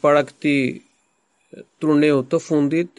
para 0.00 0.22
këti 0.28 0.56
turneu 1.80 2.18
të 2.28 2.38
fundit, 2.48 2.90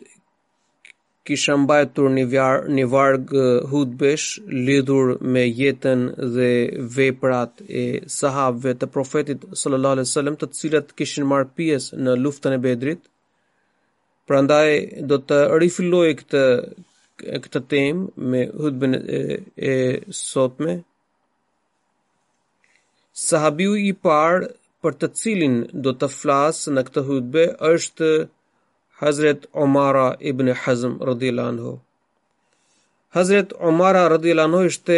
kisha 1.32 1.56
mbajtur 1.64 2.10
një, 2.16 2.24
vjar, 2.32 2.66
një 2.76 2.86
vargë 2.92 3.46
hudbesh 3.72 4.42
lidhur 4.68 5.14
me 5.36 5.44
jetën 5.60 6.02
dhe 6.36 6.52
veprat 6.98 7.54
e 7.82 7.86
sahabëve 8.20 8.74
të 8.82 8.90
profetit 8.96 9.46
sallallahu 9.64 9.96
alaihi 9.98 10.10
wasallam 10.12 10.38
të 10.42 10.50
cilët 10.60 10.92
kishin 11.00 11.28
marrë 11.32 11.52
pjesë 11.58 12.00
në 12.06 12.16
luftën 12.24 12.58
e 12.58 12.62
Bedrit. 12.66 13.04
Prandaj 14.28 15.04
do 15.10 15.20
të 15.32 15.40
rifilloj 15.64 16.10
këtë 16.22 16.44
këtë 17.46 17.60
temë 17.72 18.30
me 18.34 18.44
hudbën 18.64 18.94
e, 19.18 19.22
e 19.74 19.76
sotme. 20.20 20.78
Sahabiu 23.28 23.76
i 23.78 23.92
parë 24.06 24.50
për 24.82 24.96
të 25.02 25.10
cilin 25.22 25.58
do 25.88 25.92
të 26.04 26.10
flasë 26.20 26.74
në 26.76 26.86
këtë 26.88 27.04
hudbe 27.12 27.44
është 27.72 28.12
Hazret 29.06 29.44
Omara 29.64 30.08
ibn 30.30 30.48
Hazm 30.64 30.94
radhiyallahu 31.10 31.50
anhu. 31.54 31.72
Hazret 33.16 33.50
Omara 33.70 34.04
radhiyallahu 34.16 34.50
anhu 34.52 34.66
ishte 34.72 34.98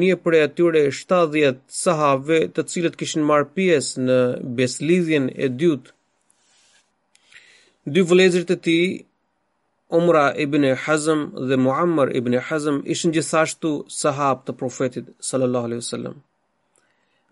një 0.00 0.14
prej 0.24 0.42
atyre 0.46 0.82
70 0.96 1.60
sahabëve 1.82 2.38
të 2.56 2.64
cilët 2.72 2.98
kishin 3.02 3.22
marrë 3.30 3.48
pjesë 3.58 4.04
në 4.08 4.16
beslidhjen 4.60 5.30
e 5.46 5.50
dytë. 5.60 5.94
Dy 7.94 8.04
vëllezërit 8.10 8.50
e 8.56 8.60
tij, 8.66 8.86
Omra 10.00 10.26
ibn 10.46 10.66
Hazm 10.86 11.22
dhe 11.48 11.60
Muammar 11.66 12.10
ibn 12.20 12.34
Hazm 12.48 12.82
ishin 12.94 13.14
gjithashtu 13.14 13.72
sahab 14.02 14.42
të 14.46 14.58
profetit 14.62 15.12
sallallahu 15.28 15.68
alaihi 15.68 15.82
wasallam. 15.84 16.16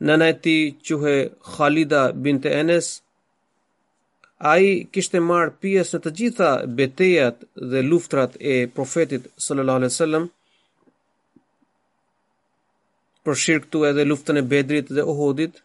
Nana 0.07 0.29
e 0.35 0.39
tij 0.45 1.33
Khalida 1.55 2.03
bint 2.25 2.45
Enes, 2.59 2.93
a 4.51 4.59
i 4.59 4.71
kishte 4.97 5.21
marë 5.23 5.53
pjes 5.63 5.93
në 5.95 5.99
të 6.05 6.11
gjitha 6.19 6.47
betejat 6.79 7.45
dhe 7.73 7.83
luftrat 7.89 8.33
e 8.53 8.55
profetit 8.79 9.29
sallallahu 9.45 9.81
alaihi 9.81 9.97
sallam, 9.97 10.25
përshirë 13.27 13.63
këtu 13.65 13.85
edhe 13.91 14.07
luftën 14.11 14.41
e 14.41 14.45
bedrit 14.55 14.91
dhe 14.97 15.05
ohodit. 15.13 15.61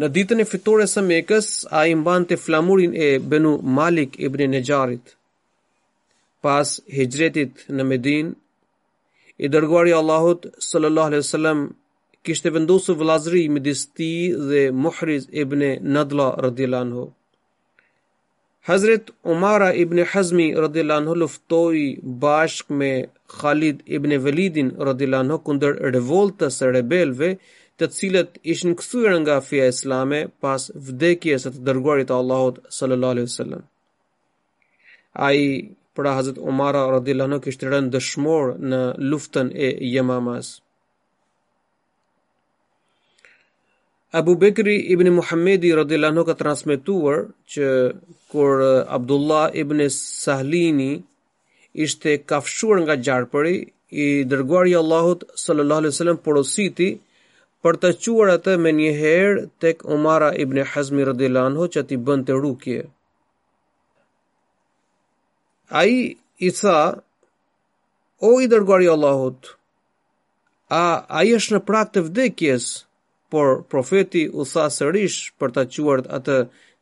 Në 0.00 0.10
ditën 0.16 0.44
e 0.44 0.48
fitore 0.50 0.86
së 0.92 1.06
mekës, 1.08 1.48
a 1.78 1.86
i 1.88 1.94
mban 1.96 2.28
të 2.28 2.38
flamurin 2.44 2.92
e 3.06 3.08
benu 3.34 3.54
Malik 3.78 4.18
ibn 4.26 4.42
e 4.44 4.48
Nejarit. 4.58 5.14
Pas 6.44 6.74
hijretit 6.98 7.64
në 7.76 7.88
Medin, 7.92 8.34
i 9.40 9.48
dërguari 9.48 9.96
Allahut 10.02 10.50
sallallahu 10.62 11.10
alaihi 11.12 11.30
sallam, 11.30 11.64
kishte 12.26 12.50
vendosur 12.54 12.96
vëllazëri 13.00 13.42
midis 13.54 13.80
ti 13.96 14.10
dhe 14.48 14.60
Muhriz 14.84 15.24
ibn 15.42 15.60
Nadla 15.94 16.28
radhiyallahu 16.46 16.86
anhu. 16.86 17.02
Hazrat 18.68 19.06
Umara 19.34 19.70
ibn 19.82 19.98
Hazmi 20.12 20.46
radhiyallahu 20.64 21.00
anhu 21.02 21.16
luftoi 21.22 21.86
bashk 22.22 22.66
me 22.80 22.90
Khalid 23.38 23.76
ibn 23.96 24.10
Walidin 24.24 24.68
radhiyallahu 24.88 25.24
anhu 25.26 25.38
kundër 25.48 25.72
revoltës 25.96 26.52
së 26.60 26.72
rebelve 26.78 27.28
të 27.78 27.88
cilët 27.98 28.40
ishin 28.54 28.72
kthyer 28.80 29.12
nga 29.20 29.36
feja 29.48 29.68
islame 29.74 30.20
pas 30.42 30.62
vdekjes 30.88 31.44
së 31.46 31.52
të 31.56 31.64
dërguarit 31.68 32.08
të 32.10 32.16
Allahut 32.22 32.62
sallallahu 32.78 33.14
alaihi 33.14 33.28
wasallam. 33.30 33.62
Ai 35.28 35.40
pra 35.96 36.16
Hazrat 36.18 36.40
Umara 36.50 36.86
radhiyallahu 36.96 37.30
anhu 37.30 37.44
kishte 37.46 37.64
rënë 37.74 37.92
dëshmor 37.98 38.54
në 38.72 38.82
luftën 39.12 39.48
e 39.66 39.74
Yamamas. 39.94 40.54
Abu 44.20 44.36
Bekri 44.40 44.76
ibn 44.92 45.08
Muhammedi 45.12 45.70
radhiyallahu 45.76 46.12
anhu 46.14 46.24
ka 46.30 46.34
transmetuar 46.40 47.16
që 47.52 47.70
kur 48.32 48.60
Abdullah 48.96 49.50
ibn 49.62 49.82
Sahlini 49.94 50.90
ishte 51.86 52.12
kafshuar 52.32 52.78
nga 52.84 52.94
gjarpëri, 53.06 53.54
i 54.04 54.06
dërguari 54.32 54.70
i 54.70 54.76
Allahut 54.82 55.24
sallallahu 55.44 55.82
alaihi 55.82 55.92
wasallam 55.94 56.20
porositi 56.28 56.88
për 57.64 57.80
të 57.82 57.90
quar 58.04 58.30
atë 58.36 58.54
me 58.66 58.70
një 58.78 58.92
herë 59.00 59.42
tek 59.64 59.82
Umara 59.96 60.30
ibn 60.46 60.62
Hazmi 60.74 61.02
radhiyallahu 61.10 61.50
anhu 61.50 61.66
që 61.74 61.80
ti 61.88 61.96
të 62.28 62.34
rukje. 62.44 62.80
Ai 65.82 65.96
i 66.38 66.50
tha 66.60 66.78
O 68.30 68.40
i 68.40 68.46
dërguari 68.54 68.84
i 68.90 68.94
Allahut, 68.94 69.40
a 70.82 70.84
ai 71.18 71.28
është 71.40 71.52
në 71.54 71.60
prag 71.72 71.86
të 71.96 72.00
vdekjes? 72.10 72.66
por 73.34 73.50
profeti 73.72 74.22
u 74.40 74.44
tha 74.50 74.68
sërish 74.76 75.16
për 75.40 75.52
ta 75.56 75.64
quar 75.74 76.02
atë 76.18 76.36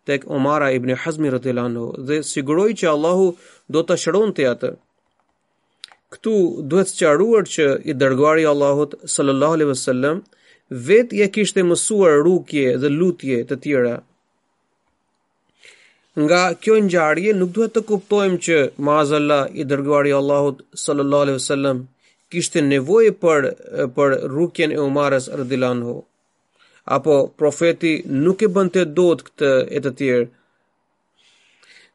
tek 0.08 0.24
Omara 0.36 0.68
ibn 0.76 0.90
Hazmi 1.04 1.30
radhiyallahu 1.34 1.84
dhe 2.08 2.18
siguroi 2.32 2.74
që 2.80 2.90
Allahu 2.90 3.28
do 3.76 3.82
ta 3.90 3.96
shëronte 4.02 4.44
atë. 4.52 4.72
Ktu 6.12 6.34
duhet 6.72 6.90
sqaruar 6.92 7.48
që 7.54 7.66
i 7.90 7.94
dërguari 8.02 8.44
i 8.44 8.50
Allahut 8.52 8.98
sallallahu 9.14 9.56
alaihi 9.58 9.70
wasallam 9.72 10.20
vetë 10.88 11.20
ja 11.22 11.30
kishte 11.36 11.64
mësuar 11.70 12.18
rukje 12.28 12.76
dhe 12.84 12.90
lutje 12.98 13.38
të 13.48 13.56
tjera. 13.64 13.94
Nga 16.22 16.42
kjo 16.62 16.76
ngjarje 16.84 17.32
nuk 17.40 17.54
duhet 17.56 17.72
të 17.78 17.86
kuptojmë 17.90 18.42
që 18.46 18.58
Mazalla 18.90 19.40
i 19.62 19.68
dërguari 19.72 20.12
i 20.12 20.18
Allahut 20.20 20.60
sallallahu 20.86 21.24
alaihi 21.24 21.40
wasallam 21.40 21.80
kishte 22.34 22.60
nevojë 22.70 23.16
për 23.24 23.50
për 23.96 24.18
rukjen 24.38 24.76
e 24.76 24.82
Umarës 24.90 25.32
radhiyallahu 25.40 25.78
anhu 25.78 25.96
apo 26.90 27.26
profeti 27.36 28.02
nuk 28.24 28.40
e 28.42 28.48
bënte 28.54 28.82
të 28.84 28.94
dot 28.96 29.20
këtë 29.26 29.50
e 29.70 29.78
të 29.84 29.92
tjerë. 29.98 30.28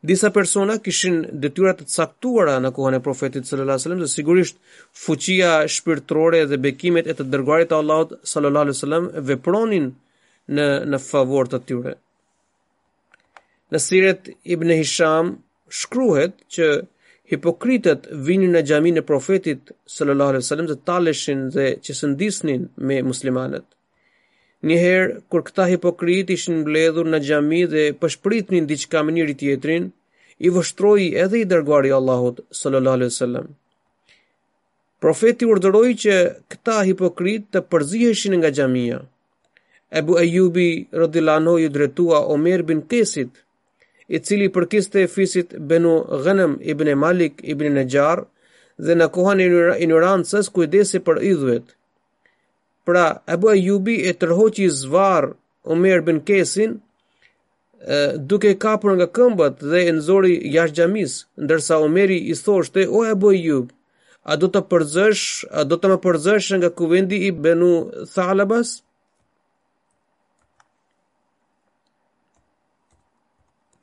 Disa 0.08 0.30
persona 0.32 0.78
kishin 0.86 1.18
detyra 1.42 1.74
të 1.76 1.88
caktuara 1.90 2.60
në 2.62 2.70
kohën 2.76 2.96
e 3.00 3.04
profetit 3.04 3.48
sallallahu 3.48 3.74
alajhi 3.74 3.82
wasallam, 3.82 4.14
sigurisht 4.18 4.56
fuqia 5.06 5.52
shpirtërore 5.76 6.44
dhe 6.50 6.60
bekimet 6.66 7.08
e 7.12 7.16
të 7.18 7.26
dërguarit 7.32 7.72
të 7.72 7.80
Allahut 7.82 8.14
sallallahu 8.32 8.68
alajhi 8.68 8.78
wasallam 8.78 9.08
vepronin 9.30 9.88
në 10.56 10.68
në 10.94 11.00
favor 11.08 11.50
të 11.52 11.60
tyre. 11.68 11.94
Në 13.74 13.80
Sirat 13.84 14.30
Ibn 14.56 14.70
Hisham 14.78 15.34
shkruhet 15.82 16.36
që 16.56 16.68
hipokritët 17.34 18.06
vinin 18.28 18.54
në 18.56 18.62
xhaminë 18.70 19.02
e 19.02 19.08
profetit 19.10 19.74
sallallahu 19.96 20.32
alajhi 20.38 20.46
wasallam 20.46 20.70
të 20.72 20.78
taleshin 20.88 21.42
dhe 21.58 21.66
që 21.84 21.98
sëndisnin 22.00 22.70
me 22.88 23.02
muslimanët. 23.10 23.66
Njëherë, 24.66 25.14
kur 25.30 25.44
këta 25.46 25.66
hipokrit 25.70 26.32
ishin 26.34 26.60
mbledhur 26.66 27.06
në 27.14 27.20
gjami 27.28 27.60
dhe 27.74 27.82
pëshprit 28.02 28.50
një 28.54 28.62
ndiqka 28.66 29.04
më 29.06 29.12
njëri 29.18 29.36
tjetrin, 29.42 29.84
i 30.46 30.50
vështroji 30.56 31.12
edhe 31.24 31.42
i 31.42 31.46
dërguari 31.52 31.94
Allahot, 31.98 32.40
wasallam. 32.50 33.54
Profeti 35.02 35.46
urdhëroi 35.46 35.94
që 36.04 36.16
këta 36.52 36.78
hipokrit 36.90 37.46
të 37.54 37.60
përziheshin 37.70 38.34
nga 38.40 38.50
gjamija. 38.58 39.00
Ebu 40.02 40.18
Ejubi 40.20 40.68
anhu 41.38 41.56
i 41.58 41.70
dretua 41.70 42.20
Omer 42.34 42.62
bin 42.64 42.82
Tesit, 42.90 43.32
i 44.16 44.18
cili 44.20 44.50
përkiste 44.58 44.98
e 45.06 45.12
fisit 45.16 45.50
benu 45.70 45.94
Ghanem 46.24 46.54
i 46.62 46.74
Malik 46.96 47.42
i 47.44 47.54
bine 47.54 47.84
dhe 48.88 48.94
në 48.96 49.08
kohën 49.18 49.40
e 49.82 49.86
njërancës 49.90 50.48
kujdesi 50.54 51.00
për 51.08 51.18
idhujt. 51.34 51.77
Pra, 52.88 53.20
Ebu 53.34 53.48
Ejubi 53.52 53.96
e 54.08 54.14
tërhoqi 54.22 54.70
zvar 54.72 55.26
Omer 55.74 56.02
bin 56.08 56.22
Kesin, 56.28 56.78
duke 58.30 58.52
kapur 58.64 58.92
nga 58.96 59.08
këmbët 59.16 59.56
dhe 59.72 59.82
e 59.90 59.96
nëzori 59.98 60.34
jashtë 60.56 60.76
gjamis, 60.78 61.14
ndërsa 61.44 61.74
Omeri 61.86 62.18
i 62.32 62.36
thoshte, 62.46 62.86
o 62.98 63.02
Ebu 63.12 63.34
Ejubi, 63.36 63.74
a 64.24 64.34
do 64.40 64.48
të 64.54 64.62
përzësh, 64.72 65.26
a 65.60 65.66
do 65.72 65.76
të 65.82 65.92
më 65.94 65.98
përzësh 66.06 66.48
nga 66.62 66.70
kuvendi 66.80 67.20
i 67.28 67.32
benu 67.44 67.70
thalabas? 68.16 68.72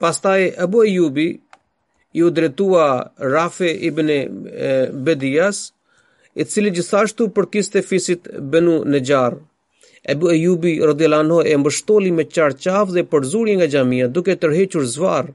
Pastaj, 0.02 0.48
Ebu 0.64 0.86
Ejubi 0.88 1.28
i 2.18 2.24
u 2.24 2.32
dretua 2.40 2.88
Rafe 3.36 3.68
i 3.88 3.92
Bedias, 5.06 5.60
i 6.34 6.44
cili 6.44 6.70
gjithashtu 6.74 7.28
për 7.36 7.46
kiste 7.54 7.82
fisit 7.86 8.28
benu 8.54 8.78
në 8.90 9.00
gjarë. 9.08 9.40
Ebu 10.14 10.30
Ejubi 10.32 10.72
jubi 10.80 11.50
e 11.50 11.56
mbështoli 11.62 12.10
me 12.16 12.24
qarë 12.34 12.58
qafë 12.64 12.94
dhe 12.96 13.04
përzuri 13.12 13.54
nga 13.56 13.68
gjamia 13.74 14.08
duke 14.16 14.34
tërhequr 14.42 14.84
zvarë. 14.96 15.32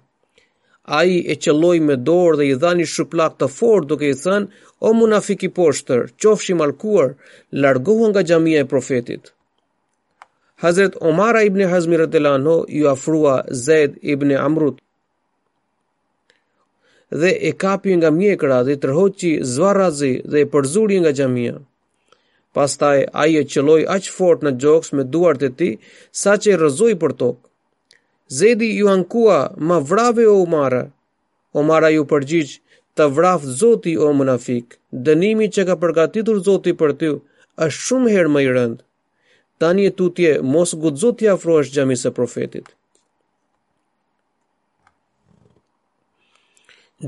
A 1.00 1.01
i 1.06 1.16
e 1.31 1.36
qëlloj 1.44 1.78
me 1.88 1.96
dorë 2.10 2.38
dhe 2.38 2.46
i 2.51 2.56
dhani 2.62 2.86
shuplak 2.94 3.38
të 3.40 3.48
forë 3.57 3.88
duke 3.90 4.06
i 4.12 4.16
thënë, 4.24 4.48
o 4.88 4.90
munafik 5.00 5.44
i 5.44 5.50
poshtër, 5.60 6.04
qofshi 6.22 6.54
malkuar, 6.60 7.16
largohu 7.63 8.10
nga 8.10 8.22
gjamia 8.30 8.62
e 8.62 8.66
profetit. 8.72 9.34
Hazret 10.63 10.98
Omara 11.10 11.42
ibn 11.50 11.62
Hazmi 11.72 11.98
rëdhe 11.98 12.22
ju 12.78 12.88
afrua 12.94 13.36
Zed 13.66 13.98
ibn 14.13 14.31
Amrut, 14.38 14.78
dhe 17.12 17.32
e 17.50 17.52
kapi 17.54 17.96
nga 17.98 18.12
mjekra 18.12 18.64
dhe 18.64 18.76
tërhoqi 18.82 18.94
rhoqi 19.42 19.44
zvarazi 19.54 20.14
dhe 20.32 20.40
e 20.42 20.50
përzuri 20.52 20.98
nga 21.02 21.12
gjamia. 21.18 21.56
Pastaj, 22.54 23.00
a 23.14 23.26
i 23.30 23.36
e 23.42 23.44
qëloj 23.52 23.82
aqë 23.96 24.12
fort 24.18 24.40
në 24.44 24.52
gjoks 24.62 24.90
me 24.98 25.04
duart 25.14 25.42
e 25.44 25.50
ti, 25.58 25.70
sa 26.22 26.32
që 26.42 26.48
e 26.54 26.60
rëzoj 26.64 26.94
për 27.02 27.12
tokë. 27.20 27.44
Zedi 28.40 28.70
ju 28.80 28.88
ankua, 28.96 29.40
ma 29.68 29.78
vrave 29.90 30.26
o 30.28 30.36
umara. 30.46 30.84
Omara 31.60 31.90
ju 31.90 32.06
përgjith, 32.12 32.54
të 32.96 33.04
vraf 33.16 33.42
zoti 33.62 33.94
o 34.06 34.12
munafik, 34.20 34.78
dënimi 35.06 35.48
që 35.54 35.62
ka 35.68 35.76
përgatitur 35.82 36.38
zoti 36.48 36.74
për 36.82 36.92
ty, 37.00 37.10
është 37.66 37.80
shumë 37.86 38.12
herë 38.14 38.34
më 38.34 38.42
i 38.46 38.50
rëndë. 38.58 38.84
Tani 39.60 39.86
e 39.90 39.96
tutje, 40.00 40.34
mos 40.54 40.76
gudzot 40.82 41.18
të 41.22 41.32
afrohesh 41.34 41.72
gjami 41.76 41.98
së 42.02 42.14
profetit. 42.18 42.68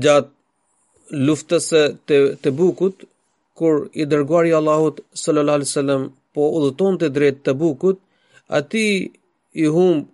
gjatë 0.00 1.18
luftës 1.28 1.66
të, 2.08 2.16
të 2.42 2.50
bukut, 2.60 3.04
kur 3.54 3.86
i 3.92 4.04
dërguari 4.08 4.52
Allahut 4.56 5.00
sallallahu 5.14 5.58
alaihi 5.60 5.68
wasallam 5.72 6.02
po 6.36 6.48
udhëton 6.58 6.98
të 7.02 7.08
drejt 7.16 7.42
të 7.46 7.54
bukut, 7.62 7.98
ati 8.48 8.84
i 9.62 9.66
hum 9.76 10.04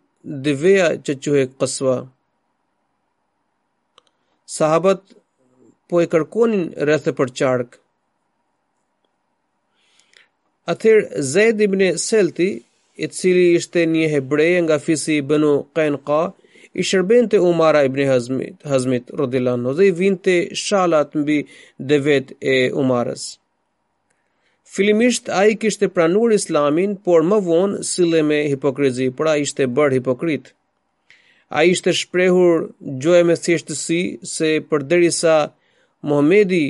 dheveja 0.46 0.88
që 1.04 1.12
quhe 1.22 1.44
kësva. 1.60 1.96
Sahabat 4.56 5.00
po 5.88 6.02
e 6.02 6.06
kërkonin 6.12 6.64
rrethë 6.90 7.12
për 7.20 7.30
qark. 7.40 7.78
Atëherë 10.72 11.22
Zaid 11.32 11.60
ibn 11.64 11.80
Selti, 11.96 12.48
i 12.98 13.06
cili 13.16 13.52
ishte 13.56 13.84
një 13.86 14.08
hebrej 14.14 14.54
nga 14.66 14.76
fisi 14.84 15.14
i 15.19 15.25
Banu 15.28 15.52
Qainqa, 15.76 16.22
i 16.74 16.82
shërbente 16.84 17.40
Umara 17.40 17.84
ibn 17.84 18.04
Hazmit, 18.06 18.56
Hazmit 18.64 19.10
radhiyallahu 19.10 19.60
anhu 19.60 19.72
dhe 19.78 19.86
i 19.86 19.90
vinte 19.90 20.32
shalat 20.66 21.14
mbi 21.16 21.42
devet 21.78 22.26
e 22.40 22.70
Umarës. 22.70 23.38
Filimisht 24.68 25.28
a 25.32 25.44
i 25.48 25.54
kishte 25.56 25.88
pranur 25.88 26.30
islamin, 26.34 26.96
por 27.04 27.22
më 27.24 27.40
vonë 27.46 27.82
sile 27.88 28.20
me 28.22 28.42
hipokrizi, 28.52 29.08
pra 29.16 29.36
ishte 29.40 29.66
bërë 29.76 29.96
hipokrit. 30.00 30.52
A 31.50 31.64
i 31.64 31.72
ishte 31.72 31.94
shprehur 31.96 32.68
gjoj 33.00 33.22
me 33.28 33.34
thjeshtësi 33.36 34.00
se 34.34 34.50
për 34.70 34.82
derisa 34.90 35.38
Mohamedi 36.02 36.64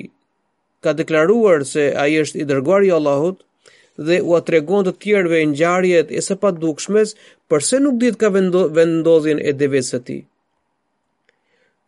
ka 0.82 0.92
deklaruar 0.94 1.64
se 1.66 1.90
a 2.02 2.06
i 2.06 2.20
është 2.22 2.40
i 2.44 2.48
dërguar 2.52 2.86
i 2.86 2.94
Allahut, 2.98 3.42
dhe 3.98 4.20
u 4.30 4.34
atregon 4.38 4.86
të 4.86 4.92
tjerëve 5.02 5.40
në 5.50 5.58
gjarjet 5.58 6.10
e 6.14 6.22
së 6.22 6.36
pa 6.42 6.52
dukshmes 6.54 7.14
përse 7.50 7.80
nuk 7.82 7.96
dit 8.02 8.16
ka 8.20 8.28
vendo, 8.30 8.68
vendodhin 8.70 9.38
e 9.40 9.52
e 9.58 10.00
ti. 10.08 10.18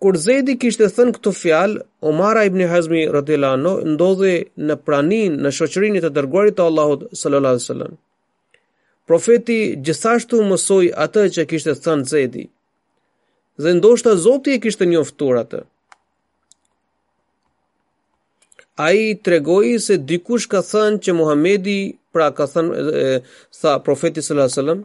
Kur 0.01 0.17
Zedi 0.17 0.57
kishte 0.59 0.89
thënë 0.97 1.15
këto 1.19 1.31
fjalë, 1.41 1.83
Omara 2.01 2.45
ibn 2.49 2.61
Hazmi 2.73 3.03
radhiyallahu 3.17 3.55
anhu 3.55 4.31
në 4.67 4.77
praninë 4.87 5.41
në 5.45 5.51
shoqërinë 5.57 6.01
të 6.03 6.11
dërguarit 6.17 6.55
të 6.57 6.63
Allahut 6.65 7.01
sallallahu 7.13 7.53
alaihi 7.55 7.65
wasallam. 7.67 7.93
Profeti 9.07 9.59
gjithashtu 9.85 10.41
mësoi 10.49 10.89
atë 11.05 11.23
që 11.35 11.47
kishte 11.51 11.75
thënë 11.85 12.09
Zedi. 12.15 12.45
Dhe 13.61 13.75
ndoshta 13.77 14.17
Zoti 14.25 14.57
e 14.57 14.61
kishte 14.65 14.87
njoftuar 14.89 15.43
atë. 15.45 15.61
Ai 18.81 19.19
tregoi 19.25 19.77
se 19.87 19.99
dikush 20.09 20.49
ka 20.49 20.63
thënë 20.71 21.03
që 21.05 21.13
Muhamedi 21.19 21.79
pra 22.13 22.31
ka 22.37 22.47
thënë 22.51 23.21
sa 23.61 23.77
profeti 23.87 24.23
sallallahu 24.25 24.49
alajhi 24.49 24.59
wasallam 24.59 24.81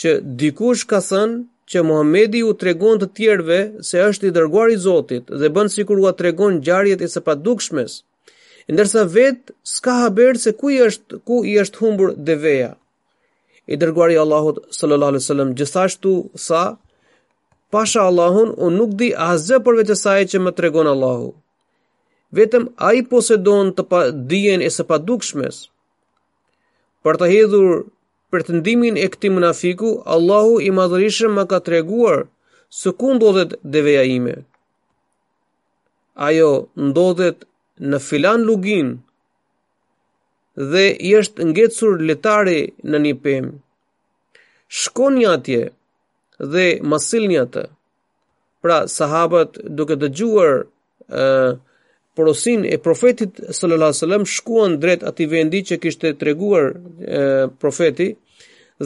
që 0.00 0.08
dikush 0.42 0.84
ka 0.90 0.98
thënë 1.08 1.42
që 1.72 1.82
Muhamedi 1.88 2.40
u 2.44 2.52
tregon 2.62 3.00
të 3.00 3.08
tjerëve 3.16 3.60
se 3.86 4.00
është 4.06 4.28
i 4.28 4.32
dërguar 4.36 4.72
i 4.74 4.78
Zotit 4.86 5.30
dhe 5.40 5.50
bën 5.56 5.70
sikur 5.72 6.00
u 6.02 6.10
tregon 6.18 6.58
ngjarjet 6.58 7.02
e 7.02 7.08
sapadukshmes. 7.14 7.92
Ndërsa 8.72 9.02
vet 9.14 9.52
s'ka 9.74 9.94
haber 10.04 10.38
se 10.38 10.50
ku 10.58 10.70
i 10.74 10.78
është 10.86 11.14
ku 11.26 11.36
i 11.44 11.54
është 11.62 11.80
humbur 11.82 12.10
deveja. 12.30 12.72
I 13.72 13.78
dërguari 13.80 14.18
Allahut 14.22 14.58
sallallahu 14.74 15.12
alajhi 15.14 15.24
wasallam 15.24 15.54
gjithashtu 15.58 16.12
sa 16.46 16.62
Pasha 17.72 18.02
Allahun, 18.04 18.50
unë 18.64 18.76
nuk 18.76 18.90
di 19.00 19.08
asgjë 19.32 19.62
përveç 19.64 19.94
asaj 19.94 20.20
që 20.30 20.38
më 20.44 20.50
tregon 20.58 20.88
Allahu. 20.92 21.28
Vetëm 22.36 22.66
ai 22.88 23.00
posedon 23.08 23.70
të 23.76 23.82
pa 23.90 24.00
dijen 24.30 24.60
e 24.60 24.68
së 24.74 24.84
padukshmes. 24.90 25.62
Për 27.06 27.16
të 27.20 27.28
hedhur 27.34 27.70
për 28.32 28.44
të 28.48 28.56
ndimin 28.60 28.96
e 28.96 29.06
këti 29.14 29.28
mënafiku, 29.36 29.88
Allahu 30.16 30.58
i 30.66 30.70
madhërishëm 30.78 31.34
më 31.38 31.44
ka 31.52 31.58
treguar 31.68 32.20
së 32.80 32.92
ku 33.00 33.08
ndodhet 33.18 33.56
dheveja 33.74 34.04
ime. 34.16 34.34
Ajo 36.28 36.50
ndodhet 36.86 37.42
në 37.90 37.98
filan 38.06 38.46
lugin 38.50 38.92
dhe 40.72 40.86
jeshtë 41.10 41.48
ngecur 41.50 41.98
letari 42.08 42.60
në 42.90 43.02
një 43.04 43.12
pëmë. 43.26 43.52
Shko 44.80 45.10
një 45.16 45.26
atje 45.36 45.60
dhe 46.52 46.66
masil 46.94 47.28
një 47.32 47.42
atë, 47.46 47.64
pra 48.64 48.78
sahabat 48.96 49.58
duke 49.78 49.98
të 50.00 50.08
gjuar 50.18 50.54
nështë, 50.62 51.70
porosin 52.14 52.64
e 52.64 52.76
profetit 52.78 53.30
sallallahu 53.50 53.82
alaihi 53.90 53.98
wasallam 54.04 54.24
shkuan 54.36 54.70
drejt 54.82 55.00
atij 55.08 55.28
vendi 55.34 55.58
që 55.68 55.74
kishte 55.82 56.08
treguar 56.20 56.64
e, 57.18 57.22
profeti 57.62 58.08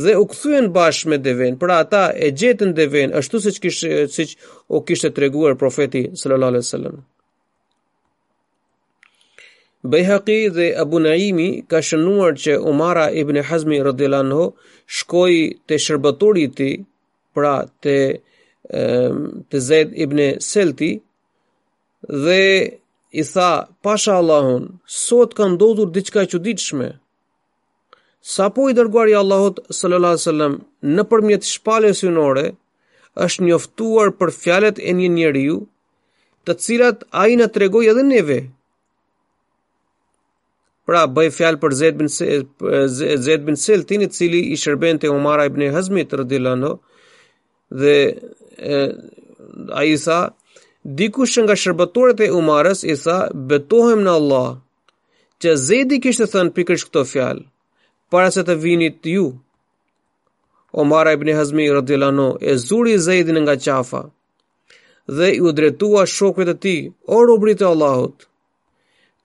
dhe 0.03 0.13
u 0.23 0.25
kthyen 0.33 0.67
bashkë 0.77 1.09
me 1.11 1.19
devën. 1.27 1.53
Pra 1.63 1.75
ata 1.83 2.05
e 2.27 2.31
gjetën 2.39 2.71
devën 2.81 3.09
ashtu 3.19 3.37
siç 3.45 3.57
kishte 3.63 3.89
siç 4.17 4.31
u 4.69 4.79
kishte 4.87 5.09
treguar 5.17 5.53
profeti 5.63 6.03
sallallahu 6.21 6.53
alaihi 6.53 6.67
wasallam. 6.67 6.95
Bayhaqi 9.93 10.39
dhe 10.57 10.67
Abu 10.83 10.99
Naimi 11.05 11.49
ka 11.71 11.79
shënuar 11.89 12.33
që 12.43 12.53
Umara 12.71 13.07
ibn 13.21 13.37
Hazmi 13.49 13.79
radhiyallahu 13.89 14.27
anhu 14.27 14.43
shkoi 14.99 15.39
te 15.67 15.75
shërbëtori 15.85 16.43
i 16.49 16.55
tij, 16.59 16.75
pra 17.35 17.57
te 17.83 17.97
te 19.51 19.59
Zaid 19.69 19.89
ibn 20.05 20.19
Selti 20.51 20.91
dhe 22.25 22.43
i 23.13 23.23
tha, 23.23 23.69
pasha 23.83 24.13
Allahun, 24.17 24.79
sot 24.87 25.35
ka 25.35 25.47
ndodhur 25.49 25.91
diçka 25.95 26.21
që 26.27 26.39
ditëshme. 26.49 26.89
Sa 28.21 28.49
po 28.51 28.69
i 28.71 28.75
dërguar 28.75 29.09
i 29.11 29.15
Allahot 29.17 29.61
sallallahu 29.71 30.19
sallam 30.19 30.59
në 30.83 31.03
përmjet 31.11 31.47
shpale 31.47 31.93
synore, 31.95 32.49
është 33.27 33.47
njoftuar 33.47 34.11
për 34.19 34.31
fjalet 34.43 34.79
e 34.79 34.93
një 34.99 35.09
njeriu, 35.15 35.59
të 36.45 36.55
cilat 36.65 37.05
a 37.23 37.27
i 37.31 37.37
në 37.39 37.47
tregoj 37.55 37.87
edhe 37.93 38.03
neve. 38.05 38.41
Pra, 40.87 41.07
bëj 41.11 41.31
fjal 41.35 41.57
për 41.63 41.73
Zed 41.75 41.97
bin, 41.99 42.09
Se, 42.11 43.39
bin 43.47 44.11
cili 44.17 44.43
i 44.53 44.57
shërben 44.61 44.99
të 45.03 45.11
Umara 45.11 45.47
ibn 45.49 45.63
Hazmi 45.75 46.05
të 46.05 46.19
anhu 46.51 46.73
dhe 47.81 47.97
e, 48.59 48.77
a 49.75 49.83
i 49.85 49.97
tha, 49.99 50.21
dikush 50.95 51.35
nga 51.43 51.57
shërbëtorët 51.59 52.21
e 52.29 52.29
Umarës 52.39 52.85
i 52.87 52.95
tha, 53.03 53.19
"Betohem 53.51 54.03
në 54.07 54.13
Allah." 54.19 54.49
Që 55.43 55.51
Zeidi 55.67 55.99
kishte 56.05 56.29
thënë 56.33 56.55
pikërisht 56.57 56.87
këtë 56.89 57.03
fjalë, 57.13 57.43
para 58.11 58.31
se 58.33 58.43
të 58.47 58.55
vini 58.63 58.89
ju. 59.15 59.27
Umar 60.73 61.11
ibn 61.13 61.29
Hazmi 61.39 61.67
radhiyallahu 61.79 62.39
e 62.51 62.55
zuri 62.67 62.97
Zeidin 63.07 63.39
nga 63.45 63.55
qafa 63.65 64.03
dhe 65.17 65.27
i 65.37 65.41
u 65.47 65.53
drejtua 65.57 66.03
shokve 66.17 66.45
të 66.49 66.55
ti, 66.63 66.77
o 67.07 67.17
rubrit 67.29 67.61
e 67.63 67.69
Allahut, 67.73 68.17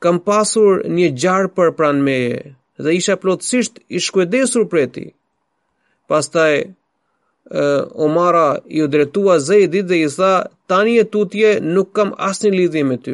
kam 0.01 0.15
pasur 0.27 0.81
një 0.97 1.07
gjarë 1.21 1.49
për 1.55 1.69
pran 1.77 1.97
meje, 2.07 2.39
dhe 2.83 2.91
isha 2.99 3.15
plotësisht 3.21 3.73
i 3.95 3.97
shkuedesur 4.05 4.63
për 4.71 4.85
ti. 4.93 5.05
Pastaj, 6.09 6.53
Omara 8.05 8.49
i 8.67 8.79
u 8.83 8.87
drejtua 8.93 9.35
Zeidit 9.49 9.85
dhe 9.89 9.97
i 10.05 10.09
tha, 10.17 10.33
tani 10.71 10.93
e 11.01 11.03
tutje 11.13 11.49
nuk 11.75 11.89
kam 11.97 12.09
asë 12.29 12.47
një 12.49 12.57
lidhje 12.59 12.83
me 12.89 12.97
ty. 13.03 13.13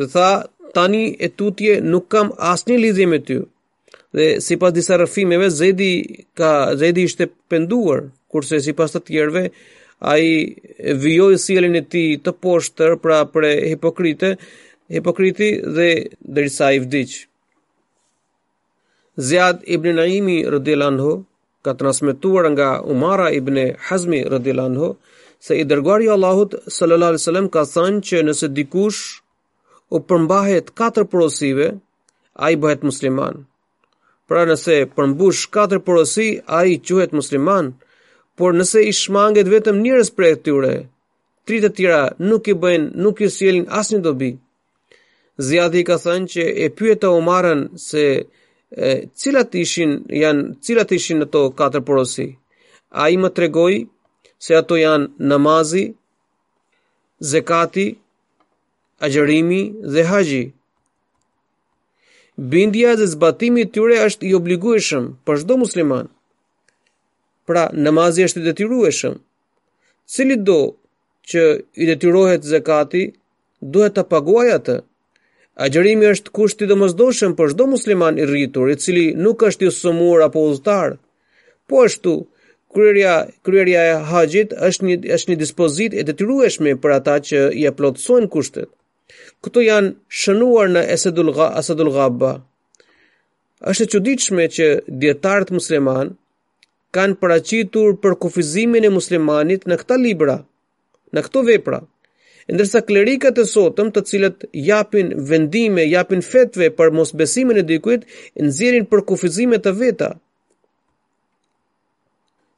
Dhe 0.00 0.06
tha, 0.14 0.28
tani 0.76 1.02
e 1.16 1.28
tutje 1.40 1.72
nuk 1.92 2.04
kam 2.12 2.28
asë 2.52 2.64
një 2.72 2.76
lidhje 2.84 3.06
me 3.12 3.18
ty. 3.28 3.36
Dhe 4.16 4.26
si 4.46 4.54
pas 4.60 4.74
disa 4.76 4.94
rëfimeve, 5.00 5.48
Zedi, 5.60 5.92
ka, 6.38 6.50
Zedi 6.80 7.02
ishte 7.08 7.24
penduar, 7.50 8.00
kurse 8.30 8.56
si 8.64 8.72
pas 8.78 8.92
të 8.92 9.00
tjerve, 9.08 9.42
a 10.10 10.18
i 10.32 10.92
vjoj 11.04 11.38
sielin 11.44 11.80
e 11.80 11.84
ti 11.94 12.04
të 12.24 12.30
poshtër 12.44 12.98
pra 13.02 13.22
për 13.32 13.42
hipokrite, 13.70 14.34
hipokriti 14.92 15.48
dhe 15.76 15.88
dërisa 16.36 16.68
i 16.76 16.82
vdicë. 16.84 17.22
Ziad 19.18 19.60
ibn 19.66 19.94
Naimi 19.96 20.42
radhiyallahu 20.50 21.22
ka 21.62 21.72
transmetuar 21.78 22.50
nga 22.50 22.82
Umara 22.82 23.30
ibn 23.30 23.54
Hazmi 23.86 24.24
radhiyallahu 24.28 24.96
se 25.38 25.54
i 25.62 25.62
dërguari 25.64 26.04
i 26.10 26.10
Allahut 26.10 26.54
sallallahu 26.66 27.12
alaihi 27.14 27.22
wasallam 27.22 27.46
ka 27.54 27.62
thënë 27.74 28.00
që 28.08 28.16
nëse 28.26 28.46
dikush 28.56 29.00
u 29.94 29.98
përmbahet 30.08 30.74
katër 30.78 31.04
porosive, 31.12 31.66
ai 32.44 32.54
bëhet 32.62 32.82
musliman. 32.82 33.34
Pra 34.28 34.42
nëse 34.50 34.74
përmbush 34.96 35.46
katër 35.54 35.78
porosi, 35.86 36.28
ai 36.58 36.74
quhet 36.86 37.14
musliman, 37.14 37.70
por 38.36 38.50
nëse 38.58 38.80
i 38.82 38.90
shmanget 39.00 39.46
vetëm 39.54 39.76
njerëz 39.84 40.10
prej 40.16 40.32
këtyre, 40.40 40.74
tri 41.46 41.56
të 41.62 41.70
tjera 41.76 42.00
nuk 42.28 42.50
i 42.50 42.54
bëjnë, 42.62 42.90
nuk 43.02 43.22
i 43.22 43.28
sjellin 43.36 43.70
asnjë 43.80 44.02
dobi. 44.06 44.30
Ziadi 45.48 45.86
ka 45.86 45.96
thënë 46.04 46.26
që 46.32 46.42
e 46.64 46.72
pyeta 46.78 47.14
Umarën 47.20 47.68
se 47.88 48.06
e 48.76 49.08
cilat 49.14 49.54
ishin 49.54 49.92
janë 50.22 50.42
cilat 50.64 50.90
ishin 50.98 51.18
ato 51.26 51.40
katër 51.58 51.82
porosi 51.88 52.26
ai 53.04 53.14
më 53.22 53.28
tregoi 53.36 53.76
se 54.44 54.52
ato 54.60 54.74
janë 54.84 55.06
namazi 55.28 55.84
zakati 57.30 57.86
agjërimi 59.04 59.62
dhe 59.92 60.02
haxhi 60.10 60.44
bindja 62.50 62.90
zbatimi 62.98 63.10
zbatimit 63.14 63.68
tyre 63.74 63.96
është 64.06 64.24
i 64.28 64.32
obligueshëm 64.40 65.04
për 65.26 65.36
çdo 65.42 65.54
musliman 65.64 66.06
pra 67.46 67.62
namazi 67.86 68.20
është 68.26 68.40
i 68.40 68.46
detyrueshëm 68.48 69.14
cili 70.12 70.36
do 70.48 70.60
që 71.30 71.42
i 71.82 71.86
detyrohet 71.90 72.42
zakati 72.54 73.02
duhet 73.72 73.94
ta 73.96 74.02
paguajë 74.12 74.52
atë 74.58 74.76
Agjërimi 75.54 76.06
është 76.10 76.32
kusht 76.34 76.62
i 76.64 76.66
domosdoshëm 76.66 77.34
për 77.38 77.52
çdo 77.52 77.64
musliman 77.70 78.16
i 78.18 78.24
rritur 78.26 78.70
i 78.72 78.76
cili 78.84 79.04
nuk 79.22 79.42
është 79.48 79.68
i 79.68 79.72
sëmur 79.76 80.24
apo 80.26 80.40
udhëtar. 80.50 80.96
Po 81.70 81.84
ashtu, 81.86 82.14
kryerja 82.74 83.12
kryerja 83.46 83.84
e 83.92 83.92
haxhit 84.10 84.56
është 84.70 84.88
një 84.88 84.96
është 85.16 85.30
një 85.32 85.36
dispozit 85.44 85.94
e 85.94 86.02
detyrueshme 86.08 86.74
për 86.82 86.96
ata 86.96 87.14
që 87.28 87.44
i 87.62 87.68
plotësojnë 87.78 88.30
kushtet. 88.34 88.68
Këto 89.44 89.62
janë 89.68 89.94
shënuar 90.24 90.74
në 90.74 90.82
Esedul 90.96 91.30
Gha 91.38 91.52
Asadul 91.62 91.92
Ghabba. 91.94 92.32
Është 93.70 93.86
e 93.86 93.92
çuditshme 93.94 94.48
që 94.58 94.68
dietarët 95.02 95.54
musliman 95.54 96.16
kanë 96.94 97.20
paraqitur 97.22 97.94
për 98.02 98.18
kufizimin 98.26 98.82
e 98.82 98.94
muslimanit 98.98 99.68
në 99.70 99.78
këta 99.84 100.00
libra, 100.02 100.40
në 101.14 101.28
këto 101.28 101.46
vepra 101.46 101.84
ndërsa 102.52 102.80
klerikat 102.86 103.38
e 103.40 103.44
sotëm 103.48 103.88
të 103.94 104.00
cilët 104.08 104.44
japin 104.68 105.12
vendime, 105.30 105.86
japin 105.88 106.20
fetve 106.24 106.68
për 106.76 106.90
mosbesimin 106.98 107.60
e 107.62 107.64
dikujt, 107.70 108.02
nxjerrin 108.44 108.84
për 108.90 109.00
kufizime 109.08 109.58
të 109.64 109.72
veta. 109.80 110.10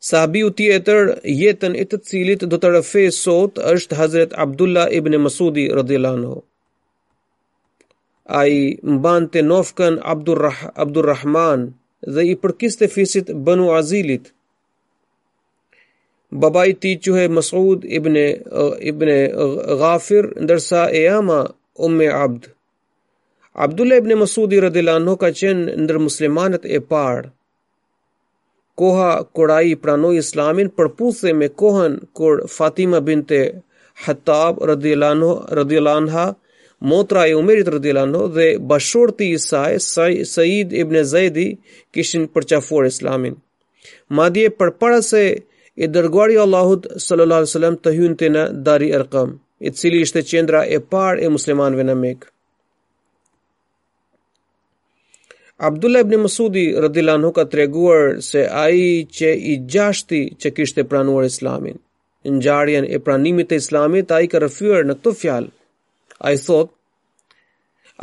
Sahabi 0.07 0.43
tjetër 0.59 1.15
jetën 1.27 1.75
e 1.75 1.85
të 1.91 1.97
cilit 2.09 2.43
do 2.51 2.57
të 2.61 2.69
rëfej 2.77 3.09
sot 3.21 3.57
është 3.75 3.99
Hazret 4.01 4.31
Abdullah 4.45 4.91
ibn 4.99 5.17
Masudi 5.25 5.65
rëdhjelano. 5.79 6.35
A 8.27 8.43
i 8.51 8.61
mbante 8.95 9.43
nofkën 9.49 9.99
Abdurrahman 10.83 11.67
dhe 12.15 12.23
i 12.33 12.35
përkiste 12.43 12.89
fisit 12.95 13.31
bënu 13.47 13.71
azilit. 13.79 14.31
بابائی 16.41 16.73
تی 16.81 16.95
چوہے 17.05 17.27
مسعود 17.37 17.85
ابن 17.97 18.17
ابن 18.91 19.09
غافر 19.81 20.27
درسا 20.49 20.83
ایاما 20.99 21.39
ام 21.87 22.01
عبد 22.23 22.45
عبداللہ 23.65 23.95
ابن 24.03 24.13
مسعود 24.23 24.53
رضی 24.65 24.79
اللہ 24.79 24.99
عنہ 25.01 25.15
کا 25.23 25.31
چن 25.41 25.65
اندر 25.77 25.99
مسلمانت 26.09 26.67
اے 26.71 26.79
پاڑ 26.91 27.15
کوہا 28.83 29.11
کوڑائی 29.37 29.75
پرانو 29.85 30.09
اسلام 30.25 30.57
ان 30.61 30.69
پڑپوسے 30.79 31.33
میں 31.41 31.49
کوہن 31.63 31.95
کوڑ 32.21 32.33
فاطمہ 32.57 32.97
بنت 33.07 33.33
حتاب 34.09 34.63
رضی 34.73 34.93
اللہ 34.93 35.13
عنہ 35.17 35.33
رضی 35.61 35.77
اللہ 35.77 35.97
عنہ 36.03 36.31
موترا 36.91 37.25
عمر 37.39 37.67
رضی 37.77 37.89
اللہ 37.91 38.09
عنہ 38.11 38.27
دے 38.35 38.49
بشورتی 38.75 39.31
عیسائے 39.33 39.79
سعید 40.35 40.75
ابن 40.83 41.03
زیدی 41.15 41.51
کشن 41.97 42.27
پرچا 42.33 42.59
فور 42.69 42.85
اسلامین 42.91 43.35
مادی 44.19 44.47
پڑپڑ 44.59 44.99
سے 45.13 45.23
i 45.85 45.89
dërguari 45.93 46.35
i 46.37 46.41
Allahut 46.43 46.87
sallallahu 47.05 47.41
alaihi 47.43 47.51
wasallam 47.53 47.77
të 47.85 47.93
hynte 47.97 48.29
në 48.37 48.45
Dari 48.69 48.89
Arqam, 48.99 49.33
i 49.61 49.71
cili 49.79 50.01
ishte 50.07 50.23
qendra 50.31 50.63
e 50.65 50.79
parë 50.95 51.27
e 51.27 51.33
muslimanëve 51.35 51.85
në 51.91 51.97
Mekë. 52.05 52.31
Abdullah 55.69 56.03
ibn 56.05 56.21
Masudi 56.23 56.63
radhiyallahu 56.85 57.19
anhu 57.23 57.33
ka 57.39 57.45
treguar 57.53 58.19
se 58.31 58.43
ai 58.65 58.83
që 59.19 59.31
i 59.53 59.59
gjashti 59.73 60.23
që 60.41 60.53
kishte 60.57 60.85
pranuar 60.91 61.29
Islamin, 61.29 61.79
ngjarjen 62.37 62.85
e 62.93 62.99
pranimit 63.07 63.49
të 63.53 63.61
Islamit 63.63 64.13
ai 64.17 64.27
ka 64.33 64.41
rrëfyer 64.43 64.83
në 64.89 64.97
këtë 64.99 65.15
fjalë. 65.23 65.53
Ai 66.29 66.35
thotë 66.47 66.73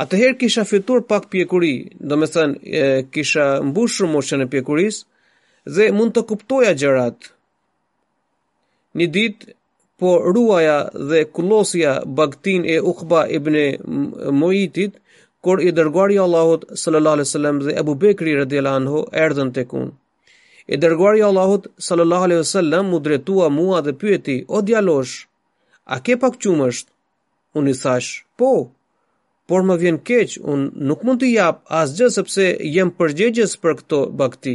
Atëherë 0.02 0.38
kisha 0.42 0.64
fitur 0.66 1.04
pak 1.06 1.28
pjekuri, 1.30 1.74
do 2.10 2.16
me 2.18 2.26
kisha 3.14 3.44
mbushur 3.62 4.08
moshën 4.14 4.42
e 4.42 4.48
pjekuris, 4.50 4.96
dhe 5.76 5.92
mund 5.94 6.16
të 6.16 6.22
kuptoja 6.32 6.72
gjërat, 6.82 7.30
një 9.00 9.08
dit 9.14 9.46
po 10.02 10.18
ruaja 10.36 10.78
dhe 11.12 11.24
kullosja 11.36 11.92
baktin 12.06 12.66
e 12.66 12.78
Ukhba 12.82 13.26
ibn 13.38 13.56
Mojitit 14.40 14.98
kur 15.44 15.60
i 15.62 15.74
dërguari 15.76 16.18
Allahut 16.26 16.66
sallallahu 16.80 17.16
alaihi 17.20 17.30
wasallam 17.30 17.60
dhe 17.66 17.78
Abu 17.82 17.96
Bekri 17.96 18.36
radhiyallahu 18.42 19.04
Erdhen 19.12 19.52
erdhën 19.52 19.54
tek 19.56 19.72
I 20.74 20.78
dërguari 20.80 21.22
Allahut 21.28 21.66
sallallahu 21.88 22.24
alaihi 22.28 22.42
wasallam 22.44 22.94
mua 23.56 23.82
dhe 23.82 23.94
pyeti: 24.02 24.36
"O 24.48 24.62
djalosh, 24.62 25.14
a 25.86 26.00
ke 26.00 26.16
pak 26.22 26.40
qumësht? 26.44 26.88
Unë 27.58 27.70
i 27.70 27.74
thash: 27.82 28.24
"Po." 28.38 28.70
Por 29.48 29.60
më 29.68 29.76
vjen 29.78 29.98
keq, 30.08 30.30
unë 30.52 30.66
nuk 30.88 31.04
mund 31.04 31.20
të 31.22 31.28
jap 31.36 31.58
asgjë 31.80 32.08
sepse 32.16 32.46
jam 32.76 32.94
përgjegjës 32.98 33.52
për 33.62 33.74
këto 33.82 34.00
bakti. 34.20 34.54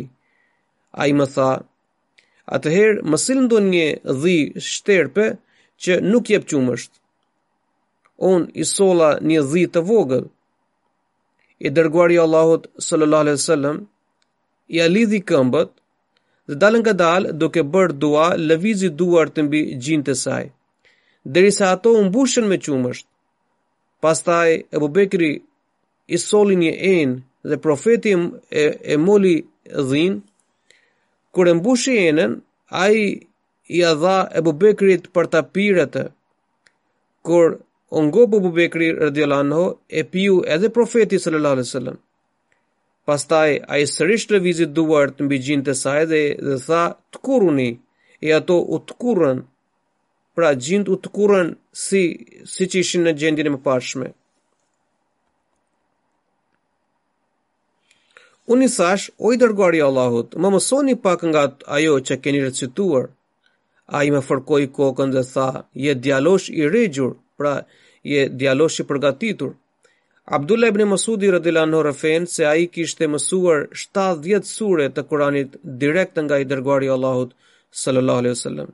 A 0.96 1.02
i 1.10 1.12
më 1.12 1.26
tha, 1.34 1.50
atëherë 2.56 3.02
më 3.10 3.16
sillën 3.24 3.46
do 3.50 3.58
një 3.72 3.86
dhi 4.22 4.38
shterpe 4.72 5.24
që 5.82 5.92
nuk 6.10 6.24
jep 6.32 6.44
qumësht. 6.50 6.90
Unë 8.30 8.48
i 8.62 8.64
sola 8.74 9.10
një 9.28 9.40
dhi 9.50 9.64
të 9.74 9.80
vogël. 9.90 10.26
I 11.60 11.68
dërguari 11.76 12.16
Allahot 12.24 12.62
s.a.s. 12.86 13.48
i 14.74 14.78
alidhi 14.86 15.20
këmbët 15.30 15.70
dhe 16.48 16.54
dalën 16.62 16.82
nga 16.84 16.94
dalë 17.04 17.28
duke 17.40 17.62
bërë 17.74 17.98
dua 18.04 18.26
lëvizi 18.48 18.88
duar 19.00 19.26
të 19.30 19.40
mbi 19.46 19.60
gjinë 19.84 20.06
të 20.06 20.14
saj. 20.24 20.44
Derisa 21.34 21.70
ato 21.74 21.92
unë 22.00 22.12
bushën 22.14 22.46
me 22.50 22.56
qumësht. 22.64 23.06
Pastaj 24.02 24.50
e 24.74 24.76
bubekri 24.82 25.32
i 26.14 26.18
soli 26.28 26.54
një 26.62 26.72
enë 26.96 27.16
dhe 27.48 27.56
profetim 27.64 28.20
e, 28.62 28.94
e 28.94 28.96
moli 29.06 29.34
dhinë, 29.90 30.16
kur 31.38 31.46
e 31.46 31.54
mbushi 31.58 31.92
enën, 32.10 32.32
ai 32.84 32.98
i 33.78 33.80
a 33.86 33.92
dha 34.02 34.18
e 34.38 34.40
bubekrit 34.46 35.04
për 35.14 35.26
të 35.32 35.40
pirë 35.54 35.82
atë. 35.86 36.04
Kur 37.26 37.46
ongo 38.00 38.22
për 38.32 38.42
bubekri 38.46 38.88
rëdjelanho, 39.02 39.62
e 40.00 40.02
piu 40.14 40.34
edhe 40.56 40.70
profeti 40.78 41.20
sëllë 41.22 41.38
alaihi 41.40 41.62
wasallam. 41.68 41.96
Pastaj, 43.08 43.50
a 43.72 43.78
i 43.82 43.86
sërish 43.94 44.26
të 44.30 44.40
vizit 44.48 44.72
duart 44.78 45.20
në 45.22 45.28
bëgjin 45.30 45.62
të 45.68 45.72
saj 45.82 46.02
dhe 46.12 46.22
dhe 46.46 46.56
tha 46.66 46.82
të 47.12 47.16
kuruni, 47.28 47.70
e 48.26 48.34
ato 48.38 48.56
u 48.74 48.82
të 48.88 48.98
kurën, 49.04 49.38
pra 50.36 50.48
gjind 50.66 50.86
u 50.94 50.98
të 51.04 51.08
kurën 51.16 51.46
si, 51.84 52.02
si 52.52 52.62
që 52.70 52.76
ishin 52.82 53.06
në 53.06 53.14
gjendin 53.20 53.48
e 53.52 53.54
më 53.54 53.62
pashme. 53.68 54.08
Unisash, 58.48 59.10
o 59.18 59.28
i 59.34 59.36
dërguari 59.40 59.80
Allahut, 59.84 60.30
më 60.40 60.50
mësoni 60.54 60.94
pak 61.04 61.20
nga 61.28 61.42
ajo 61.76 61.96
që 62.08 62.16
keni 62.24 62.40
recituar. 62.46 63.10
A 63.96 64.02
i 64.08 64.10
me 64.14 64.22
fërkoj 64.24 64.62
kokën 64.76 65.12
dhe 65.12 65.22
tha, 65.34 65.48
je 65.84 65.92
djalosh 66.04 66.48
i 66.60 66.64
regjur, 66.74 67.12
pra 67.38 67.52
je 68.12 68.22
djalosh 68.40 68.78
i 68.80 68.86
përgatitur. 68.88 69.52
Abdullah 70.38 70.72
ibn 70.72 70.82
Masudi 70.94 71.28
radhiyallahu 71.32 71.68
anhu 71.68 71.84
rëfen, 71.88 72.26
se 72.34 72.44
ai 72.48 72.64
kishte 72.72 73.08
mësuar 73.12 73.68
70 73.84 74.50
sure 74.56 74.88
të 74.96 75.04
Kuranit 75.10 75.58
direkt 75.84 76.16
nga 76.24 76.40
i 76.40 76.48
dërguari 76.50 76.88
i 76.88 76.92
Allahut 76.96 77.30
sallallahu 77.82 78.20
alaihi 78.22 78.36
wasallam. 78.38 78.72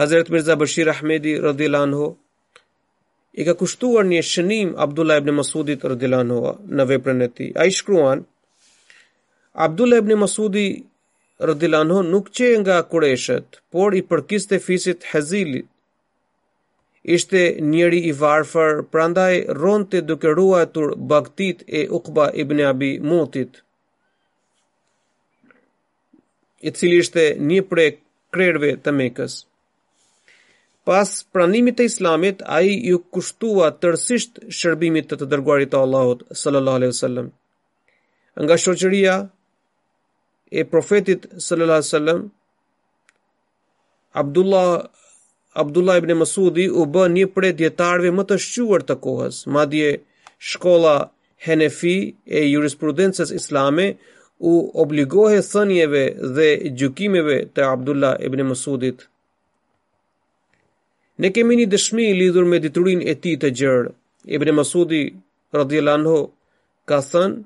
Hazrat 0.00 0.30
Mirza 0.34 0.54
Bashir 0.62 0.86
Ahmedi 0.94 1.34
radhiyallahu 1.48 1.98
ho, 2.00 2.08
i 3.34 3.42
ka 3.46 3.54
kushtuar 3.60 4.06
një 4.10 4.22
shënim 4.32 4.74
Abdullah 4.86 5.18
ibn 5.22 5.34
Masudit 5.40 5.82
radhiyallahu 5.82 6.26
anhu 6.26 6.74
në 6.78 6.88
veprën 6.92 7.26
e 7.26 7.32
tij. 7.38 7.50
Ai 7.62 7.70
shkruan: 7.80 8.26
Abdul 9.58 9.92
ibn 9.96 10.12
Masudi 10.20 10.64
radhiyallahu 11.48 12.02
nuk 12.12 12.26
qe 12.36 12.48
nga 12.62 12.76
Qureshët, 12.90 13.46
por 13.74 13.90
i 14.00 14.02
përkiste 14.10 14.56
fisit 14.66 15.00
Hazilit. 15.10 15.66
Ishte 17.16 17.40
njëri 17.72 17.98
i 18.10 18.12
varfër, 18.20 18.82
prandaj 18.92 19.34
rronte 19.58 20.00
duke 20.08 20.30
ruajtur 20.38 20.88
baktit 21.12 21.58
e 21.66 21.80
Uqba 21.96 22.26
ibn 22.42 22.58
Abi 22.70 22.90
Mutit, 23.08 23.52
i 26.68 26.70
cili 26.78 27.00
ishte 27.02 27.24
një 27.50 27.60
prej 27.70 27.88
krerëve 28.34 28.70
të 28.84 28.92
Mekës. 29.00 29.40
Pas 30.86 31.10
pranimit 31.34 31.76
të 31.78 31.88
Islamit, 31.90 32.44
ai 32.58 32.70
ju 32.92 33.00
kushtua 33.14 33.72
tërësisht 33.80 34.38
shërbimit 34.60 35.10
të 35.10 35.18
të 35.20 35.28
dërguarit 35.34 35.72
të 35.74 35.82
Allahut 35.88 36.22
sallallahu 36.42 36.80
alaihi 36.82 36.94
wasallam. 36.94 37.32
Nga 38.42 38.56
shoqëria 38.66 39.16
e 40.50 40.64
profetit 40.64 41.26
sallallahu 41.38 41.78
alaihi 41.78 41.88
wasallam 41.92 42.30
Abdullah 44.14 44.88
Abdullah 45.54 45.98
ibn 45.98 46.10
Masudi 46.16 46.68
u 46.70 46.86
bë 46.86 47.02
një 47.16 47.26
prej 47.36 47.52
dietarëve 47.60 48.12
më 48.16 48.22
të 48.30 48.36
shquar 48.44 48.82
të 48.88 48.94
kohës. 49.04 49.36
Madje 49.54 49.88
shkolla 50.50 50.94
Hanefi 51.46 51.96
e 52.26 52.40
jurisprudencës 52.52 53.30
islame 53.38 53.86
u 54.38 54.52
obligohe 54.82 55.38
thënieve 55.52 56.02
dhe 56.36 56.48
gjykimeve 56.78 57.36
të 57.54 57.60
Abdullah 57.74 58.14
ibn 58.26 58.42
Masudit. 58.52 59.02
Ne 61.20 61.30
kemi 61.36 61.58
një 61.58 61.66
dëshmi 61.74 62.04
lidhur 62.20 62.44
me 62.50 62.58
diturin 62.64 63.00
e 63.10 63.14
ti 63.22 63.34
të 63.42 63.48
gjërë. 63.60 63.90
Ibn 64.38 64.48
Masudi, 64.58 65.02
radhjel 65.58 65.88
anho, 65.94 66.18
ka 66.88 66.98
thënë, 67.10 67.40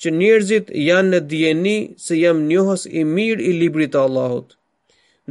që 0.00 0.10
njerëzit 0.16 0.70
janë 0.82 1.10
në 1.12 1.18
djeni 1.30 1.76
se 2.02 2.16
jam 2.16 2.38
njohës 2.48 2.86
i 2.88 3.02
mirë 3.14 3.44
i 3.50 3.56
libri 3.60 3.88
të 3.92 4.00
Allahut. 4.08 4.54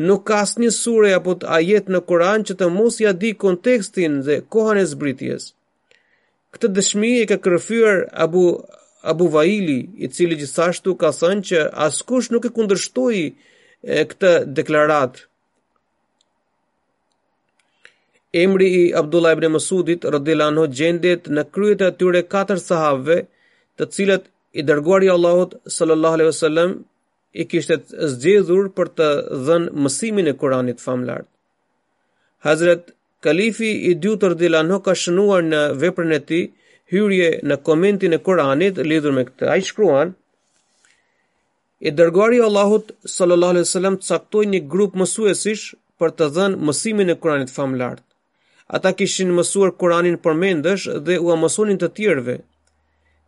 Nuk 0.07 0.25
ka 0.29 0.43
asë 0.45 0.61
një 0.63 0.69
surej 0.75 1.15
apo 1.17 1.33
të 1.41 1.49
ajet 1.57 1.89
në 1.91 2.01
Koran 2.11 2.45
që 2.47 2.57
të 2.59 2.67
mos 2.75 2.99
ja 3.03 3.15
di 3.23 3.31
kontekstin 3.43 4.19
dhe 4.27 4.37
kohën 4.53 4.77
e 4.79 4.85
zbritjes. 4.91 5.49
Këtë 6.53 6.69
dëshmi 6.77 7.09
e 7.21 7.25
ka 7.31 7.37
kërfyër 7.45 7.97
Abu, 8.25 8.45
Abu 9.11 9.25
Vaili, 9.33 9.79
i 9.97 10.07
cili 10.15 10.37
gjithashtu 10.39 10.93
ka 11.01 11.09
thënë 11.19 11.43
që 11.49 11.65
askush 11.87 12.29
nuk 12.33 12.45
e 12.47 12.53
kundërshtoi 12.55 13.25
këtë 14.13 14.31
deklarat. 14.59 15.23
Emri 18.43 18.67
i 18.77 18.81
Abdullah 19.01 19.33
ibn 19.33 19.49
Mesudit 19.57 20.03
radhiyallahu 20.13 20.53
në 20.59 20.69
gjendet 20.79 21.29
në 21.33 21.43
kryet 21.55 21.79
e 21.81 21.87
atyre 21.89 22.21
katër 22.33 22.59
sahabëve, 22.67 23.23
të 23.77 23.87
cilët 23.95 24.29
i 24.57 24.63
dërguari 24.69 25.05
i 25.09 25.13
Allahut 25.13 25.51
sallallahu 25.73 26.15
alejhi 26.17 26.31
wasallam 26.31 26.71
i 27.41 27.45
kishte 27.51 27.75
zgjedhur 28.13 28.69
për 28.77 28.87
të 28.99 29.09
dhënë 29.47 29.73
mësimin 29.85 30.31
e 30.31 30.35
Kuranit 30.43 30.79
famlar. 30.85 31.21
Hazrat 32.47 32.89
Kalifi 33.25 33.71
i 33.89 33.93
dytë 34.03 34.25
Ardilano 34.31 34.79
ka 34.85 34.93
shënuar 35.03 35.43
në 35.51 35.59
veprën 35.83 36.15
e 36.17 36.21
tij 36.31 36.43
hyrje 36.93 37.29
në 37.51 37.59
komentin 37.67 38.15
e 38.17 38.21
Kuranit 38.25 38.81
lidhur 38.91 39.13
me 39.17 39.23
këtë. 39.27 39.45
Ai 39.53 39.61
shkruan: 39.69 40.15
I 41.87 41.91
dërguari 41.99 42.39
i 42.41 42.45
Allahut 42.49 42.91
sallallahu 43.17 43.53
alejhi 43.55 43.67
wasallam 43.67 43.97
caktoi 44.09 44.45
një 44.53 44.61
grup 44.73 44.95
mësuesish 45.01 45.63
për 46.01 46.09
të 46.17 46.29
dhënë 46.35 46.63
mësimin 46.67 47.09
e 47.13 47.19
Kuranit 47.21 47.53
famlar. 47.57 47.97
Ata 48.75 48.93
kishin 48.97 49.31
mësuar 49.37 49.71
Kuranin 49.79 50.17
përmendësh 50.25 50.89
dhe 51.05 51.19
u 51.25 51.35
mësonin 51.41 51.77
të 51.81 51.87
tjerëve, 51.99 52.35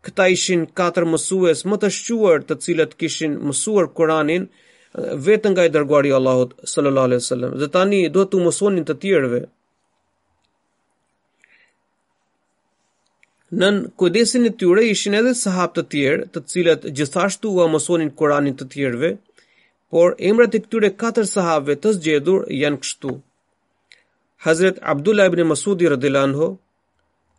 Këta 0.07 0.25
ishin 0.35 0.61
katër 0.79 1.05
mësues 1.13 1.59
më 1.71 1.77
të 1.81 1.89
shquar 1.95 2.45
të 2.49 2.55
cilët 2.65 2.93
kishin 3.01 3.33
mësuar 3.49 3.89
Kur'anin 3.99 4.47
eh, 4.49 4.51
vetë 5.27 5.51
nga 5.53 5.65
i 5.67 5.71
dërguari 5.75 6.09
i 6.11 6.15
Allahut 6.19 6.55
sallallahu 6.71 7.09
alaihi 7.09 7.21
wasallam. 7.21 7.51
Dhe 7.63 7.67
tani 7.75 7.99
duhet 8.15 8.31
të 8.31 8.39
mësonin 8.47 8.87
të 8.89 8.95
tjerëve. 9.03 9.41
Në 13.61 13.69
kodesin 14.01 14.47
e 14.49 14.53
tyre 14.63 14.85
ishin 14.89 15.17
edhe 15.19 15.35
sahabë 15.43 15.75
të 15.77 15.83
tjerë, 15.93 16.25
të 16.33 16.39
cilët 16.53 16.89
gjithashtu 16.99 17.53
u 17.61 17.67
mësonin 17.75 18.11
Kur'anin 18.21 18.57
të 18.61 18.67
tjerëve, 18.75 19.13
por 19.91 20.15
emrat 20.31 20.55
e 20.59 20.63
këtyre 20.63 20.91
katër 21.03 21.29
sahabëve 21.35 21.77
të 21.83 21.93
zgjedhur 21.99 22.47
janë 22.63 22.81
kështu. 22.85 23.13
Hazrat 24.49 24.81
Abdullah 24.95 25.27
ibn 25.31 25.43
Masudi 25.53 25.91
radhiyallahu 25.93 26.29
anhu, 26.29 26.47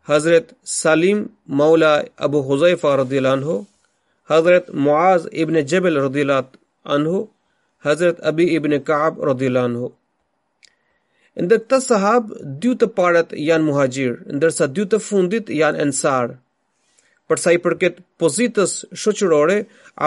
Hazret 0.06 0.50
Salim 0.64 1.28
Maula 1.48 2.04
Abu 2.18 2.42
Huzaifa 2.42 2.96
radhiyallahu 2.98 3.38
anhu, 3.42 3.66
Hazret 4.28 4.72
Muaz 4.74 5.28
ibn 5.32 5.54
Jabal 5.66 5.90
radhiyallahu 6.08 6.46
anhu, 6.84 7.28
Hazret 7.84 8.18
Abi 8.26 8.44
ibn 8.56 8.72
Ka'ab 8.80 9.18
radhiyallahu 9.18 9.66
anhu. 9.70 9.92
Ndër 11.42 11.62
ta 11.70 11.78
sahab, 11.80 12.34
dy 12.60 12.74
të 12.82 12.86
parët 12.98 13.30
janë 13.48 13.64
muhajgjir, 13.68 14.12
ndërsa 14.36 14.66
dy 14.76 14.84
të 14.90 14.98
fundit 15.06 15.46
janë 15.54 15.80
ensar. 15.86 16.34
Përsa 17.30 17.54
i 17.56 17.62
përket 17.64 18.02
pozitës 18.20 18.72
shoqërore, 19.02 19.58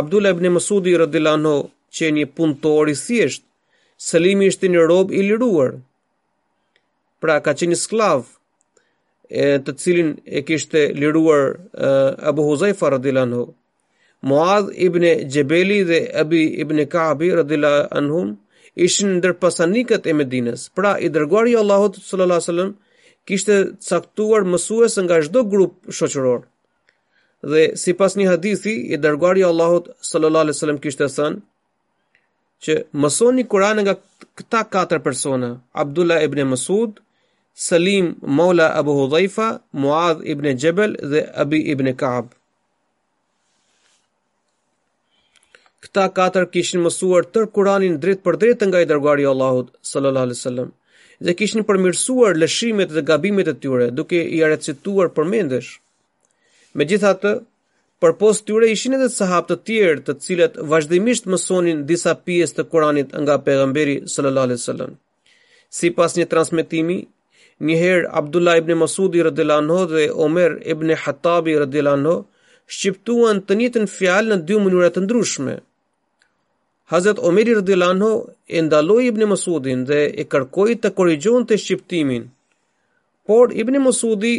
Abdullah 0.02 0.36
ibn 0.36 0.52
Mesudi 0.60 0.94
radhiyallahu 1.06 1.40
anhu 1.40 1.56
që 1.96 2.12
një 2.20 2.28
punëtor 2.38 2.92
i 2.94 3.00
thjesht, 3.00 3.48
Selimi 4.10 4.52
ishte 4.52 4.68
një 4.70 4.82
rob 4.92 5.12
i 5.16 5.24
liruar. 5.24 5.78
Pra 7.24 7.40
ka 7.40 7.56
qenë 7.58 7.80
sklav, 7.80 8.35
e, 9.30 9.60
të 9.66 9.74
cilin 9.80 10.16
e 10.26 10.42
kishte 10.46 10.88
liruar 10.94 11.56
Abu 12.28 12.44
Huzaifa 12.50 12.90
radhiyallahu 12.90 13.28
anhu. 13.32 13.46
Muadh 14.26 14.70
ibn 14.82 15.04
Jebeli 15.30 15.84
dhe 15.84 16.00
Abi 16.22 16.44
ibn 16.62 16.78
Ka'b 16.90 17.20
radhiyallahu 17.42 17.88
anhum 17.98 18.36
ishin 18.88 19.18
ndër 19.18 19.34
pasanikët 19.44 20.04
e 20.08 20.14
Medinës. 20.20 20.62
Pra 20.76 20.92
i 21.00 21.08
dërguari 21.16 21.52
i 21.56 21.60
Allahut 21.62 21.98
sallallahu 22.10 22.38
alaihi 22.40 22.48
wasallam 22.50 22.72
kishte 23.28 23.56
caktuar 23.90 24.44
mësues 24.54 24.94
nga 25.04 25.16
çdo 25.26 25.40
grup 25.52 25.74
shoqëror. 25.98 26.42
Dhe 27.52 27.62
sipas 27.84 28.14
një 28.18 28.28
hadithi 28.32 28.74
i 28.94 28.98
dërguari 29.06 29.42
i 29.44 29.50
Allahut 29.52 29.86
sallallahu 30.10 30.44
alaihi 30.46 30.58
wasallam 30.58 30.82
kishte 30.86 31.06
thënë 31.18 31.42
që 32.64 32.74
mësoni 33.02 33.44
Kur'anin 33.52 33.84
nga 33.86 33.96
këta 34.38 34.62
katër 34.74 35.00
persona, 35.04 35.50
Abdullah 35.74 36.24
ibn 36.26 36.40
Mas'ud, 36.50 36.98
Salim 37.58 38.16
Maula 38.16 38.76
Abu 38.76 38.92
Hudhaifa, 38.92 39.62
Muadh 39.74 40.22
ibn 40.26 40.44
Jabal 40.58 40.96
dhe 41.02 41.22
Abi 41.40 41.62
ibn 41.72 41.96
Ka'b. 41.96 42.28
Këta 45.86 46.10
katër 46.18 46.50
kishin 46.52 46.84
mësuar 46.84 47.24
tërë 47.32 47.48
Kur'anin 47.56 47.96
drejt 48.04 48.20
për 48.28 48.40
drejt 48.42 48.66
nga 48.68 48.82
i 48.84 48.90
dërguari 48.90 49.24
i 49.24 49.30
Allahut 49.32 49.72
sallallahu 49.92 50.28
alaihi 50.28 50.40
wasallam 50.40 50.74
dhe 51.24 51.36
kishin 51.42 51.64
përmirësuar 51.70 52.36
lëshimet 52.44 52.92
dhe 52.92 53.06
gabimet 53.08 53.48
e 53.54 53.56
tyre 53.64 53.88
duke 54.02 54.20
i 54.20 54.42
recituar 54.44 55.08
përmendesh. 55.16 55.72
Megjithatë, 56.76 57.32
për 58.04 58.18
post 58.20 58.44
tyre 58.50 58.68
ishin 58.76 59.00
edhe 59.00 59.08
sahabë 59.18 59.54
të 59.54 59.58
tjerë 59.70 60.04
të 60.10 60.18
cilët 60.28 60.60
vazhdimisht 60.74 61.32
mësonin 61.32 61.86
disa 61.88 62.18
pjesë 62.26 62.60
të 62.62 62.68
Kur'anit 62.76 63.16
nga 63.26 63.40
pejgamberi 63.48 64.02
sallallahu 64.16 64.50
alaihi 64.52 64.62
wasallam. 64.64 64.98
Sipas 65.82 66.20
një 66.20 66.26
transmetimi, 66.34 67.00
një 67.62 68.08
Abdullah 68.12 68.58
ibn 68.60 68.74
Masudi 68.76 69.24
rrë 69.24 69.32
dhe 69.88 70.12
Omer 70.14 70.58
ibn 70.66 70.90
Hatabi 70.96 71.56
rrë 71.56 72.16
shqiptuan 72.68 73.40
të 73.46 73.54
njëtën 73.56 73.86
në 73.86 73.92
fjalë 73.92 74.28
në 74.30 74.38
dy 74.48 74.56
mënyurat 74.60 74.96
të 74.98 75.02
ndryshme. 75.06 75.56
Hazet 76.90 77.20
Omeri 77.22 77.54
rrë 77.56 77.62
dhelanho 77.66 78.12
e 78.50 78.62
ndaloj 78.62 79.04
ibn 79.08 79.24
Masudin 79.30 79.86
dhe 79.88 80.02
e 80.10 80.24
kërkoj 80.30 80.72
të 80.82 80.90
korijon 80.98 81.46
të 81.48 81.58
shqiptimin, 81.62 82.24
por 83.26 83.54
ibn 83.56 83.78
Masudi 83.82 84.34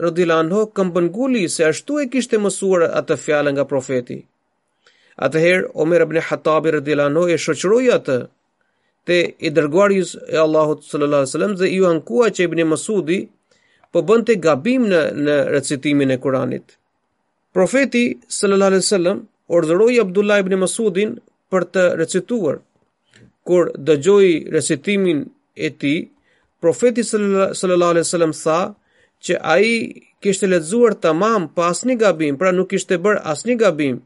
rrë 0.00 0.12
dhelanho 0.16 0.64
këmbënguli 0.76 1.46
se 1.52 1.64
ashtu 1.66 1.98
e 2.04 2.06
kishtë 2.12 2.36
e 2.38 2.42
mësuar 2.44 2.84
atë 3.00 3.16
fjalë 3.24 3.52
nga 3.56 3.64
profeti. 3.68 4.16
Atëherë 5.20 5.72
Omer 5.74 6.04
ibn 6.06 6.20
Hatabi 6.28 6.72
rrë 6.76 7.00
e 7.00 7.36
shëqëroj 7.44 7.86
atë, 7.98 8.16
të 9.06 9.18
i 9.38 9.50
dërguar 9.56 9.92
ju 9.96 10.04
e 10.32 10.36
Allahut 10.44 10.84
sallallahu 10.84 11.20
alaihi 11.24 11.30
wasallam 11.32 11.56
ze 11.60 11.66
ju 11.76 11.84
ankuha 11.86 12.30
çe 12.34 12.42
ibn 12.48 12.60
Masudi 12.72 13.18
po 13.92 13.98
bënte 14.08 14.34
gabim 14.46 14.82
në 14.92 15.00
në 15.24 15.36
recitimin 15.54 16.10
e 16.10 16.16
Kuranit. 16.24 16.66
Profeti 17.54 18.02
sallallahu 18.38 18.70
alaihi 18.72 18.84
wasallam 18.84 19.18
urdhëroi 19.56 19.96
Abdullah 20.04 20.38
ibn 20.44 20.52
Masudin 20.64 21.10
për 21.50 21.62
të 21.74 21.82
recituar. 22.02 22.56
Kur 23.46 23.62
dëgjoi 23.88 24.30
recitimin 24.56 25.18
e 25.56 25.68
tij, 25.80 25.98
profeti 26.60 27.02
sallallahu 27.58 27.92
alaihi 27.92 28.08
wasallam 28.08 28.34
sa 28.44 28.58
që 29.24 29.34
ai 29.54 29.68
kishte 30.22 30.46
lexuar 30.54 30.94
tamam 31.04 31.42
pa 31.54 31.62
asnjë 31.72 31.96
gabim, 32.04 32.34
pra 32.40 32.50
nuk 32.52 32.68
kishte 32.70 32.94
bër 33.04 33.16
asnjë 33.32 33.56
gabim. 33.64 33.96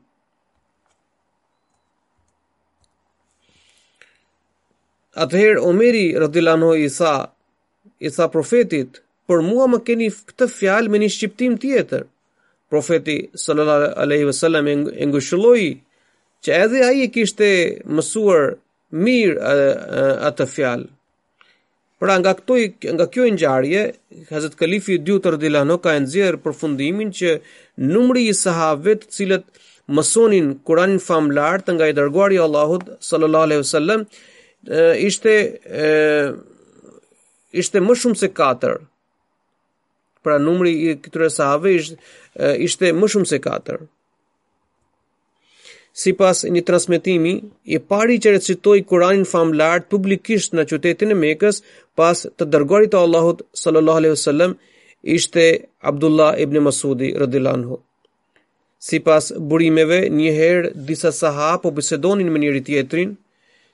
Atëherë 5.14 5.62
Omeri 5.62 6.07
radhiyallahu 6.18 6.74
Isa, 6.85 7.11
Isa 8.03 8.27
profetit, 8.35 8.98
për 9.31 9.42
mua 9.46 9.68
më 9.70 9.79
keni 9.87 10.09
këtë 10.11 10.48
fjalë 10.57 10.90
me 10.90 10.98
një 11.05 11.09
shqiptim 11.14 11.55
tjetër. 11.62 12.03
Profeti 12.70 13.16
sallallahu 13.42 13.92
alaihi 14.05 14.27
wasallam 14.31 14.66
e 14.72 15.07
ngushëlloi 15.07 15.66
që 16.44 16.57
edhe 16.64 16.83
ai 16.88 17.05
e 17.05 17.09
kishte 17.14 17.50
mësuar 17.94 18.48
mirë 18.90 19.55
atë 20.29 20.48
fjalë. 20.57 20.90
Pra 22.03 22.18
nga 22.20 22.35
këtu 22.37 22.57
nga 22.96 23.07
kjo 23.12 23.29
ngjarje, 23.33 23.83
Hazrat 24.35 24.59
Kalifi 24.61 24.98
i 24.98 25.03
dytë 25.07 25.33
radhiyallahu 25.37 25.79
ka 25.85 25.94
nxjerr 26.03 26.40
përfundimin 26.44 27.14
që 27.18 27.38
numri 27.94 28.27
i 28.27 28.35
sahabëve 28.42 28.98
të 29.05 29.12
cilët 29.16 29.46
mësonin 29.96 30.48
Kur'anin 30.66 31.00
famlar 31.07 31.62
të 31.64 31.77
nga 31.79 31.88
i 31.88 31.96
dërguari 31.96 32.40
i 32.40 32.44
Allahut 32.48 32.90
sallallahu 33.11 33.46
alaihi 33.48 33.62
wasallam 33.64 34.05
ishte 34.68 35.33
e, 35.64 36.37
ishte 37.53 37.81
më 37.81 37.94
shumë 38.00 38.16
se 38.18 38.31
4. 38.37 38.79
Pra 40.24 40.38
numri 40.40 40.70
i 40.88 40.94
këtyre 40.96 41.31
sahave 41.31 41.74
ishte 41.74 41.98
ishte 42.59 42.92
më 42.96 43.09
shumë 43.12 43.27
se 43.31 43.38
4. 43.44 43.81
Sipas 45.94 46.40
një 46.50 46.62
transmitimi 46.66 47.37
i 47.64 47.79
pari 47.79 48.16
që 48.18 48.33
recitoi 48.35 48.81
Kur'anin 48.83 49.24
famlar 49.31 49.85
publikisht 49.87 50.53
në 50.59 50.64
qytetin 50.66 51.12
e 51.12 51.18
Mekës 51.18 51.61
pas 51.96 52.24
të 52.35 52.48
dërgoarit 52.50 52.90
të 52.90 52.98
Allahut 52.98 53.44
sallallahu 53.57 54.00
alaihi 54.03 54.16
wasallam 54.16 54.57
ishte 55.18 55.44
Abdullah 55.87 56.35
ibn 56.42 56.59
Masudi 56.66 57.12
radhiyallahu 57.14 57.59
anhu. 57.61 57.79
Sipas 58.85 59.31
burimeve, 59.38 60.09
një 60.11 60.33
herë 60.38 60.72
disa 60.88 61.12
sahabë 61.14 61.62
po 61.62 61.70
bisedonin 61.77 62.31
me 62.35 62.40
njëri 62.42 62.61
tjetrin, 62.66 63.14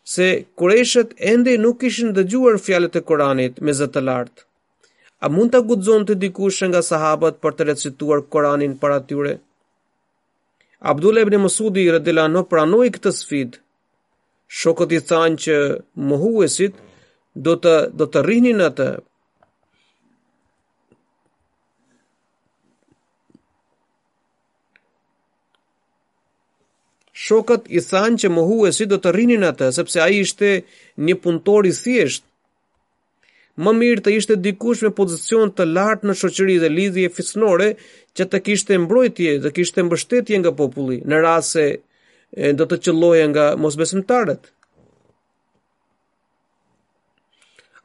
se 0.04 0.44
kureshet 0.56 1.14
ende 1.18 1.56
nuk 1.58 1.82
ishin 1.88 2.12
dëgjuar 2.16 2.54
fjalët 2.66 2.98
e 3.00 3.02
Koranit 3.08 3.54
me 3.64 3.72
zë 3.78 3.88
të 3.94 4.00
lartë. 4.08 4.40
A 5.24 5.28
mund 5.28 5.52
të 5.52 5.60
gudzon 5.68 6.06
të 6.08 6.14
dikush 6.22 6.62
nga 6.68 6.80
sahabat 6.82 7.40
për 7.42 7.52
të 7.56 7.66
recituar 7.70 8.22
Koranin 8.32 8.76
për 8.80 8.90
atyre? 8.98 9.34
Abdul 10.80 11.18
ibn 11.20 11.36
i 11.76 11.84
rëdila 11.92 12.24
në 12.32 12.42
pranoi 12.48 12.88
këtë 12.94 13.10
sfidë. 13.12 13.58
Shokët 14.60 14.90
i 14.96 15.00
thanë 15.10 15.38
që 15.44 15.56
mohuesit 16.10 16.74
do 17.36 17.54
të 17.62 17.74
do 18.00 18.06
të 18.08 18.24
rrinin 18.24 18.60
atë, 18.68 18.88
shokët 27.30 27.68
i 27.70 27.80
thanë 27.84 28.18
që 28.24 28.30
mohu 28.34 28.62
e 28.68 28.72
si 28.74 28.86
do 28.90 28.98
të 29.00 29.12
rinin 29.14 29.46
atë, 29.50 29.70
sepse 29.76 30.02
a 30.02 30.08
ishte 30.10 30.60
një 31.06 31.16
punëtor 31.22 31.68
i 31.68 31.72
thjesht. 31.78 32.24
Më 33.60 33.72
mirë 33.78 34.02
të 34.04 34.12
ishte 34.16 34.36
dikush 34.40 34.80
me 34.86 34.90
pozicion 35.00 35.50
të 35.52 35.66
lartë 35.74 36.08
në 36.08 36.14
shoqëri 36.20 36.54
dhe 36.62 36.70
lidhje 36.76 37.10
fisnore 37.16 37.70
që 38.16 38.26
të 38.32 38.40
kishte 38.46 38.78
mbrojtje 38.84 39.34
të 39.44 39.50
kishte 39.58 39.84
mbështetje 39.84 40.38
nga 40.40 40.52
populli 40.60 41.00
në 41.10 41.18
rase 41.26 41.64
do 42.58 42.66
të 42.70 42.78
qëlloje 42.86 43.26
nga 43.32 43.44
mosbesimtarët. 43.62 44.40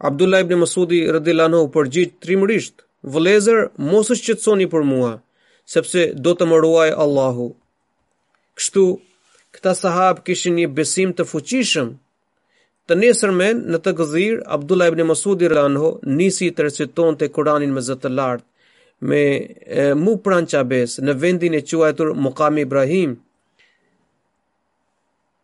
Abdullah 0.06 0.44
ibn 0.46 0.60
Masudi 0.62 1.02
radhiyallahu 1.16 1.50
anhu 1.52 1.72
përgjigj 1.76 2.16
trimërisht: 2.24 2.76
"Vëllezër, 3.14 3.60
mos 3.92 4.12
u 4.12 4.16
shqetësoni 4.20 4.68
për 4.74 4.84
mua, 4.94 5.12
sepse 5.74 6.02
do 6.26 6.32
të 6.36 6.46
më 6.52 6.58
ruaj 6.66 6.90
Allahu." 7.06 7.48
Kështu 8.60 8.84
këta 9.56 9.74
sahab 9.82 10.24
kishin 10.28 10.58
një 10.60 10.70
besim 10.78 11.14
të 11.18 11.26
fuqishëm. 11.32 11.92
Të 12.88 12.94
nesërmen 13.02 13.62
në 13.74 13.80
të 13.86 13.94
gëzir, 14.00 14.36
Abdullah 14.58 14.92
ibn 14.92 15.02
Masudi 15.10 15.48
Ranho 15.50 15.88
nisi 16.20 16.52
të 16.54 16.68
reciton 16.68 17.18
të 17.18 17.32
Kuranin 17.36 17.72
me 17.74 17.82
zëtë 17.88 18.12
lartë 18.18 18.46
me 19.12 19.22
e, 19.22 19.94
mu 20.04 20.14
pran 20.24 20.46
qabes 20.52 21.00
në 21.04 21.14
vendin 21.22 21.56
e 21.58 21.62
quajtur 21.70 22.14
Mokami 22.26 22.64
Ibrahim. 22.68 23.16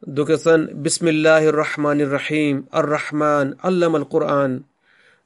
Duke 0.01 0.37
thënë, 0.43 0.73
Bismillahirrahmanirrahim, 0.85 2.61
Arrahman, 2.79 3.51
Allam 3.69 3.97
al-Quran. 3.99 4.55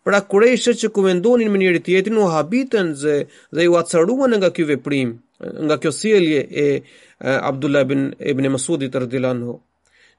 Pra 0.04 0.20
kurejshë 0.32 0.74
që 0.82 0.90
kumendonin 0.96 1.52
më 1.54 1.62
njëri 1.62 1.82
tjetin 1.86 2.18
u 2.20 2.26
habitën 2.34 2.92
dhe 3.02 3.16
dhe 3.56 3.70
u 3.72 3.78
atësaruan 3.80 4.34
nga 4.40 4.50
kjo 4.56 4.66
veprim, 4.74 5.16
nga 5.68 5.78
kjo 5.82 5.92
sielje 6.02 6.42
e, 6.42 6.66
e 6.66 7.05
Abdullah 7.22 7.82
ibn 7.82 8.14
Ibn 8.20 8.44
Masudit 8.50 8.96
radhiyallahu 8.96 9.32
anhu. 9.36 9.60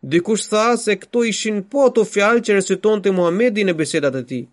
Dikush 0.04 0.46
tha 0.48 0.76
se 0.76 0.96
këto 0.96 1.26
ishin 1.28 1.64
po 1.70 1.87
ato 1.87 2.04
fjalë 2.04 2.40
që 2.44 2.54
recitonte 2.59 3.11
Muhamedi 3.11 3.64
në 3.64 3.74
bisedat 3.78 4.16
e 4.16 4.22
tij. 4.28 4.44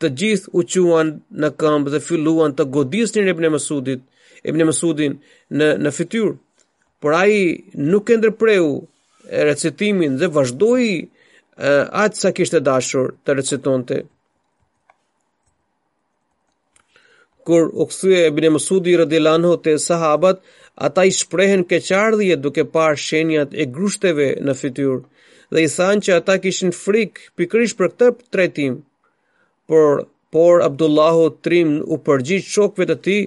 Të 0.00 0.08
gjithë 0.18 0.52
u 0.54 0.62
quan 0.88 1.08
në 1.42 1.50
këmbë 1.60 1.90
dhe 1.92 2.00
filluan 2.06 2.52
të 2.54 2.64
godisnin 2.76 3.28
Ibn 3.28 3.48
Masudit, 3.52 4.00
Ibn 4.46 4.64
Masudin 4.68 5.16
në 5.50 5.72
në 5.82 5.90
fytyrë, 5.96 6.34
por 7.02 7.12
ai 7.12 7.64
nuk 7.90 8.10
e 8.10 8.16
ndërpreu 8.20 8.68
recitimin 9.48 10.16
dhe 10.20 10.28
vazhdoi 10.36 10.88
atë 11.56 12.14
sa 12.22 12.30
kishte 12.32 12.60
dashur 12.60 13.14
të 13.24 13.38
recitonte. 13.40 13.98
kur 17.48 17.64
u 17.80 17.84
e 18.12 18.18
ebne 18.28 18.48
mësudi 18.50 18.92
rëdilan 19.00 19.44
ho 19.48 19.54
të 19.56 19.78
sahabat, 19.80 20.36
Ata 20.78 21.04
i 21.04 21.10
shprehen 21.10 21.64
keqardhje 21.66 22.36
duke 22.44 22.62
parë 22.74 23.00
shenjat 23.04 23.50
e 23.54 23.64
grushteve 23.76 24.28
në 24.46 24.54
fytyrë 24.60 24.98
dhe 25.54 25.64
i 25.66 25.70
thanë 25.72 26.04
që 26.06 26.14
ata 26.20 26.36
kishin 26.44 26.70
frik 26.80 27.24
pikërisht 27.40 27.76
për 27.80 27.90
këtë 27.94 28.10
trajtim. 28.34 28.76
Por 29.68 30.04
por 30.36 30.62
Abdullahu 30.68 31.24
Trim 31.46 31.70
u 31.82 31.96
përgjigj 32.06 32.46
shokëve 32.54 32.84
të 32.90 32.96
tij, 33.06 33.22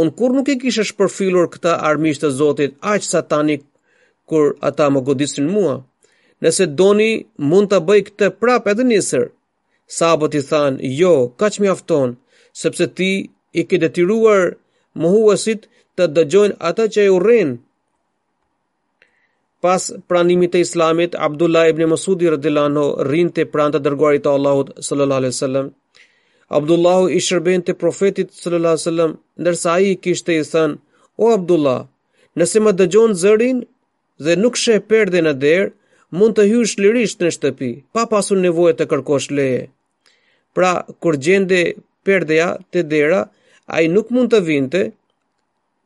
"Un 0.00 0.12
kur 0.18 0.30
nuk 0.36 0.48
e 0.48 0.56
kishe 0.62 0.84
shpërfilur 0.90 1.46
këtë 1.54 1.72
armish 1.90 2.20
të 2.20 2.28
Zotit, 2.38 2.72
aq 2.92 3.02
satani 3.12 3.56
kur 4.28 4.46
ata 4.68 4.84
më 4.92 5.00
godisin 5.08 5.46
mua. 5.54 5.74
Nëse 6.42 6.64
doni, 6.80 7.12
mund 7.50 7.66
ta 7.70 7.78
bëj 7.88 8.00
këtë 8.06 8.26
prapë 8.40 8.70
edhe 8.72 8.84
njësër. 8.90 9.24
Sabot 9.98 10.32
i 10.40 10.42
thanë, 10.50 10.76
"Jo, 11.00 11.14
kaq 11.40 11.54
mjafton, 11.62 12.08
sepse 12.62 12.86
ti 12.96 13.12
i 13.58 13.62
ke 13.68 13.76
detyruar 13.82 14.42
mohuesit 15.00 15.60
të 15.98 16.06
dëgjojnë 16.16 16.56
atë 16.70 16.86
që 16.94 17.04
e 17.08 17.12
rrinë. 17.26 17.58
Pas 19.62 19.84
pranimit 20.10 20.50
të 20.52 20.62
Islamit, 20.64 21.14
Abdullah 21.24 21.68
ibn 21.72 21.86
Masudi 21.92 22.30
radhiyallahu 22.32 22.70
anhu 22.70 23.26
të 23.36 23.44
pranë 23.52 23.76
të 23.76 23.82
dërguarit 23.84 24.24
të 24.24 24.30
Allahut 24.38 24.72
sallallahu 24.88 25.22
alaihi 25.22 25.34
wasallam. 25.36 25.68
Abdullahu 26.58 27.10
i 27.16 27.20
shërbente 27.26 27.76
profetit 27.82 28.32
sallallahu 28.42 28.72
alaihi 28.72 28.84
wasallam, 28.86 29.12
ndërsa 29.40 29.68
ai 29.76 29.92
kishte 30.04 30.32
thënë: 30.52 30.74
"O 31.22 31.30
Abdullah, 31.36 31.80
nëse 32.38 32.58
më 32.64 32.72
dëgjon 32.80 33.12
zërin 33.22 33.58
dhe 34.24 34.32
nuk 34.42 34.54
shë 34.62 34.76
perde 34.90 35.20
në 35.24 35.32
derë, 35.44 35.70
mund 36.18 36.34
të 36.36 36.42
hysh 36.50 36.74
lirisht 36.82 37.18
në 37.22 37.30
shtëpi, 37.36 37.70
pa 37.94 38.02
pasur 38.12 38.38
nevojë 38.42 38.74
të 38.76 38.84
kërkosh 38.90 39.28
leje." 39.38 39.62
Pra, 40.56 40.72
kur 41.02 41.14
gjende 41.24 41.60
perdeja 42.04 42.48
te 42.72 42.80
dera, 42.92 43.20
ai 43.76 43.84
nuk 43.88 44.06
mund 44.12 44.28
të 44.34 44.40
vinte 44.50 44.80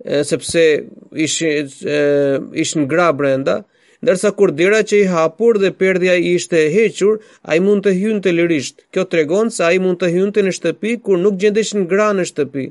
sepse 0.05 0.85
ishin 1.13 2.51
ishin 2.55 2.87
gra 2.89 3.13
brenda, 3.13 3.65
ndërsa 4.05 4.29
kur 4.37 4.53
dera 4.53 4.83
që 4.85 4.97
i 5.03 5.07
hapur 5.11 5.57
dhe 5.59 5.71
perdhja 5.73 6.15
i 6.21 6.35
ishte 6.37 6.59
hequr, 6.71 7.17
a 7.49 7.57
i 7.57 7.61
mund 7.65 7.83
të 7.87 7.95
hynte 8.01 8.29
të 8.29 8.35
lirisht. 8.37 8.85
Kjo 8.93 9.07
të 9.09 9.17
regonë 9.23 9.51
se 9.55 9.65
a 9.65 9.71
i 9.73 9.81
mund 9.81 9.99
të 10.01 10.11
hynte 10.15 10.41
të 10.41 10.45
në 10.47 10.53
shtëpi 10.59 10.97
kur 11.03 11.19
nuk 11.21 11.39
gjendeshin 11.41 11.87
gra 11.89 12.11
në 12.13 12.27
shtëpi. 12.33 12.67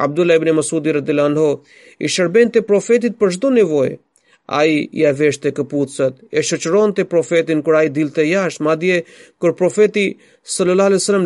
Abdullah 0.00 0.40
ibn 0.40 0.48
Masudi 0.56 0.94
rëdilan 0.96 1.36
ho, 1.36 1.50
i 2.00 2.08
shërben 2.08 2.50
të 2.54 2.64
profetit 2.68 3.18
për 3.20 3.34
shdo 3.36 3.50
nevojë. 3.58 3.98
A 4.58 4.64
i 4.66 4.78
ja 5.00 5.12
veshte 5.14 5.52
këpucët, 5.54 6.14
e 6.36 6.40
shëqëron 6.42 6.92
të 6.96 7.04
profetin 7.12 7.60
kër 7.62 7.76
a 7.78 7.82
i 7.86 7.92
dil 7.94 8.08
të 8.16 8.24
jash, 8.32 8.56
ma 8.64 8.74
dje 8.80 9.02
kër 9.40 9.52
profeti 9.60 10.06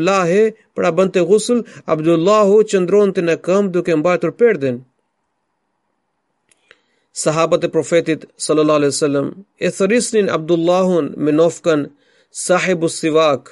lahe, 0.08 0.52
pra 0.76 0.90
bënd 0.96 1.14
të 1.14 1.22
ghusl 1.30 1.62
Abdullahu 1.94 2.58
qëndron 2.70 3.14
të 3.16 3.22
në 3.24 3.34
këmbë 3.46 3.70
duke 3.78 3.96
mbajtur 4.02 4.30
perdin 4.40 4.82
sahabët 7.24 7.64
e 7.66 7.68
profetit 7.76 8.26
sallallahu 8.46 8.78
alaihi 8.80 8.94
wasallam 8.96 9.28
e 9.58 9.68
thërrisnin 9.78 10.28
Abdullahun 10.38 11.04
me 11.24 11.30
nofkën 11.42 11.80
Sahibus 12.46 12.94
Sivak, 13.00 13.42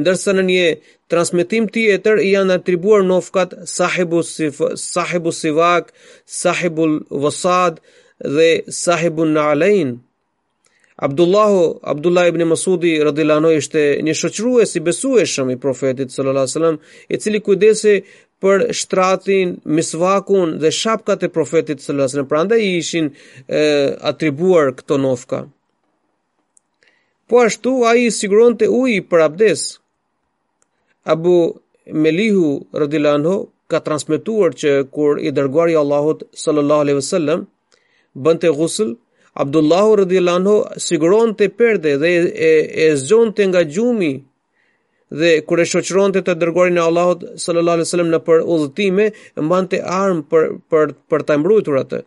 ndërsa 0.00 0.30
në 0.36 0.42
një 0.50 0.66
transmetim 1.10 1.64
tjetër 1.74 2.20
i 2.22 2.28
janë 2.36 2.54
atribuar 2.60 3.00
nofkat 3.10 3.56
Sahibus 3.76 4.30
Sif 4.36 4.60
Sahibus 4.84 5.40
Sivak, 5.42 5.90
Sahibul 6.42 6.94
Wasad 7.24 7.80
dhe 8.36 8.50
Sahibun 8.82 9.34
Nalain. 9.38 9.90
Abdullahu 11.08 11.60
Abdullah 11.94 12.26
ibn 12.30 12.44
Masudi 12.52 12.92
radhiyallahu 13.08 13.42
anhu 13.42 13.52
ishte 13.62 13.82
një 14.06 14.14
shoqërues 14.22 14.76
i 14.78 14.84
besueshëm 14.90 15.50
i 15.50 15.58
profetit 15.66 16.14
sallallahu 16.14 16.44
alaihi 16.46 16.52
wasallam, 16.54 16.76
i 17.10 17.16
cili 17.22 17.40
kujdesi 17.46 17.94
për 18.42 18.62
shtratin, 18.78 19.50
misvakun 19.76 20.54
dhe 20.62 20.70
shapkat 20.76 21.26
e 21.26 21.30
profetit 21.34 21.82
së 21.84 21.96
lësënë, 21.98 22.26
pra 22.30 22.42
ndë 22.46 22.58
i 22.66 22.70
ishin 22.80 23.10
e, 23.14 23.62
atribuar 24.12 24.72
këto 24.78 24.96
nofka. 25.02 25.42
Po 27.28 27.42
ashtu, 27.44 27.74
a 27.90 27.94
i 28.00 28.08
siguron 28.10 28.56
të 28.58 28.70
uj 28.80 28.96
për 29.10 29.26
abdes, 29.26 29.66
Abu 31.12 31.34
Melihu 32.04 32.50
Rodilanho 32.80 33.36
ka 33.70 33.78
transmituar 33.84 34.56
që 34.58 34.72
kur 34.94 35.20
i 35.22 35.30
dërguari 35.36 35.76
i 35.76 35.78
Allahut 35.82 36.24
sallallahu 36.40 36.84
alaihi 36.84 36.98
wasallam 36.98 37.44
bënte 38.26 38.50
ghusl 38.58 38.90
Abdullahu 39.44 39.96
radhiyallahu 40.02 40.52
siguronte 40.86 41.48
perde 41.60 41.94
dhe 42.02 42.10
e, 42.50 42.52
e 42.86 42.86
zonte 43.08 43.46
nga 43.48 43.62
gjumi 43.74 44.12
dhe 45.18 45.30
kur 45.46 45.58
e 45.58 45.64
shoqëronte 45.66 46.20
të 46.26 46.34
dërgorin 46.38 46.76
e 46.78 46.84
Allahut 46.84 47.24
sallallahu 47.44 47.76
alaihi 47.78 47.86
wasallam 47.88 48.10
në 48.14 48.18
për 48.28 48.44
udhëtime, 48.54 49.06
mbante 49.42 49.80
arm 49.82 50.20
për 50.30 50.46
për 50.70 50.92
për 51.10 51.24
ta 51.26 51.38
mbrojtur 51.40 51.78
atë. 51.82 52.00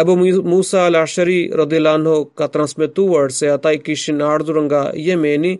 Abu 0.00 0.18
Musa 0.44 0.82
al-Ashari 0.86 1.38
radhiyallahu 1.62 2.00
anhu 2.02 2.16
ka 2.36 2.48
transmetuar 2.52 3.32
se 3.32 3.48
ata 3.48 3.72
i 3.72 3.80
kishin 3.80 4.20
ardhur 4.20 4.58
nga 4.66 4.82
Yemeni 5.08 5.54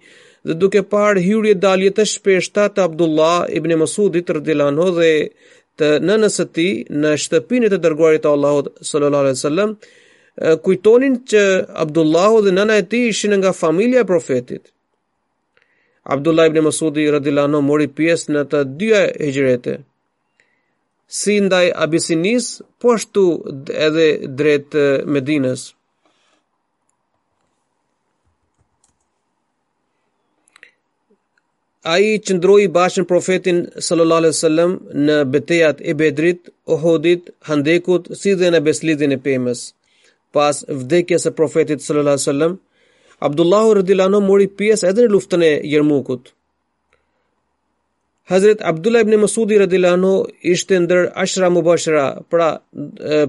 dhe 0.46 0.56
duke 0.62 0.82
parë 0.94 1.22
hyrje 1.26 1.54
dalje 1.62 1.90
të 1.96 2.04
shpeshta 2.14 2.66
të 2.74 2.84
Abdullah 2.90 3.38
ibn 3.58 3.72
Mas'udit 3.82 4.28
radhiyallahu 4.36 4.74
anhu 4.76 4.90
dhe 4.98 5.12
të 5.80 5.92
nënës 6.08 6.36
së 6.40 6.44
tij 6.56 6.72
në 7.00 7.14
shtëpinë 7.24 7.72
të 7.72 7.78
dërguarit 7.86 8.24
të 8.26 8.30
Allahut 8.36 8.68
sallallahu 8.90 9.24
alaihi 9.24 9.38
wasallam 9.40 9.74
kujtonin 10.66 11.16
që 11.32 11.42
Abdullahu 11.86 12.44
dhe 12.44 12.52
nëna 12.58 12.76
e 12.82 12.84
tij 12.92 13.08
ishin 13.14 13.38
nga 13.40 13.54
familja 13.64 14.04
e 14.04 14.08
profetit. 14.12 14.74
Abdullah 16.08 16.46
ibn 16.48 16.58
Mas'udi 16.64 17.02
radhiyallahu 17.12 17.48
anhu 17.50 17.62
mori 17.70 17.86
pjesë 17.98 18.32
në 18.34 18.42
të 18.52 18.60
dyja 18.80 19.02
e 19.28 19.78
Si 21.16 21.34
ndaj 21.40 21.66
Abisinis 21.84 22.46
po 22.80 22.94
ashtu 22.96 23.20
edhe 23.86 24.06
drejt 24.38 24.72
Medinës. 25.14 25.62
Ai 31.94 32.10
çndroi 32.28 32.66
bashën 32.76 33.04
profetin 33.08 33.58
sallallahu 33.88 34.20
alaihi 34.22 34.36
wasallam 34.36 34.70
në 35.08 35.16
betejat 35.32 35.76
e 35.90 35.92
Bedrit, 36.00 36.48
Uhudit, 36.76 37.22
Handekut, 37.48 38.12
si 38.20 38.34
dhe 38.40 38.48
në 38.52 38.60
beslidhin 38.68 39.12
e 39.18 39.20
Pemës. 39.24 39.62
Pas 40.32 40.56
vdekjes 40.82 41.24
së 41.28 41.32
profetit 41.40 41.80
sallallahu 41.84 42.12
alaihi 42.16 42.24
wasallam 42.28 42.58
Abdullahu 43.20 43.70
radhiyallahu 43.82 44.22
mori 44.26 44.46
pjesë 44.58 44.88
edhe 44.92 45.06
në 45.08 45.10
luftën 45.14 45.42
e 45.46 45.52
Yarmukut. 45.72 46.30
Hazrat 48.30 48.60
Abdullah 48.70 49.00
ibn 49.02 49.16
Masudi 49.22 49.56
radhiyallahu 49.58 49.98
anhu 49.98 50.52
ishte 50.54 50.78
ndër 50.78 51.08
ashra 51.24 51.48
mubashira, 51.50 52.04
pra 52.30 52.48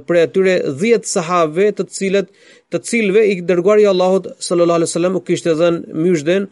për 0.08 0.19
atyre 0.25 0.56
10 0.84 1.08
sahabëve 1.13 1.69
të 1.80 1.86
cilët 1.97 2.30
të 2.71 2.82
cilëve 2.89 3.23
i 3.34 3.38
dërguari 3.52 3.88
i 3.88 3.89
Allahut 3.93 4.28
sallallahu 4.47 4.80
alaihi 4.82 4.89
wasallam 4.91 5.15
u 5.17 5.23
kishte 5.30 5.56
dhënë 5.62 5.97
myshdën 6.04 6.45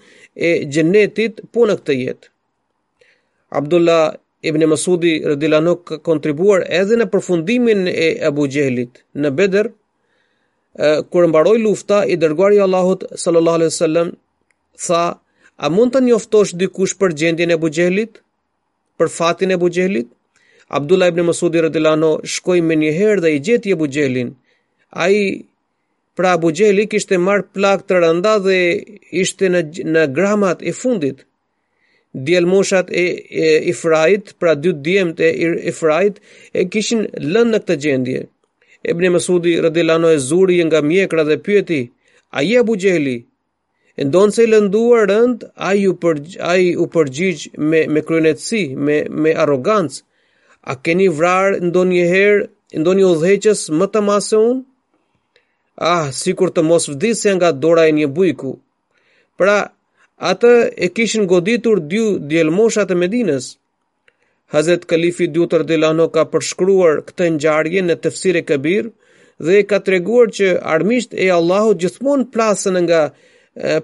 e 0.50 0.54
xhenetit 0.73 1.43
po 1.54 1.67
në 1.69 1.78
këtë 1.82 1.97
jetë. 2.00 2.32
Abdullah 3.62 4.04
ibn 4.41 4.65
Masudi 4.71 5.13
radhiyallahu 5.36 6.00
kontribuar 6.10 6.65
edhe 6.82 6.97
në 6.97 7.06
përfundimin 7.13 7.86
e 7.93 8.08
Abu 8.32 8.47
Jehlit 8.56 9.04
në 9.21 9.34
Bedër, 9.38 9.69
kur 11.09 11.27
mbaroi 11.27 11.57
lufta 11.61 12.03
i 12.05 12.15
dërguari 12.21 12.55
i 12.59 12.63
Allahut 12.67 13.03
sallallahu 13.23 13.55
alaihi 13.61 13.73
wasallam 13.73 14.07
tha 14.85 15.03
a 15.57 15.67
mund 15.75 15.93
të 15.95 15.99
njoftosh 16.07 16.51
dikush 16.61 16.93
për 17.01 17.11
gjendjen 17.21 17.51
e 17.53 17.57
Bujehlit 17.63 18.13
për 19.01 19.07
fatin 19.17 19.51
e 19.55 19.57
Bujehlit 19.63 20.07
Abdullah 20.79 21.07
ibn 21.11 21.23
Mas'ud 21.31 21.55
radhiyallahu 21.65 21.97
anhu 21.97 22.11
shkoi 22.35 22.61
më 22.69 22.75
një 22.81 22.91
herë 22.99 23.21
dhe 23.23 23.29
i 23.33 23.39
gjeti 23.45 23.71
Abu 23.73 23.87
Jehlin. 23.97 24.29
Ai 25.03 25.17
pra 26.15 26.33
Abu 26.35 26.49
kishte 26.91 27.17
marr 27.17 27.43
plak 27.53 27.85
të 27.87 27.93
rënda 28.03 28.33
dhe 28.45 28.57
ishte 29.23 29.45
në 29.53 29.61
në 29.93 30.03
gramat 30.17 30.61
e 30.61 30.71
fundit. 30.81 31.23
Djelmoshat 32.25 32.91
e, 32.91 33.05
e 33.45 33.49
Ifrait, 33.71 34.25
pra 34.39 34.55
dy 34.55 34.73
djemt 34.85 35.19
e 35.19 35.29
Ifrait 35.71 36.19
e 36.53 36.61
kishin 36.71 37.07
lënë 37.33 37.51
në 37.51 37.59
këtë 37.63 37.75
gjendje. 37.83 38.19
Ebni 38.89 39.10
Mesudi 39.15 39.54
rëdilano 39.63 40.08
e 40.15 40.17
zuri 40.28 40.56
nga 40.65 40.80
mjekra 40.89 41.23
dhe 41.30 41.38
pyeti, 41.45 41.82
a 42.38 42.39
je 42.47 42.56
Abu 42.62 42.73
Gjeli? 42.82 43.17
E 44.00 44.04
ndonë 44.08 44.34
se 44.36 44.41
i 44.47 44.52
lënduar 44.54 45.04
rënd, 45.13 45.39
a 45.67 45.73
i 45.76 45.84
u, 45.91 45.93
përgj, 46.02 46.30
a 46.39 46.52
i 46.56 46.67
u 46.80 46.86
përgjigj 46.93 47.43
me, 47.69 47.80
me 47.93 48.00
kryonetësi, 48.08 48.63
me, 48.86 48.95
me 49.21 49.32
arogancë, 49.43 50.00
a 50.71 50.78
keni 50.84 51.08
vrarë 51.17 51.58
ndonë 51.67 51.93
një 51.97 52.06
herë, 52.13 52.43
ndonë 52.80 53.00
një 53.00 53.10
udheqës 53.13 53.60
më 53.80 53.86
të 53.93 54.00
masë 54.10 54.39
unë? 54.47 54.58
Ah, 55.91 56.08
si 56.19 56.32
kur 56.38 56.52
të 56.56 56.63
mos 56.69 56.86
vdise 56.93 57.28
nga 57.38 57.50
dora 57.63 57.84
e 57.89 57.93
një 57.97 58.08
bujku. 58.15 58.54
Pra, 59.38 59.58
atë 60.32 60.54
e 60.88 60.88
kishin 60.95 61.28
goditur 61.30 61.84
dy 61.91 62.04
djelmoshat 62.30 62.95
e 62.95 62.95
medinës, 63.04 63.54
Hazret 64.51 64.86
Kalifi 64.89 65.27
Dutër 65.33 65.65
Dilano 65.67 66.07
ka 66.15 66.23
përshkruar 66.31 67.01
këtë 67.10 67.25
njarje 67.38 67.81
në 67.88 67.95
tëfsir 68.05 68.38
e 68.39 68.41
këbir 68.51 68.86
dhe 69.43 69.57
ka 69.67 69.79
të 69.83 69.93
reguar 69.97 70.29
që 70.38 70.51
armisht 70.75 71.12
e 71.12 71.27
Allahu 71.38 71.73
gjithmonë 71.83 72.29
plasën 72.36 72.77
nga 72.86 73.01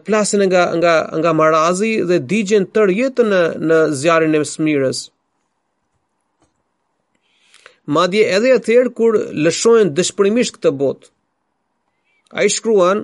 plasën 0.08 0.44
nga 0.48 0.62
nga 0.80 0.94
nga 1.20 1.34
marazi 1.42 1.92
dhe 2.10 2.20
digjen 2.32 2.68
tër 2.76 2.94
jetën 3.02 3.28
në 3.34 3.42
në 3.70 3.80
zjarrin 4.02 4.38
e 4.40 4.42
smirës. 4.54 5.02
Madje 7.92 8.24
edhe 8.38 8.54
atëherë 8.56 8.94
kur 8.98 9.18
lëshojnë 9.44 9.92
dëshpërimisht 9.98 10.56
këtë 10.56 10.72
botë. 10.80 11.10
Ai 12.40 12.48
shkruan 12.50 13.04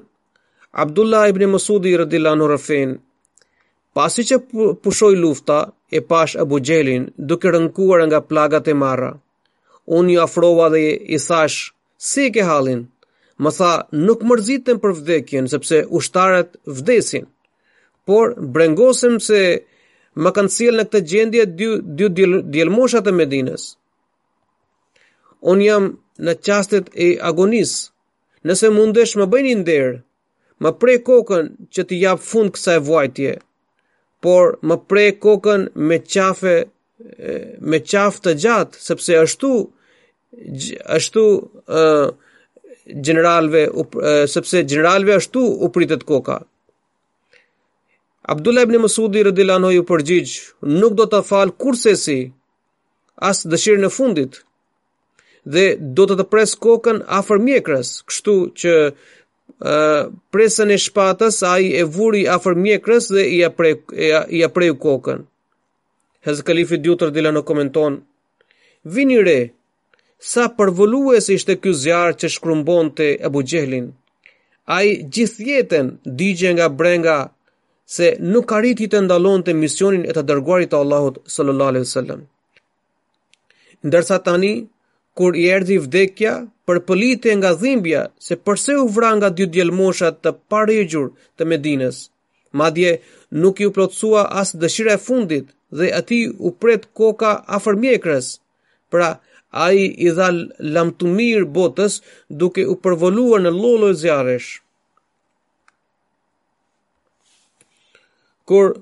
Abdullah 0.84 1.28
ibn 1.34 1.44
Mas'udi 1.58 1.92
radhiyallahu 2.00 2.38
anhu 2.40 2.48
rafin 2.54 2.96
pasi 3.98 4.24
që 4.30 4.40
pushoi 4.86 5.18
lufta, 5.20 5.60
e 5.98 6.02
pash 6.10 6.36
Abu 6.36 6.58
Gjelin 6.66 7.04
duke 7.30 7.48
rënkuar 7.56 8.00
nga 8.08 8.20
plagat 8.30 8.66
e 8.68 8.74
marra. 8.84 9.14
Unë 9.98 10.12
ju 10.14 10.20
afrova 10.28 10.66
dhe 10.74 10.84
i 11.16 11.18
thash, 11.28 11.58
si 12.10 12.24
ke 12.34 12.44
halin? 12.50 12.82
Më 13.44 13.52
tha, 13.58 13.74
nuk 14.06 14.22
mërzitën 14.30 14.78
për 14.84 14.92
vdekjen, 15.00 15.46
sepse 15.54 15.78
ushtarët 15.98 16.50
vdesin. 16.78 17.26
Por, 18.08 18.26
brengosim 18.56 19.16
se 19.28 19.42
më 20.24 20.30
kanë 20.36 20.54
cilë 20.58 20.78
në 20.78 20.86
këtë 20.90 21.02
gjendje 21.12 21.44
dy, 21.58 21.68
dy 21.98 22.08
djelmoshat 22.54 23.06
e 23.08 23.14
Medines. 23.20 23.64
Unë 25.52 25.66
jam 25.70 25.84
në 26.26 26.34
qastet 26.46 26.86
e 26.94 27.10
agonis, 27.30 27.74
nëse 28.48 28.68
mundesh 28.78 29.14
më 29.20 29.30
bëjnë 29.32 29.56
ndërë, 29.64 29.96
më 30.64 30.70
prej 30.80 30.98
kokën 31.08 31.46
që 31.74 31.82
t'i 31.88 32.02
japë 32.06 32.26
fund 32.32 32.52
kësa 32.54 32.76
e 32.78 32.82
vuajtje 32.88 33.32
por 34.22 34.44
më 34.68 34.76
prek 34.90 35.20
kokën 35.24 35.62
me 35.88 35.98
qafe 36.12 36.56
me 37.72 37.80
qafë 37.92 38.22
të 38.24 38.34
gjatë 38.44 38.82
sepse 38.88 39.16
ashtu 39.26 39.52
ashtu 40.98 41.24
ë 41.68 41.84
generalve 43.08 43.62
uh, 43.70 44.26
sepse 44.28 44.64
generalve 44.68 45.14
ashtu 45.20 45.44
u 45.46 45.68
pritet 45.70 46.02
koka. 46.10 46.40
Abdullah 48.34 48.66
ibn 48.66 48.80
Mas'udi 48.82 49.22
radhialanhu 49.28 49.70
ju 49.76 49.84
përgjigj, 49.90 50.34
nuk 50.80 50.96
do 50.98 51.06
të 51.12 51.20
fal 51.28 51.54
kurse 51.64 51.94
si 52.04 52.18
as 53.30 53.44
dëshirën 53.52 53.86
e 53.88 53.92
fundit 53.94 54.42
dhe 55.50 55.66
do 56.00 56.06
të 56.10 56.18
të 56.20 56.26
pres 56.34 56.56
kokën 56.66 57.00
afër 57.22 57.42
mjekrës, 57.46 57.94
kështu 58.10 58.36
që 58.60 58.74
presën 60.30 60.70
e 60.72 60.78
shpatës, 60.78 61.42
a 61.44 61.54
i 61.62 61.72
e 61.74 61.84
vuri 61.86 62.26
afër 62.30 62.56
mjekrës 62.62 63.10
dhe 63.14 63.24
i 63.38 64.44
apreju, 64.46 64.74
i 64.74 64.80
kokën. 64.84 65.24
Hezë 66.26 66.44
kalifi 66.44 66.78
djutër 66.84 67.12
dila 67.16 67.32
në 67.32 67.44
komenton, 67.48 68.02
vini 68.84 69.20
re, 69.24 69.40
sa 70.20 70.50
përvëlluës 70.58 71.30
ishte 71.34 71.56
kjo 71.62 71.74
zjarë 71.80 72.18
që 72.20 72.28
shkrumbon 72.30 72.90
të 72.92 73.10
e 73.18 73.18
Ai 73.24 73.84
A 74.76 74.84
i 74.84 75.04
gjithjetën 75.10 75.88
digje 76.06 76.54
nga 76.54 76.68
brenga 76.70 77.34
se 77.90 78.18
nuk 78.20 78.52
arriti 78.52 78.88
të 78.88 79.02
ndalon 79.02 79.42
të 79.44 79.54
misionin 79.54 80.04
e 80.06 80.14
të 80.14 80.22
dërguarit 80.30 80.70
të 80.72 80.78
Allahut 80.78 81.16
sallallahu 81.26 81.70
alaihi 81.70 81.86
wasallam. 81.88 82.22
Ndërsa 83.88 84.18
tani 84.24 84.68
kur 85.18 85.36
i 85.36 85.48
erdhi 85.50 85.78
vdekja, 85.80 86.34
për 86.70 86.80
pëllitje 86.88 87.34
nga 87.40 87.50
dhimbja 87.60 88.02
se 88.26 88.36
përse 88.48 88.74
u 88.80 88.84
vra 88.96 89.10
nga 89.18 89.30
dy 89.38 89.46
djelmoshat 89.54 90.20
të 90.24 90.34
parejgjur 90.54 91.08
të 91.42 91.48
Medines. 91.50 91.98
Madje 92.62 92.92
nuk 93.42 93.62
ju 93.64 93.72
plotësua 93.76 94.28
as 94.42 94.54
dëshire 94.62 94.98
fundit 95.06 95.48
dhe 95.78 95.90
ati 96.00 96.20
u 96.48 96.52
pret 96.62 96.86
koka 97.00 97.32
a 97.58 97.60
fërmjekrës. 97.64 98.30
Pra, 98.94 99.10
a 99.66 99.68
i 99.82 99.86
i 100.06 100.12
dhal 100.18 100.38
lamtumir 100.76 101.48
botës 101.58 101.96
duke 102.42 102.68
u 102.74 102.76
përvoluar 102.86 103.42
në 103.46 103.56
lolo 103.64 103.90
e 103.94 103.98
zjarësh. 104.04 104.50
Kur 108.50 108.78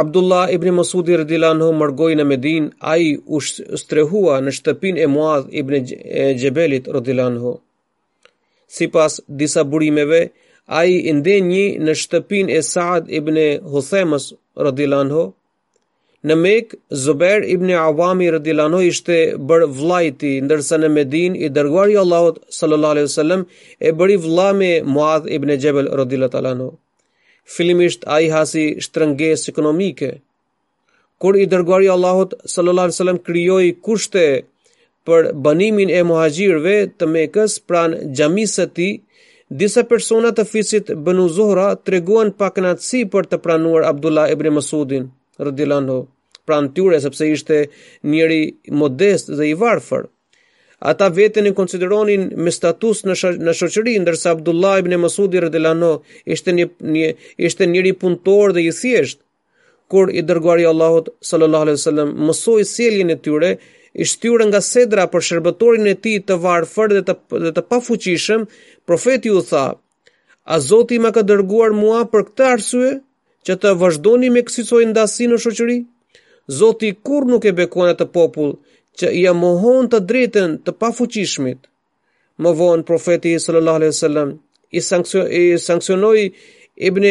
Abdullah 0.00 0.50
ibn 0.50 0.68
Masudi 0.74 1.14
radhiyallahu 1.18 1.54
anhu 1.54 1.74
mergoi 1.80 2.14
në 2.18 2.24
Medinë, 2.28 2.70
ai 2.92 3.10
u 3.26 3.38
strehua 3.82 4.40
në 4.42 4.54
shtëpinë 4.56 5.02
e 5.04 5.06
Muadh 5.12 5.52
ibn 5.60 5.76
Jebelit 6.44 6.88
radhiyallahu 6.96 7.30
anhu. 7.34 7.52
Sipas 8.78 9.20
disa 9.42 9.62
burimeve, 9.74 10.20
ai 10.78 10.96
i 10.98 11.14
ndenjë 11.20 11.62
në 11.86 11.94
shtëpinë 12.02 12.56
e 12.58 12.64
Saad 12.72 13.06
ibn 13.20 13.38
Huthemas 13.76 14.26
radhiyallahu 14.68 15.06
anhu. 15.08 15.22
Në 16.26 16.38
Mek, 16.42 16.74
Zubair 17.06 17.46
ibn 17.54 17.70
Awami 17.86 18.32
radhiyallahu 18.40 18.72
anhu 18.72 18.82
ishte 18.90 19.18
bër 19.52 19.68
vllajti, 19.78 20.34
ndërsa 20.48 20.80
në 20.82 20.88
Medinë 21.00 21.38
i 21.46 21.52
dërguari 21.60 22.00
Allahut 22.02 22.42
sallallahu 22.58 22.94
alaihi 22.96 23.10
wasallam 23.12 23.46
e 23.88 23.94
bëri 24.00 24.18
vëlla 24.26 24.50
me 24.62 24.72
Muadh 24.96 25.30
ibn 25.38 25.54
Jebel 25.66 25.92
radhiyallahu 26.02 26.50
anhu 26.58 26.72
fillimisht 27.44 28.02
a 28.06 28.20
i 28.24 28.28
hasi 28.32 28.64
shtrënges 28.84 29.48
ekonomike. 29.52 30.10
Kur 31.22 31.36
i 31.36 31.46
dërguari 31.50 31.88
Allahut 31.92 32.32
sallallahu 32.48 32.86
alaihi 32.88 32.96
wasallam 32.96 33.20
krijoi 33.28 33.74
kushte 33.88 34.24
për 35.08 35.30
banimin 35.46 35.90
e 35.92 36.02
muhaxhirëve 36.08 36.76
të 36.98 37.06
Mekës 37.16 37.58
pran 37.68 37.96
xhamisë 38.16 38.54
së 38.60 38.66
tij, 38.76 38.92
disa 39.60 39.82
persona 39.90 40.30
të 40.36 40.46
fisit 40.52 40.90
Banu 41.06 41.26
Zuhra 41.36 41.68
treguan 41.86 42.32
pa 42.38 42.48
kënaqësi 42.56 43.04
për 43.12 43.28
të 43.30 43.38
pranuar 43.44 43.84
Abdullah 43.92 44.30
ibn 44.32 44.48
Mas'udin 44.58 45.10
radhiyallahu 45.38 45.82
anhu 45.84 45.98
pran 46.48 46.72
tyre 46.76 47.00
sepse 47.04 47.28
ishte 47.36 47.60
njëri 48.12 48.42
modest 48.80 49.30
dhe 49.38 49.50
i 49.52 49.54
varfër 49.60 50.08
ata 50.80 51.08
veten 51.08 51.46
i 51.46 51.54
konsideronin 51.54 52.30
me 52.36 52.50
status 52.52 53.04
në 53.06 53.14
shë, 53.18 53.30
në 53.40 53.52
shoqëri 53.58 53.96
ndërsa 54.02 54.32
Abdullah 54.34 54.78
ibn 54.80 54.96
Masudi 55.00 55.40
radhiyallahu 55.40 56.02
ishte 56.36 56.52
një 56.54 56.66
një 56.80 57.12
ishte 57.46 57.66
njëri 57.66 57.92
punëtor 58.02 58.52
dhe 58.56 58.64
i 58.68 58.72
thjesht 58.72 59.20
kur 59.90 60.08
i 60.10 60.22
dërguari 60.26 60.66
Allahu 60.70 61.04
sallallahu 61.30 61.64
alaihi 61.66 61.78
wasallam 61.80 62.12
mësoi 62.26 62.64
sjelljen 62.74 63.12
e 63.14 63.18
tyre 63.26 63.52
i 63.94 64.04
shtyrë 64.10 64.48
nga 64.50 64.60
sedra 64.66 65.06
për 65.12 65.24
shërbëtorin 65.28 65.86
e 65.92 65.94
tij 66.02 66.18
të 66.28 66.38
varfër 66.44 66.94
dhe 66.96 67.02
të 67.08 67.14
dhe 67.46 67.52
të 67.58 67.66
pafuqishëm 67.70 68.46
profeti 68.88 69.30
u 69.36 69.42
tha 69.50 69.66
a 70.54 70.58
zoti 70.68 70.98
më 71.04 71.10
ka 71.16 71.22
dërguar 71.30 71.70
mua 71.82 72.02
për 72.12 72.26
këtë 72.30 72.48
arsye 72.54 72.88
që 73.46 73.54
të 73.62 73.74
vazhdoni 73.82 74.30
me 74.34 74.42
kësaj 74.48 74.84
ndasi 74.90 75.28
në 75.30 75.38
shoqëri 75.44 75.78
zoti 76.60 76.90
kur 77.06 77.28
nuk 77.30 77.44
e 77.48 77.52
bekon 77.62 77.92
atë 77.94 78.10
popull 78.16 78.56
që 79.00 79.10
i 79.20 79.24
amohon 79.30 79.88
të 79.92 80.00
drejtën 80.10 80.58
të 80.66 80.74
pa 80.82 80.90
Më 82.44 82.50
vonë 82.58 82.82
profeti 82.82 83.30
sallallahu 83.38 83.76
alaihi 83.78 83.92
wasallam 83.94 84.30
i 84.78 85.56
sanksionoi 85.64 86.22
i 86.24 86.30
Ibn 86.88 87.04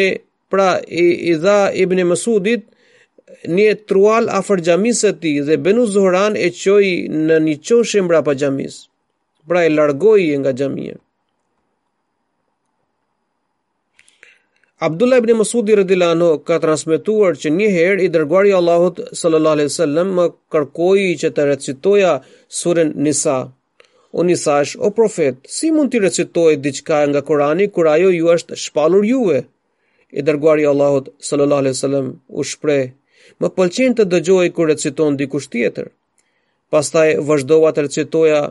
pra 0.52 0.70
i, 0.84 1.06
i 1.32 1.36
dha 1.44 1.70
Ibn 1.84 2.02
Masudit 2.10 2.66
një 3.48 3.70
trual 3.88 4.28
afër 4.40 4.64
xhamisë 4.66 5.02
së 5.08 5.12
tij 5.22 5.38
dhe 5.48 5.56
Benu 5.64 5.86
Zuhran 5.94 6.36
e 6.36 6.48
çoi 6.64 6.92
në 7.28 7.38
një 7.46 7.56
çoshe 7.68 8.04
mbrapa 8.04 8.34
xhamisë. 8.40 8.82
Pra 9.48 9.60
e 9.68 9.72
largoi 9.78 10.28
nga 10.42 10.52
xhamia. 10.60 10.96
Abdullah 14.80 15.18
ibn 15.18 15.30
Masud 15.38 15.70
i 15.70 16.44
ka 16.46 16.60
transmetuar 16.60 17.36
që 17.38 17.50
një 17.50 17.68
herë 17.74 18.04
i 18.04 18.08
dërguari 18.10 18.50
i 18.50 18.54
Allahut 18.56 19.00
sallallahu 19.16 19.54
alaihi 19.56 19.70
wasallam 19.70 20.14
më 20.18 20.24
kërkoi 20.52 21.14
që 21.22 21.30
të 21.32 21.46
recitoja 21.48 22.16
surën 22.50 22.92
Nisa. 23.06 23.38
O 24.14 24.24
Nisa, 24.24 24.62
o 24.80 24.90
profet, 24.92 25.36
si 25.50 25.72
mund 25.72 25.92
të 25.92 26.02
recitoj 26.06 26.56
diçka 26.62 27.04
nga 27.10 27.22
Kurani 27.22 27.68
kur 27.72 27.88
ajo 27.88 28.10
ju 28.12 28.30
është 28.36 28.58
shpallur 28.64 29.06
juve? 29.10 29.44
I 30.12 30.22
dërguari 30.26 30.62
i 30.66 30.70
Allahut 30.74 31.10
sallallahu 31.20 31.62
alaihi 31.62 31.76
wasallam 31.78 32.08
u 32.30 32.42
shpreh: 32.44 32.92
"Më 33.42 33.48
pëlqen 33.56 33.94
të 33.98 34.04
dëgjoj 34.12 34.46
kur 34.56 34.68
reciton 34.70 35.18
dikush 35.18 35.48
tjetër." 35.54 35.86
Pastaj 36.74 37.10
vazhdova 37.28 37.70
të 37.72 37.80
recitoja 37.86 38.42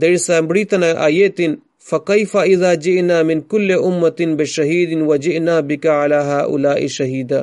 derisa 0.00 0.32
e 0.38 0.42
mbritën 0.42 0.82
ajetin 1.08 1.52
fa 1.90 1.98
kaifa 2.08 2.46
idha 2.54 2.70
jina 2.84 3.18
min 3.30 3.40
kulli 3.52 3.76
ummatin 3.88 4.32
bi 4.38 4.44
shahidin 4.54 5.02
wa 5.08 5.14
jina 5.24 5.54
bika 5.68 5.92
ala 6.04 6.20
haula 6.30 6.72
shahida 6.96 7.40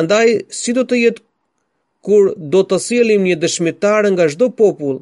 andaj 0.00 0.28
si 0.60 0.70
do 0.78 0.82
te 0.92 0.96
jet 1.04 1.18
kur 2.08 2.22
do 2.56 2.60
te 2.72 2.76
sielim 2.86 3.20
nje 3.26 3.36
dëshmitar 3.44 4.02
nga 4.12 4.24
çdo 4.32 4.46
popull 4.60 4.98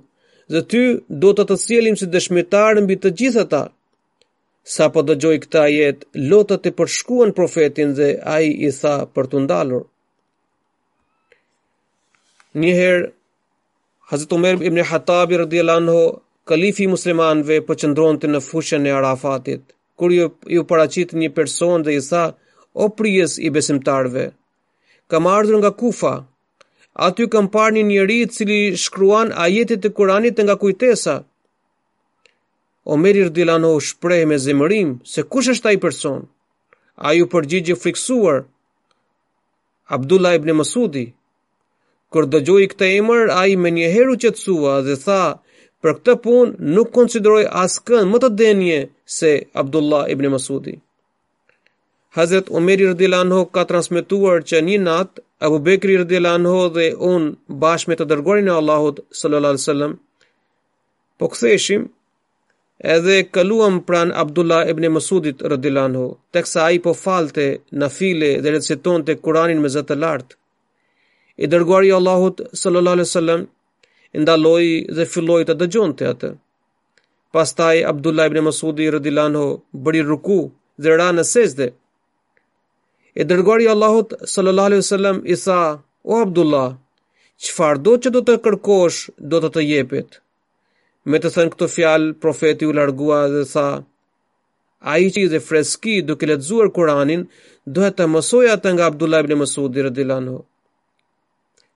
dhe 0.54 0.60
ty 0.70 0.82
do 1.24 1.30
te 1.48 1.54
sielim 1.66 1.94
si 2.02 2.06
dëshmitar 2.14 2.72
mbi 2.84 2.94
të 3.02 3.08
gjithë 3.20 3.40
ata 3.46 3.62
sa 4.76 4.84
po 4.94 5.00
gjoj 5.20 5.36
këta 5.44 5.60
ajet 5.68 5.98
lotët 6.30 6.64
e 6.70 6.76
përshkuan 6.78 7.30
profetin 7.38 7.90
dhe 7.98 8.08
ai 8.36 8.46
i 8.68 8.70
tha 8.80 8.94
për 9.14 9.24
tu 9.30 9.36
ndalur 9.44 9.82
një 12.62 12.72
herë 12.80 13.06
Hazreti 14.10 14.32
Umar 14.36 14.56
ibn 14.68 14.78
Khattab 14.90 15.28
radhiyallahu 15.44 15.80
anhu 15.82 16.00
Kalifi 16.48 16.84
i 16.84 16.88
muslimanëve 16.88 17.58
po 17.68 17.74
çndronte 17.76 18.28
në 18.32 18.38
fushën 18.46 18.86
e 18.88 18.92
Arafatit, 18.96 19.60
kur 20.00 20.12
ju 20.16 20.30
ju 20.56 20.62
paraqit 20.70 21.10
një 21.20 21.28
person 21.36 21.82
dhe 21.84 21.92
i 21.98 22.02
tha: 22.08 22.24
"O 22.82 22.88
prijes 22.98 23.34
i 23.46 23.50
besimtarve, 23.56 24.24
kam 25.12 25.26
ardhur 25.36 25.58
nga 25.60 25.72
Kufa. 25.80 26.14
Aty 27.06 27.26
kam 27.32 27.46
parë 27.54 27.74
një 27.76 27.82
njeri 27.90 28.16
i 28.22 28.30
cili 28.34 28.58
shkruan 28.84 29.28
ajetet 29.44 29.84
e 29.84 29.90
Kuranit 29.96 30.36
nga 30.44 30.56
kujtesa." 30.62 31.14
Omeri 32.92 33.22
Dilano 33.36 33.70
u 33.78 33.80
shpreh 33.88 34.24
me 34.30 34.36
zemërim 34.44 34.90
se 35.12 35.22
kush 35.32 35.50
është 35.52 35.68
ai 35.70 35.78
person. 35.84 36.18
Ai 37.08 37.20
u 37.24 37.26
përgjigjë 37.32 37.76
friksuar. 37.82 38.38
Abdullah 39.96 40.34
ibn 40.40 40.52
Masudi 40.56 41.04
Kur 42.12 42.24
dëgjoi 42.32 42.70
këtë 42.72 42.86
emër, 42.98 43.26
ai 43.40 43.52
më 43.62 43.68
njëherë 43.76 44.12
u 44.12 44.16
qetësua 44.22 44.72
dhe 44.86 44.96
tha: 45.04 45.22
Për 45.84 45.92
këtë 46.00 46.12
punë 46.24 46.68
nuk 46.76 46.88
konsideroi 46.96 47.44
askën 47.62 48.08
më 48.12 48.18
të 48.22 48.28
denjë 48.40 48.78
se 49.16 49.30
Abdullah 49.62 50.08
ibn 50.14 50.26
Masudi. 50.34 50.72
Hazret 52.18 52.48
Umeri 52.60 52.88
radhiyallahu 52.88 53.26
anhu 53.26 53.42
ka 53.56 53.62
transmetuar 53.72 54.42
që 54.50 54.62
një 54.68 54.78
nat 54.86 55.20
Abu 55.48 55.60
Bekri 55.68 55.98
radhiyallahu 56.00 56.40
anhu 56.40 56.64
dhe 56.76 56.86
un 57.10 57.28
bashme 57.64 57.94
të 57.98 58.06
dërgorin 58.12 58.50
e 58.50 58.54
Allahut 58.60 58.98
sallallahu 59.20 59.52
alaihi 59.54 59.62
wasallam 59.64 59.92
po 61.20 61.28
ktheshim 61.34 61.84
edhe 62.94 63.16
kaluam 63.36 63.76
pran 63.90 64.10
Abdullah 64.24 64.64
ibn 64.72 64.88
Masudit 64.96 65.44
radhiyallahu 65.52 65.90
anhu 65.92 66.04
tek 66.34 66.46
sa 66.54 66.64
ai 66.70 66.80
po 66.88 66.96
falte 67.04 67.46
nafile 67.82 68.32
dhe 68.42 68.54
recitonte 68.56 69.12
Kur'anin 69.28 69.62
me 69.62 69.68
zot 69.76 69.88
të 69.92 69.98
lartë 70.02 70.34
i 71.46 71.50
dërgoi 71.54 71.94
Allahut 72.00 72.42
sallallahu 72.64 72.96
alaihi 72.96 73.08
wasallam 73.12 73.46
e 74.14 74.18
ndaloi 74.22 74.68
dhe 74.96 75.04
filloi 75.12 75.44
të 75.48 75.54
dëgjonte 75.62 76.06
atë. 76.12 76.30
Pastaj 77.36 77.82
Abdullah 77.92 78.28
ibn 78.30 78.40
Masudi 78.48 78.86
radhiallahu 78.94 79.42
bëri 79.86 80.00
ruku 80.10 80.38
dhe 80.82 80.96
ra 81.00 81.08
në 81.12 81.24
sejdë. 81.32 81.66
E 83.20 83.24
dërgoi 83.30 83.66
Allahu 83.74 84.00
sallallahu 84.34 84.68
alaihi 84.70 84.84
wasallam 84.84 85.18
Isa, 85.36 85.58
o 86.10 86.22
Abdullah, 86.24 86.68
çfarë 87.44 87.80
do 87.84 87.92
që 88.02 88.08
do 88.16 88.20
të 88.28 88.38
kërkosh, 88.46 88.98
do 89.30 89.42
të 89.44 89.50
të 89.56 89.64
jepet. 89.70 90.18
Me 91.08 91.18
të 91.20 91.32
thënë 91.34 91.52
këtë 91.54 91.68
fjalë 91.76 92.08
profeti 92.22 92.68
u 92.68 92.74
largua 92.80 93.20
dhe 93.32 93.44
tha: 93.52 93.68
i 95.04 95.08
që 95.14 95.20
e 95.36 95.40
freski 95.48 95.96
duke 96.08 96.28
lexuar 96.30 96.70
Kur'anin, 96.76 97.26
do 97.74 97.82
të 97.96 98.04
mësoja 98.14 98.56
atë 98.56 98.68
nga 98.74 98.88
Abdullah 98.92 99.20
ibn 99.24 99.38
Masudi 99.42 99.84
radhiallahu 99.88 100.36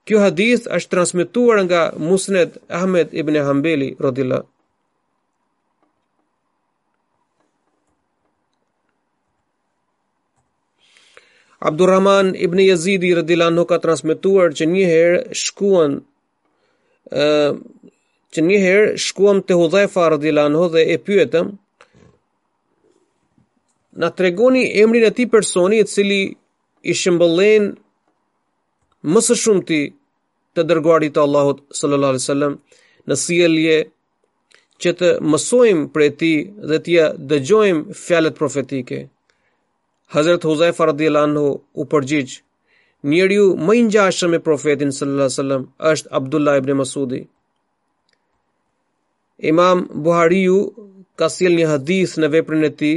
Kjo 0.05 0.19
hadith 0.25 0.65
është 0.77 0.91
transmituar 0.93 1.59
nga 1.69 1.81
Musnet 1.99 2.57
Ahmed 2.79 3.13
ibn 3.21 3.37
Hambeli, 3.47 3.89
rodila. 4.05 4.41
Abdurrahman 11.63 12.35
ibn 12.35 12.59
Yazidi 12.59 13.13
radhiyallahu 13.15 13.53
anhu 13.55 13.65
ka 13.71 13.79
transmetuar 13.85 14.49
që 14.59 14.65
një 14.75 14.85
herë 14.93 15.19
shkuan 15.43 15.93
ë 17.15 17.27
që 18.33 18.41
një 18.49 18.59
herë 18.65 18.91
shkuam 19.05 19.43
te 19.47 19.55
Hudhaifa 19.61 20.09
radhiyallahu 20.15 20.51
anhu 20.51 20.65
dhe 20.75 20.83
e 20.97 20.97
pyetëm 21.07 21.53
na 24.03 24.09
tregoni 24.17 24.63
emrin 24.83 25.05
e 25.05 25.11
atij 25.13 25.29
personi 25.35 25.79
i 25.85 25.87
cili 25.93 26.23
i 26.91 26.95
shembollën 27.01 27.69
më 29.11 29.21
së 29.27 29.35
shumti 29.43 29.81
të 30.55 30.63
dërguarit 30.69 31.15
të 31.17 31.23
Allahut 31.27 31.63
sallallahu 31.75 32.13
alaihi 32.15 32.25
wasallam 32.25 32.55
në 33.11 33.15
sjellje 33.23 33.77
që 34.83 34.93
të 35.01 35.09
mësojmë 35.31 35.89
për 35.95 36.07
ti 36.21 36.33
dhe 36.71 36.79
të 36.85 36.91
ja 36.95 37.07
dëgjojmë 37.31 37.97
fjalët 38.05 38.37
profetike. 38.39 39.01
Hazrat 40.15 40.45
Huzaifa 40.45 40.87
radhiyallahu 40.93 41.29
anhu 41.31 41.47
u 41.75 41.85
përgjigj 41.93 42.39
Njeriu 43.11 43.47
më 43.67 43.73
i 43.75 43.81
ngjashëm 43.89 44.31
me 44.33 44.39
profetin 44.47 44.91
sallallahu 44.95 45.25
alaihi 45.27 45.37
wasallam 45.39 45.63
është 45.93 46.09
Abdullah 46.19 46.57
ibn 46.61 46.71
Masudi. 46.81 47.21
Imam 49.51 49.81
Buhariu 50.05 50.59
ka 51.19 51.27
sjellë 51.35 51.59
një 51.61 51.71
hadith 51.73 52.13
në 52.23 52.29
veprën 52.35 52.63
e 52.69 52.71
tij 52.81 52.97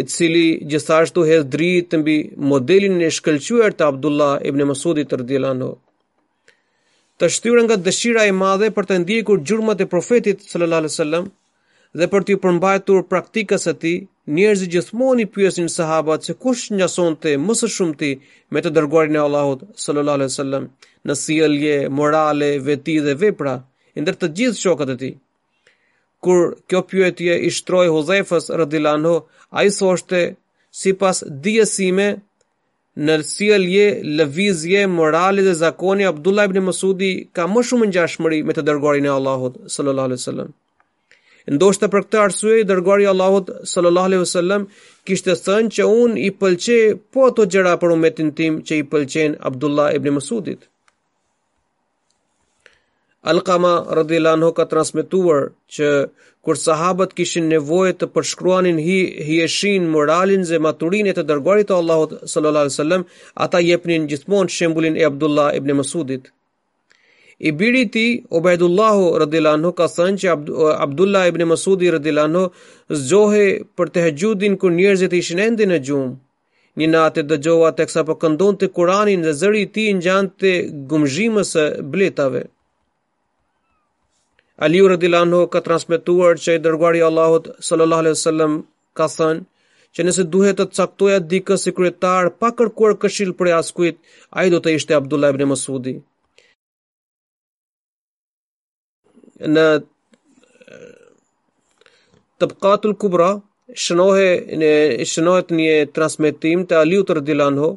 i 0.00 0.02
cili 0.02 0.46
gjithashtu 0.70 1.22
hedh 1.28 1.46
dritë 1.54 1.90
të 1.92 1.98
mbi 2.02 2.14
modelin 2.50 2.96
e 3.06 3.10
shkëlqyer 3.16 3.76
të 3.78 3.86
Abdullah 3.92 4.32
ibn 4.48 4.64
Mas'udit 4.70 5.12
radhiyallahu 5.20 5.70
të 7.22 7.28
shtyrë 7.36 7.60
nga 7.68 7.76
dëshira 7.86 8.24
e 8.28 8.32
madhe 8.42 8.72
për 8.76 8.88
të 8.88 8.94
ndjekur 9.04 9.42
gjurmët 9.48 9.84
e 9.84 9.88
profetit 9.94 10.42
sallallahu 10.50 10.82
alaihi 10.82 10.94
wasallam 10.94 11.28
dhe 12.00 12.08
për 12.14 12.26
të 12.26 12.36
përmbajtur 12.44 13.04
praktikës 13.12 13.68
e 13.72 13.74
ti, 13.82 13.92
njerëzit 14.36 14.72
gjithmonë 14.74 15.22
i 15.24 15.28
pyesin 15.34 15.70
sahabat 15.76 16.26
se 16.26 16.34
kush 16.42 16.64
njason 16.76 17.14
të 17.22 17.36
më 17.46 17.54
së 17.60 17.70
shumë 17.76 17.98
ti 18.00 18.10
me 18.52 18.64
të 18.64 18.74
dërguarin 18.76 19.20
e 19.20 19.22
Allahut 19.26 19.62
sallallahu 19.84 20.18
alaihi 20.20 20.32
wasallam 20.32 20.64
në 21.06 21.14
sjellje, 21.22 21.74
morale, 21.98 22.50
veti 22.66 22.98
dhe 23.06 23.14
vepra, 23.22 23.54
ndër 24.02 24.18
të 24.18 24.32
gjithë 24.40 24.60
shokët 24.64 24.94
e 24.94 25.00
tij 25.02 25.14
kur 26.24 26.54
kjo 26.70 26.80
pyetje 26.90 27.34
i 27.48 27.50
shtroi 27.56 27.88
Hudhaifës 27.94 28.48
radhiyallahu 28.60 29.18
ai 29.60 29.68
thoshte 29.78 30.20
sipas 30.84 31.20
dijesime 31.46 32.06
në 33.06 33.14
sjellje 33.30 33.86
lëvizje 34.18 34.82
morale 34.96 35.42
dhe 35.46 35.54
zakoni 35.60 36.06
Abdullah 36.10 36.46
ibn 36.48 36.60
Mas'udi 36.68 37.10
ka 37.36 37.48
më 37.54 37.64
shumë 37.70 37.88
ngjashmëri 37.90 38.38
me 38.48 38.56
të 38.56 38.64
dërguarin 38.68 39.08
e 39.10 39.14
Allahut 39.18 39.56
sallallahu 39.76 40.08
alaihi 40.10 40.20
wasallam 40.22 40.52
ndoshta 41.56 41.88
për 41.92 42.04
këtë 42.06 42.20
arsye 42.26 42.54
i 42.60 42.66
dërgori 42.70 43.04
i 43.04 43.10
Allahut 43.14 43.50
sallallahu 43.72 44.08
alaihi 44.10 44.24
wasallam 44.26 44.68
kishte 45.08 45.34
thënë 45.46 45.72
që 45.78 45.88
un 46.04 46.14
i 46.26 46.30
pëlqej 46.42 46.84
po 47.12 47.26
ato 47.30 47.44
gjëra 47.54 47.74
për 47.82 47.96
umetin 47.98 48.30
tim 48.38 48.62
që 48.68 48.78
i 48.82 48.86
pëlqejn 48.94 49.36
Abdullah 49.50 49.90
ibn 49.98 50.14
Mas'udit 50.18 50.64
Alqama 53.30 53.70
radhiyallahu 53.96 54.36
anhu 54.38 54.50
ka 54.56 54.64
transmetuar 54.72 55.44
që 55.76 55.88
kur 56.44 56.58
sahabët 56.62 57.14
kishin 57.20 57.46
nevojë 57.52 57.92
të 58.00 58.08
përshkruanin 58.16 58.80
hijeshin, 58.86 59.86
hi 59.86 59.92
moralin 59.94 60.42
dhe 60.48 60.56
e 60.56 61.14
të 61.18 61.22
dërguarit 61.30 61.68
të 61.70 61.76
Allahut 61.80 62.10
sallallahu 62.32 62.64
alaihi 62.66 62.74
wasallam, 62.76 63.06
ata 63.44 63.58
jepnin 63.68 64.06
gjithmonë 64.12 64.52
shembullin 64.58 64.96
e 65.00 65.06
Abdullah 65.10 65.48
ibn 65.58 65.72
Masudit. 65.78 66.28
I 67.40 67.50
biri 67.60 67.82
ti 67.94 68.04
Ubaidullah 68.38 68.94
radhiyallahu 69.24 69.58
anhu 69.58 69.72
ka 69.80 69.86
thënë 69.96 70.20
që 70.22 70.34
Abdullah 70.86 71.24
ibn 71.32 71.46
Masudi 71.54 71.88
radhiyallahu 71.96 72.28
anhu 72.28 73.44
për 73.78 73.86
të 73.94 73.98
hegjudin 74.06 74.58
kër 74.60 74.72
njerëzit 74.78 75.12
ishin 75.22 75.38
ende 75.46 75.64
në 75.72 75.78
gjum. 75.88 76.10
Një 76.78 76.86
natë 76.92 77.22
dëgjova 77.32 77.72
teksa 77.80 78.04
po 78.04 78.14
të 78.24 78.68
Kur'anin 78.76 79.24
dhe 79.26 79.32
zëri 79.42 79.60
i 79.64 79.70
tij 79.74 79.92
ngjante 79.98 80.50
gumzhimës 80.92 81.48
së 81.56 81.64
bletave. 81.92 82.44
Aliu 84.62 84.86
rëdi 84.88 85.08
ka 85.50 85.60
transmituar 85.66 86.38
që 86.38 86.54
i 86.54 86.58
dërguari 86.62 87.00
Allahot 87.02 87.48
sallallahu 87.68 88.00
alaihi 88.04 88.16
wasallam 88.18 88.52
ka 88.94 89.06
thënë 89.10 89.40
që 89.98 90.04
nëse 90.06 90.24
duhet 90.30 90.56
të 90.60 90.64
caktoja 90.76 91.18
dikë 91.32 91.56
si 91.62 91.70
kryetar 91.74 92.28
pa 92.40 92.50
kërkuar 92.54 92.94
këshil 93.02 93.32
për 93.38 93.50
jaskuit, 93.54 93.98
a 94.30 94.44
i 94.46 94.50
do 94.54 94.58
të 94.62 94.74
ishte 94.78 94.94
Abdullah 94.94 95.34
ibn 95.34 95.46
Masudi. 95.50 95.96
Në 99.54 99.66
të 102.42 102.92
kubra, 103.02 103.30
shënohet 103.82 104.34
një, 104.62 104.74
shënohe 105.14 105.42
një 105.62 105.74
transmitim 105.96 106.58
të 106.70 106.74
Aliu 106.82 107.02
të 107.02 107.74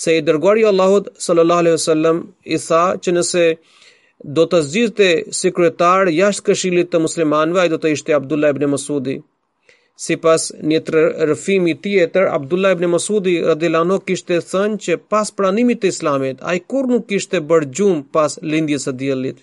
se 0.00 0.10
i 0.18 0.20
dërguari 0.26 0.62
Allahot 0.72 1.04
sallallahu 1.26 1.58
alaihi 1.62 1.76
wasallam 1.78 2.16
i 2.54 2.58
tha 2.66 2.82
që 3.02 3.10
nëse 3.14 3.44
nëse 3.46 3.76
do 4.24 4.44
të 4.50 4.60
zgjidhte 4.70 5.06
sekretar 5.38 6.08
jashtë 6.08 6.46
këshillit 6.50 6.90
të 6.92 7.00
muslimanëve, 7.04 7.60
ai 7.60 7.68
do 7.72 7.78
të 7.80 7.90
ishte 7.96 8.14
Abdullah 8.16 8.50
ibn 8.54 8.70
Mas'udi. 8.72 9.18
Sipas 9.96 10.48
një 10.60 10.80
rëfimi 11.30 11.74
tjetër, 11.84 12.26
Abdullah 12.36 12.72
ibn 12.76 12.86
Mas'udi 12.92 13.36
rëdilano 13.50 13.98
kishte 14.08 14.38
thënë 14.44 14.80
që 14.86 14.96
pas 15.12 15.30
pranimit 15.38 15.80
të 15.80 15.88
Islamit, 15.92 16.40
ai 16.44 16.58
kurrë 16.68 16.90
nuk 16.92 17.06
kishte 17.08 17.40
bërë 17.48 17.70
gjumë 17.78 18.04
pas 18.12 18.38
lindjes 18.42 18.84
së 18.88 18.92
diellit. 19.02 19.38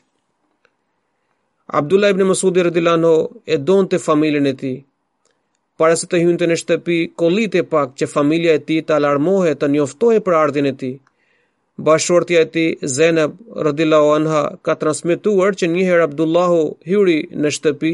Abdullah 1.80 2.14
ibn 2.14 2.26
Mas'udi 2.30 2.66
rëdilano 2.68 3.14
e 3.24 3.54
e 3.54 3.58
donte 3.70 3.98
familjen 4.08 4.46
e 4.46 4.54
tij. 4.62 4.78
Para 5.78 5.96
se 5.98 6.06
të 6.10 6.20
hynte 6.22 6.46
në 6.48 6.60
shtëpi, 6.62 7.00
kollit 7.18 7.54
e 7.56 7.64
pak 7.74 7.88
që 7.98 8.06
familja 8.16 8.52
e 8.56 8.62
tij 8.68 8.82
të 8.86 8.94
alarmohej 9.00 9.56
të 9.58 9.72
njoftohej 9.76 10.20
për 10.28 10.34
ardhin 10.44 10.70
e 10.72 10.76
tij. 10.84 10.94
Bashortja 11.80 12.48
e 12.56 12.76
Zeneb, 12.86 13.36
rëdila 13.56 13.98
o 14.02 14.12
anha 14.14 14.58
ka 14.62 14.76
transmetuar 14.76 15.56
që 15.58 15.68
një 15.74 15.86
herë 15.90 16.04
Abdullahu 16.04 16.76
hyri 16.86 17.18
në 17.34 17.50
shtëpi 17.56 17.94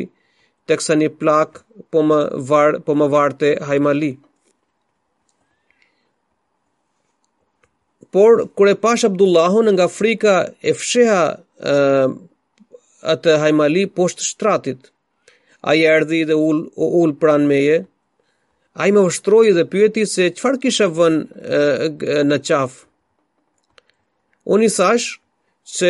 teksa 0.67 0.95
një 0.99 1.07
plak 1.19 1.63
po 1.91 2.03
më 2.03 2.17
var 2.43 2.79
po 2.85 2.91
më 2.95 3.07
varte 3.09 3.55
Hajmali. 3.67 4.17
Por 8.11 8.47
kur 8.57 8.67
e 8.67 8.75
pash 8.75 9.05
Abdullahun 9.07 9.71
nga 9.73 9.87
frika 9.87 10.49
e 10.61 10.73
fsheha 10.75 11.23
atë 13.13 13.37
Hajmali 13.41 13.87
poshtë 13.95 14.27
shtratit. 14.27 14.91
Ai 15.63 15.81
erdhi 15.87 16.23
dhe 16.27 16.35
ul, 16.35 16.65
ul 16.75 17.15
pranë 17.19 17.47
meje. 17.47 17.85
Ai 18.75 18.91
më 18.91 19.01
vështroi 19.07 19.53
dhe 19.55 19.63
pyeti 19.71 20.03
se 20.05 20.27
çfarë 20.35 20.61
kisha 20.67 20.91
vënë 20.99 22.23
në 22.27 22.37
qafë. 22.47 22.88
Unë 24.55 24.65
i 24.65 24.71
sash 24.73 25.09
që 25.77 25.89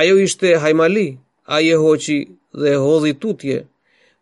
ajo 0.00 0.14
ishte 0.26 0.54
hajmali, 0.62 1.06
a 1.54 1.58
je 1.60 1.74
hoqi 1.76 2.18
dhe 2.62 2.72
hodhi 2.84 3.12
tutje. 3.22 3.58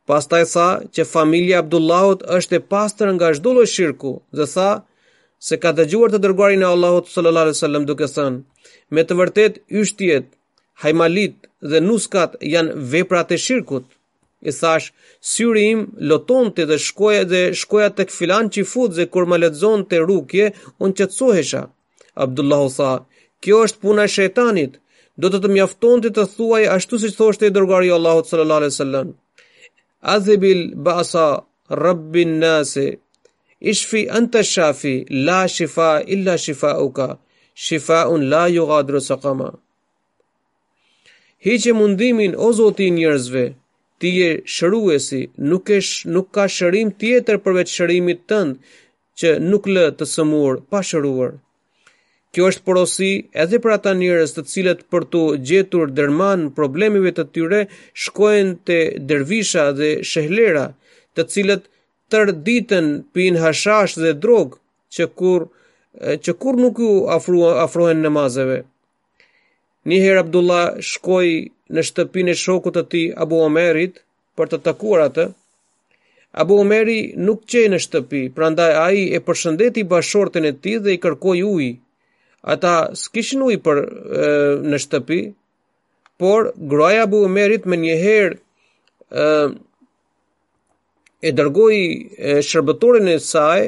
Pas 0.09 0.25
taj 0.27 0.45
sa 0.53 0.65
që 0.95 1.05
familja 1.07 1.61
Abdullahot 1.63 2.25
është 2.37 2.59
e 2.59 2.65
pastër 2.73 3.13
nga 3.15 3.29
shdullo 3.37 3.63
shirku 3.75 4.13
dhe 4.39 4.47
sa 4.55 4.69
se 5.47 5.57
ka 5.63 5.71
të 5.77 5.85
gjuar 5.93 6.11
të 6.11 6.19
Allahut 6.23 7.07
sallallahu 7.09 7.53
Allahot 7.53 7.59
wasallam 7.59 7.85
duke 7.91 8.07
sënë. 8.17 8.41
Me 8.95 9.01
të 9.07 9.15
vërtet, 9.21 9.55
yshtjet, 9.81 10.27
hajmalit 10.83 11.37
dhe 11.71 11.79
nuskat 11.87 12.33
janë 12.55 12.75
veprat 12.93 13.29
e 13.37 13.39
shirkut. 13.47 13.87
I 14.49 14.51
sash, 14.61 14.87
syri 15.33 15.65
im 15.75 15.81
loton 16.11 16.47
të 16.55 16.63
dhe 16.71 16.77
shkoja, 16.87 17.23
dhe 17.33 17.43
shkoja 17.61 17.89
të 17.95 18.09
këfilan 18.11 18.45
që 18.53 18.59
i 19.03 19.07
kur 19.13 19.25
më 19.31 19.37
ledzon 19.43 19.81
të 19.89 19.97
rukje, 20.09 20.47
unë 20.83 20.95
që 20.99 21.05
të 21.09 21.15
sohesha. 21.21 21.63
sa, 22.79 22.91
Kjo 23.45 23.59
është 23.67 23.81
puna 23.85 24.03
e 24.09 24.13
shejtanit. 24.15 24.73
Do 25.23 25.29
të 25.33 25.39
të 25.45 25.51
mjaftonte 25.53 26.11
të 26.17 26.25
thuaj 26.35 26.63
ashtu 26.77 26.99
siç 27.03 27.15
thoshte 27.21 27.49
i 27.49 27.53
dërguari 27.57 27.89
i 27.91 27.95
Allahut 27.97 28.29
sallallahu 28.31 28.63
alaihi 28.63 28.75
wasallam. 28.75 29.13
Azbil 30.17 30.61
ba'sa 30.89 31.27
rabbin 31.85 32.37
nas. 32.45 32.75
Ishfi 33.73 34.03
anta 34.21 34.43
shafi 34.53 34.95
la 35.29 35.41
shifa 35.57 35.91
illa 36.15 36.37
shifauka. 36.47 37.09
Shifaun 37.67 38.23
la 38.35 38.43
yughadiru 38.59 39.01
saqama. 39.11 39.49
Hiç 41.47 41.67
e 41.73 41.73
mundimin 41.81 42.33
o 42.49 42.53
Zoti 42.59 42.85
i 42.87 42.93
njerëzve. 42.97 43.45
Ti 44.01 44.09
je 44.19 44.29
shëruesi, 44.55 45.21
nuk 45.51 45.63
ke 45.69 45.79
nuk 46.15 46.29
ka 46.35 46.45
shërim 46.57 46.89
tjetër 47.01 47.37
përveç 47.45 47.69
shërimit 47.77 48.21
tënd 48.31 48.53
që 49.19 49.29
nuk 49.51 49.65
lë 49.75 49.87
të 49.99 50.05
sëmur 50.15 50.53
pa 50.71 50.81
shëruar. 50.91 51.33
Kjo 52.35 52.49
është 52.53 52.63
porosi 52.69 53.07
edhe 53.43 53.59
për 53.63 53.73
ata 53.77 53.93
njerëz 54.01 54.33
të 54.35 54.43
cilët 54.53 54.83
për 54.95 55.07
të 55.15 55.23
gjetur 55.51 55.91
dërman 56.01 56.43
problemeve 56.59 57.13
të 57.17 57.25
tyre 57.37 57.63
shkojnë 58.05 58.55
te 58.71 58.77
dervisha 59.13 59.65
dhe 59.81 59.89
shehlera, 60.11 60.63
të 61.19 61.25
cilët 61.33 61.65
tër 62.15 62.31
ditën 62.49 62.93
pinë 63.19 63.43
hashash 63.47 63.97
dhe 64.05 64.13
drog, 64.27 64.55
që 64.95 65.07
kur 65.23 65.49
që 66.27 66.37
kur 66.43 66.61
nuk 66.65 66.79
u 66.91 66.93
afrohen 67.17 68.05
namazeve. 68.05 68.61
Një 69.91 69.99
herë 70.05 70.23
Abdullah 70.23 70.79
shkoi 70.93 71.35
në 71.75 71.85
shtëpinë 71.89 72.31
e 72.31 72.39
shokut 72.45 72.79
të 72.79 72.85
tij 72.93 73.05
Abu 73.25 73.43
Omerit 73.51 73.99
për 74.39 74.51
të 74.53 74.61
takuar 74.69 75.03
atë. 75.09 75.27
Abu 76.43 76.61
Omeri 76.63 76.97
nuk 77.27 77.43
qenë 77.51 77.73
në 77.75 77.83
shtëpi, 77.85 78.23
prandaj 78.39 78.71
ai 78.87 79.03
e 79.19 79.19
përshëndeti 79.29 79.85
bashortën 79.93 80.47
e 80.47 80.55
tij 80.63 80.79
dhe 80.85 80.95
i 80.97 81.01
kërkoi 81.07 81.41
ujë 81.53 81.73
ata 82.49 82.77
s'kishin 82.97 83.43
ujë 83.45 83.59
për 83.65 83.81
në 84.71 84.79
shtëpi, 84.85 85.21
por 86.21 86.47
groja 86.75 87.07
bu 87.13 87.21
merit 87.33 87.67
me 87.69 87.77
njëherë 87.83 88.39
e, 89.25 89.27
e 91.29 91.31
dërgoj 91.41 91.77
shërbëtorin 92.51 93.09
e 93.15 93.19
saj 93.25 93.61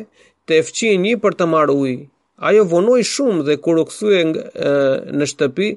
të 0.49 0.59
efqin 0.63 1.03
një 1.05 1.15
për 1.25 1.37
të 1.41 1.49
marrë 1.55 1.77
ujë. 1.85 1.99
Ajo 2.49 2.65
vonoi 2.73 3.03
shumë 3.11 3.45
dhe 3.47 3.57
kur 3.65 3.79
u 3.79 3.85
kthye 3.91 4.23
në 5.19 5.25
shtëpi, 5.33 5.69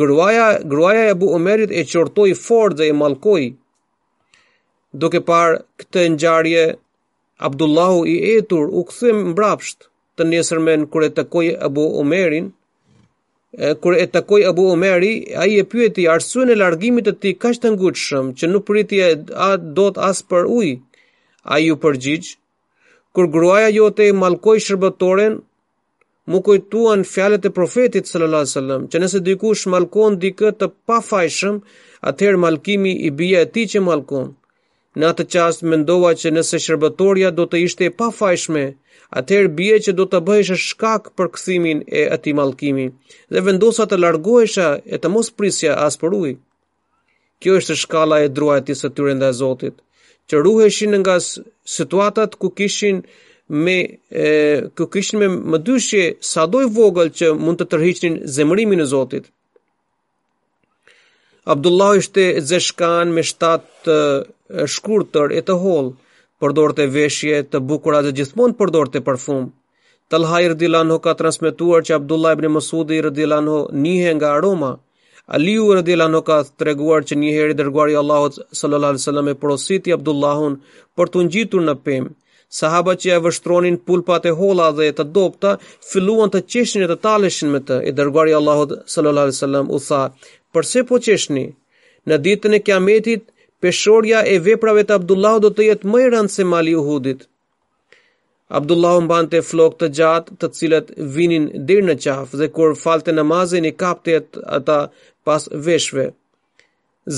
gruaja 0.00 0.48
gruaja 0.70 1.06
e 1.08 1.14
Abu 1.14 1.30
Umerit 1.38 1.72
e 1.72 1.82
qortoj 1.92 2.30
fort 2.44 2.76
dhe 2.78 2.90
e 2.90 2.96
malkoj, 3.00 3.44
Duke 5.00 5.20
parë 5.28 5.58
këtë 5.80 6.04
ngjarje, 6.14 6.62
Abdullahu 7.46 8.02
i 8.08 8.14
etur 8.38 8.70
u 8.80 8.82
kthye 8.88 9.12
mbrapsht 9.24 9.88
të 10.18 10.26
nesërmen 10.32 10.84
kur 10.92 11.06
e 11.06 11.10
takoi 11.20 11.52
Abu 11.68 11.84
Omerin 12.02 12.48
kur 13.82 13.96
e 14.02 14.06
takoi 14.18 14.42
Abu 14.50 14.64
Omeri 14.72 15.10
ai 15.44 15.50
e 15.62 15.64
pyeti 15.72 16.04
arsuen 16.14 16.52
e 16.52 16.56
largimit 16.62 17.06
të 17.08 17.14
tij 17.22 17.34
kaq 17.44 17.56
të 17.62 17.70
ngushtë 17.76 18.22
që 18.40 18.50
nuk 18.52 18.66
priti 18.70 18.98
a 19.48 19.50
do 19.80 19.86
të 19.96 20.02
as 20.10 20.20
për 20.30 20.50
ujë 20.58 20.74
ai 21.56 21.70
u 21.74 21.78
përgjigj 21.84 22.32
kur 23.16 23.28
gruaja 23.34 23.70
jote 23.74 24.06
mallkoi 24.22 24.60
shërbëtoren, 24.66 25.32
mu 26.30 26.38
kujtuan 26.46 27.00
fjalët 27.12 27.48
e 27.48 27.52
profetit 27.56 28.04
sallallahu 28.10 28.42
alajhi 28.44 28.54
wasallam 28.54 28.82
që 28.90 28.96
nëse 29.02 29.20
dikush 29.28 29.62
mallkon 29.74 30.18
dikë 30.24 30.52
të 30.60 30.68
pafajshëm 30.90 31.56
atëherë 32.10 32.42
malkimi 32.44 32.92
i 33.08 33.14
bija 33.20 33.42
atij 33.48 33.66
që 33.72 33.82
mallkon 33.88 34.28
Në 34.98 35.06
atë 35.12 35.24
qast 35.30 35.62
mendova 35.70 36.10
që 36.20 36.30
nëse 36.34 36.58
shërbëtoria 36.64 37.28
do 37.36 37.44
të 37.50 37.58
ishte 37.68 37.88
pa 38.00 38.08
fajshme, 38.20 38.64
atëherë 39.20 39.50
bie 39.60 39.76
që 39.86 39.92
do 39.98 40.06
të 40.10 40.20
bëhesh 40.28 40.64
shkak 40.70 41.12
për 41.18 41.28
këthimin 41.36 41.84
e 42.00 42.02
ati 42.16 42.34
malkimi, 42.38 42.86
dhe 43.30 43.44
vendosa 43.46 43.86
të 43.88 44.00
largohesha 44.04 44.66
e 44.82 44.98
të 44.98 45.12
mos 45.14 45.30
prisja 45.38 45.76
as 45.84 45.98
për 46.02 46.16
ujë. 46.20 46.32
Kjo 47.40 47.54
është 47.60 47.76
shkala 47.84 48.18
e 48.24 48.32
druajti 48.38 48.74
së 48.80 48.90
tyre 48.96 49.14
nda 49.14 49.30
Zotit, 49.42 49.76
që 50.28 50.42
ruheshin 50.42 50.98
nga 51.04 51.14
situatat 51.76 52.34
ku 52.42 52.50
kishin 52.60 53.04
me 53.64 53.78
e, 54.26 54.32
ku 54.76 54.90
kishin 54.96 55.22
me 55.22 55.28
më 55.52 55.58
dyshje 55.68 56.04
sa 56.32 56.48
doj 56.52 56.66
vogël 56.78 57.14
që 57.18 57.34
mund 57.44 57.60
të 57.62 57.68
tërhiqnin 57.72 58.18
zemërimin 58.36 58.82
e 58.84 58.88
Zotit. 58.94 59.30
Abdullah 61.48 61.92
ishte 61.96 62.24
zeshkan 62.48 63.12
me 63.18 63.22
shtatë 63.24 63.92
shkurtër 64.72 65.32
e 65.36 65.38
të 65.50 65.54
holë, 65.62 65.92
përdorte 66.44 66.84
veshje 66.96 67.38
të 67.52 67.60
bukura 67.70 68.02
dhe 68.04 68.12
gjithmonë 68.18 68.56
përdorte 68.58 69.00
parfum. 69.06 69.46
Talha 70.12 70.42
i 70.44 70.50
rëdilanho 70.52 70.98
ka 71.08 71.14
transmituar 71.22 71.86
që 71.88 71.96
Abdullah 72.00 72.36
ibn 72.36 72.50
Masudi 72.58 72.98
i 73.00 73.04
rëdilanho 73.08 73.56
njëhe 73.86 74.12
nga 74.20 74.34
aroma. 74.36 74.72
Aliu 75.38 75.70
i 75.72 75.78
rëdilanho 75.80 76.20
ka 76.30 76.42
të 76.50 76.54
treguar 76.60 77.08
që 77.08 77.18
njëheri 77.24 77.56
i 77.56 77.62
dërguar 77.62 77.90
i 77.96 78.00
Allahot 78.00 78.38
s.a.s. 78.60 79.18
e 79.32 79.38
porositi 79.42 79.92
Abdullahun 79.98 80.60
për 80.96 81.12
të 81.12 81.24
ngjitur 81.26 81.64
në 81.64 81.74
pëmë. 81.86 82.12
Sahaba 82.58 82.92
që 83.00 83.08
e 83.14 83.16
vështronin 83.24 83.74
pulpat 83.88 84.24
e 84.28 84.30
hola 84.36 84.68
dhe 84.76 84.86
e 84.88 84.92
të 84.98 85.04
dopta, 85.16 85.50
filluan 85.88 86.30
të 86.32 86.40
qeshin 86.52 86.84
e 86.84 86.86
të 86.90 86.94
taleshin 87.04 87.50
me 87.54 87.60
të, 87.70 87.76
i 87.88 87.92
dërguar 87.96 88.30
i 88.30 88.36
Allahot 88.38 88.72
s.a.s. 88.94 89.44
u 89.76 89.80
tha, 89.88 90.00
përse 90.56 90.82
po 90.88 90.98
qeshni? 91.06 91.46
Në 92.08 92.18
ditën 92.26 92.54
e 92.56 92.60
kiametit, 92.68 93.24
peshorja 93.64 94.22
e 94.34 94.38
veprave 94.48 94.84
të 94.88 94.94
Abdullahu 95.00 95.42
do 95.44 95.50
të 95.58 95.66
jetë 95.70 95.90
më 95.92 96.02
e 96.04 96.06
rëndë 96.14 96.34
se 96.34 96.44
mali 96.52 96.76
Uhudit. 96.80 97.24
Abdullahu 98.60 99.02
mbante 99.04 99.42
flok 99.44 99.74
të 99.80 99.88
gjatë 99.98 100.38
të 100.40 100.48
cilët 100.58 100.94
vinin 101.16 101.48
dirë 101.68 101.86
në 101.88 101.96
qafë 102.04 102.38
dhe 102.40 102.48
kur 102.56 102.72
falte 102.82 103.12
namazin 103.16 103.66
i 103.70 103.74
kapte 103.82 104.14
ata 104.58 104.78
pas 105.28 105.50
veshve. 105.66 106.06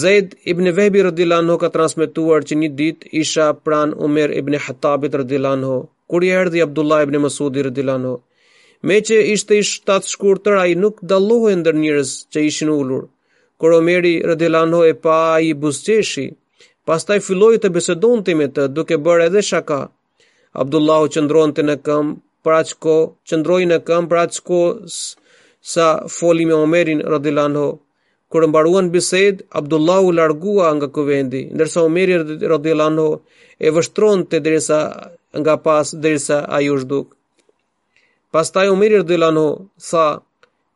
Zaid 0.01 0.35
ibn 0.53 0.67
Vehbi 0.75 1.03
rëdilanho 1.05 1.55
ka 1.63 1.71
transmituar 1.77 2.43
që 2.49 2.59
një 2.63 2.69
dit 2.81 3.07
isha 3.23 3.47
pran 3.67 3.95
Umer 4.07 4.31
ibn 4.41 4.59
Hatabit 4.67 5.15
rëdilanho, 5.23 5.77
kur 6.11 6.27
i 6.27 6.33
erdi 6.43 6.63
Abdullah 6.67 7.01
ibn 7.07 7.19
Mesudi 7.25 7.65
rëdilanho. 7.67 8.17
Me 8.87 8.99
që 9.09 9.23
ishte 9.37 9.59
i 9.59 9.65
tatë 9.91 10.11
shkur 10.15 10.43
të 10.43 10.59
i 10.73 10.77
nuk 10.83 11.03
dalohen 11.15 11.61
ndër 11.63 11.79
njërës 11.85 12.13
që 12.33 12.39
ishin 12.51 12.71
ullurë 12.75 13.09
kur 13.61 13.73
Omeri 13.79 14.13
radhiyallahu 14.25 14.85
e 14.91 14.95
pa 15.05 15.19
ai 15.37 15.53
buzëqeshi, 15.63 16.27
pastaj 16.89 17.19
filloi 17.27 17.59
të 17.61 17.69
bisedonte 17.75 18.33
me 18.41 18.47
të 18.57 18.63
duke 18.79 18.97
bërë 19.07 19.27
edhe 19.29 19.43
shaka. 19.51 19.79
Abdullahu 20.63 21.11
qëndronte 21.15 21.63
në 21.69 21.75
këmbë 21.87 22.17
për 22.45 22.55
aq 22.61 22.71
kohë, 22.85 23.05
qëndroi 23.29 23.67
në 23.73 23.79
këmbë 23.89 24.09
për 24.13 24.19
aq 24.23 24.39
kohë 24.49 24.93
sa 25.75 25.87
foli 26.17 26.47
me 26.49 26.57
Omerin 26.65 27.01
radhiyallahu. 27.15 27.69
Kur 28.33 28.47
mbaruan 28.49 28.89
bisedë, 28.95 29.45
Abdullahu 29.61 30.09
largua 30.19 30.73
nga 30.79 30.89
kuvendi, 30.95 31.43
ndërsa 31.57 31.85
Omeri 31.85 32.17
radhiyallahu 32.55 33.09
e 33.67 33.69
vështronte 33.77 34.37
derisa 34.47 34.81
nga 35.41 35.55
pas 35.67 35.87
derisa 36.03 36.39
ai 36.57 36.67
u 36.75 36.81
zhduk. 36.83 37.07
Pastaj 38.33 38.67
Omeri 38.75 38.97
radhiyallahu 39.03 39.47
sa 39.91 40.05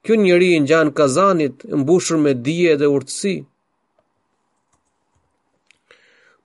Kjo 0.05 0.17
njëri 0.21 0.51
në 0.61 0.67
gjanë 0.69 0.93
kazanit, 1.01 1.63
mbushur 1.81 2.19
me 2.21 2.35
dje 2.47 2.75
dhe 2.81 2.89
urtësi. 2.93 3.31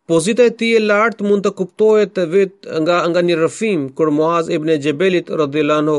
Pozita 0.10 0.46
e 0.50 0.54
ti 0.62 0.70
e 0.78 0.80
lartë 0.86 1.26
mund 1.28 1.44
të 1.46 1.52
kuptohet 1.60 2.14
të 2.16 2.24
vetë 2.36 2.80
nga, 2.86 2.98
nga 3.12 3.22
një 3.28 3.36
rëfim, 3.42 3.82
kër 3.98 4.12
Muaz 4.20 4.48
ibn 4.56 4.72
e 4.76 4.80
Gjebelit 4.86 5.28
Rodilano 5.42 5.98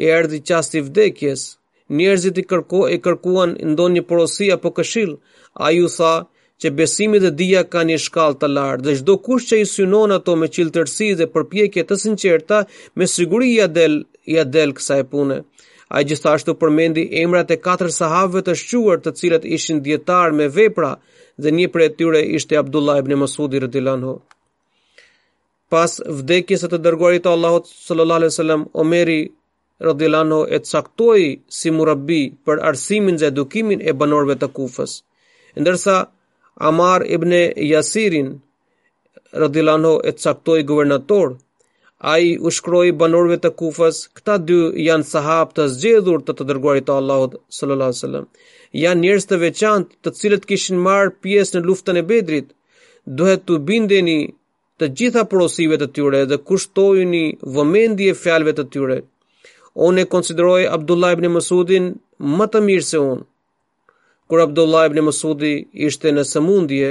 e 0.00 0.08
erdi 0.18 0.40
qasti 0.48 0.80
vdekjes, 0.86 1.42
njerëzit 1.98 2.40
i, 2.42 2.46
kërko, 2.50 2.80
i 2.96 2.98
kërkuan 3.04 3.52
ndon 3.74 3.92
një 3.98 4.06
porosi 4.08 4.48
apo 4.56 4.72
këshil, 4.80 5.12
a 5.66 5.68
ju 5.76 5.92
tha 5.98 6.14
që 6.64 6.72
besimi 6.80 7.20
dhe 7.22 7.30
dhja 7.38 7.62
ka 7.72 7.84
një 7.86 7.98
shkall 8.08 8.38
të 8.40 8.48
lartë, 8.56 8.84
dhe 8.88 8.96
shdo 9.02 9.18
kush 9.26 9.52
që 9.52 9.60
i 9.60 9.68
synon 9.74 10.16
ato 10.16 10.32
me 10.40 10.48
qiltërsi 10.56 11.10
dhe 11.20 11.28
përpjekje 11.34 11.84
të 11.88 12.00
sinqerta, 12.06 12.64
me 12.98 13.04
siguri 13.16 13.52
i 13.52 13.60
adel, 13.68 13.98
i 14.32 14.40
adel 14.46 14.72
kësa 14.78 15.02
e 15.04 15.08
pune. 15.12 15.38
A 15.92 16.00
i 16.00 16.06
gjithashtu 16.08 16.52
përmendi 16.60 17.02
emrat 17.22 17.50
e 17.52 17.58
katër 17.66 17.90
sahave 17.94 18.40
të 18.46 18.52
shquar 18.60 19.00
të 19.04 19.12
cilat 19.20 19.42
ishin 19.56 19.82
djetar 19.84 20.32
me 20.38 20.46
vepra 20.56 20.92
dhe 21.42 21.52
një 21.56 21.66
për 21.74 21.84
e 21.86 21.88
tyre 21.98 22.22
ishte 22.38 22.56
Abdullah 22.60 22.96
ibn 23.02 23.12
Masudi 23.22 23.60
rëdilanhu. 23.64 24.14
Pas 25.72 25.98
vdekjes 26.22 26.64
e 26.64 26.70
të 26.72 26.78
dërguarit 26.86 27.24
të 27.26 27.34
Allahot 27.36 27.68
sallallahu 27.72 28.22
alaihi 28.22 28.36
sallam, 28.38 28.64
Omeri 28.82 29.18
rëdilanhu 29.88 30.38
e 30.56 30.62
caktoi 30.70 31.26
si 31.58 31.72
murabi 31.76 32.22
për 32.46 32.64
arsimin 32.72 33.20
dhe 33.20 33.28
edukimin 33.32 33.84
e 33.90 33.96
banorve 34.02 34.38
të 34.40 34.48
kufës. 34.58 34.96
Ndërsa 35.60 35.96
Amar 36.72 37.04
ibn 37.16 37.36
Jasirin 37.72 38.32
rëdilanhu 39.44 39.92
e 40.08 40.16
caktoi 40.24 40.64
guvernatorë, 40.72 41.36
A 42.10 42.18
i 42.18 42.36
u 42.38 42.50
shkroj 42.50 42.88
banorve 43.00 43.36
të 43.44 43.50
kufës, 43.60 43.98
këta 44.18 44.34
dy 44.46 44.56
janë 44.84 45.06
sahab 45.10 45.50
të 45.56 45.64
zgjedhur 45.74 46.22
të 46.26 46.34
të 46.38 46.44
dërguarit 46.48 46.84
të 46.88 46.94
Allahot, 47.00 47.34
sallallahu 47.58 48.22
Janë 48.82 49.02
njërës 49.04 49.26
të 49.30 49.36
veçant 49.42 49.88
të 50.02 50.12
cilët 50.20 50.46
kishin 50.50 50.80
marë 50.86 51.12
pjesë 51.26 51.54
në 51.54 51.62
luftën 51.68 52.00
e 52.00 52.04
bedrit, 52.08 52.48
duhet 53.20 53.44
të 53.46 53.58
bindeni 53.70 54.16
të 54.80 54.88
gjitha 55.00 55.22
porosive 55.34 55.78
të 55.82 55.86
tyre 55.98 56.22
dhe 56.32 56.38
kushtojni 56.50 57.22
vëmendje 57.58 58.14
fjalve 58.22 58.52
të 58.56 58.64
tyre. 58.74 58.96
Unë 59.88 60.02
e 60.02 60.08
konsideroj 60.14 60.60
Abdullah 60.78 61.12
ibn 61.16 61.28
Mësudin 61.34 61.86
më 62.40 62.46
të 62.54 62.64
mirë 62.66 62.88
se 62.88 63.04
unë. 63.12 63.22
Kur 64.28 64.42
Abdullah 64.46 64.88
ibn 64.88 65.04
Mesudi 65.10 65.52
ishte 65.90 66.12
në 66.16 66.22
sëmundje, 66.32 66.90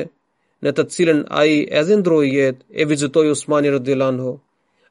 në 0.64 0.74
të 0.78 0.86
cilën 0.96 1.20
a 1.42 1.44
i 1.56 1.60
edhe 1.82 1.98
ndroj 2.02 2.24
jetë, 2.38 2.62
e 2.82 2.86
vizitoj 2.94 3.26
Usmani 3.34 3.72
rëdilanho. 3.76 4.36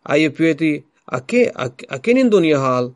A 0.02 0.16
i 0.16 0.30
pyeti, 0.30 0.78
a, 1.06 1.20
ke, 1.20 1.44
a, 1.54 1.68
a 1.92 1.98
keni 2.00 2.24
ndonjë 2.24 2.48
një 2.54 2.60
hal? 2.62 2.86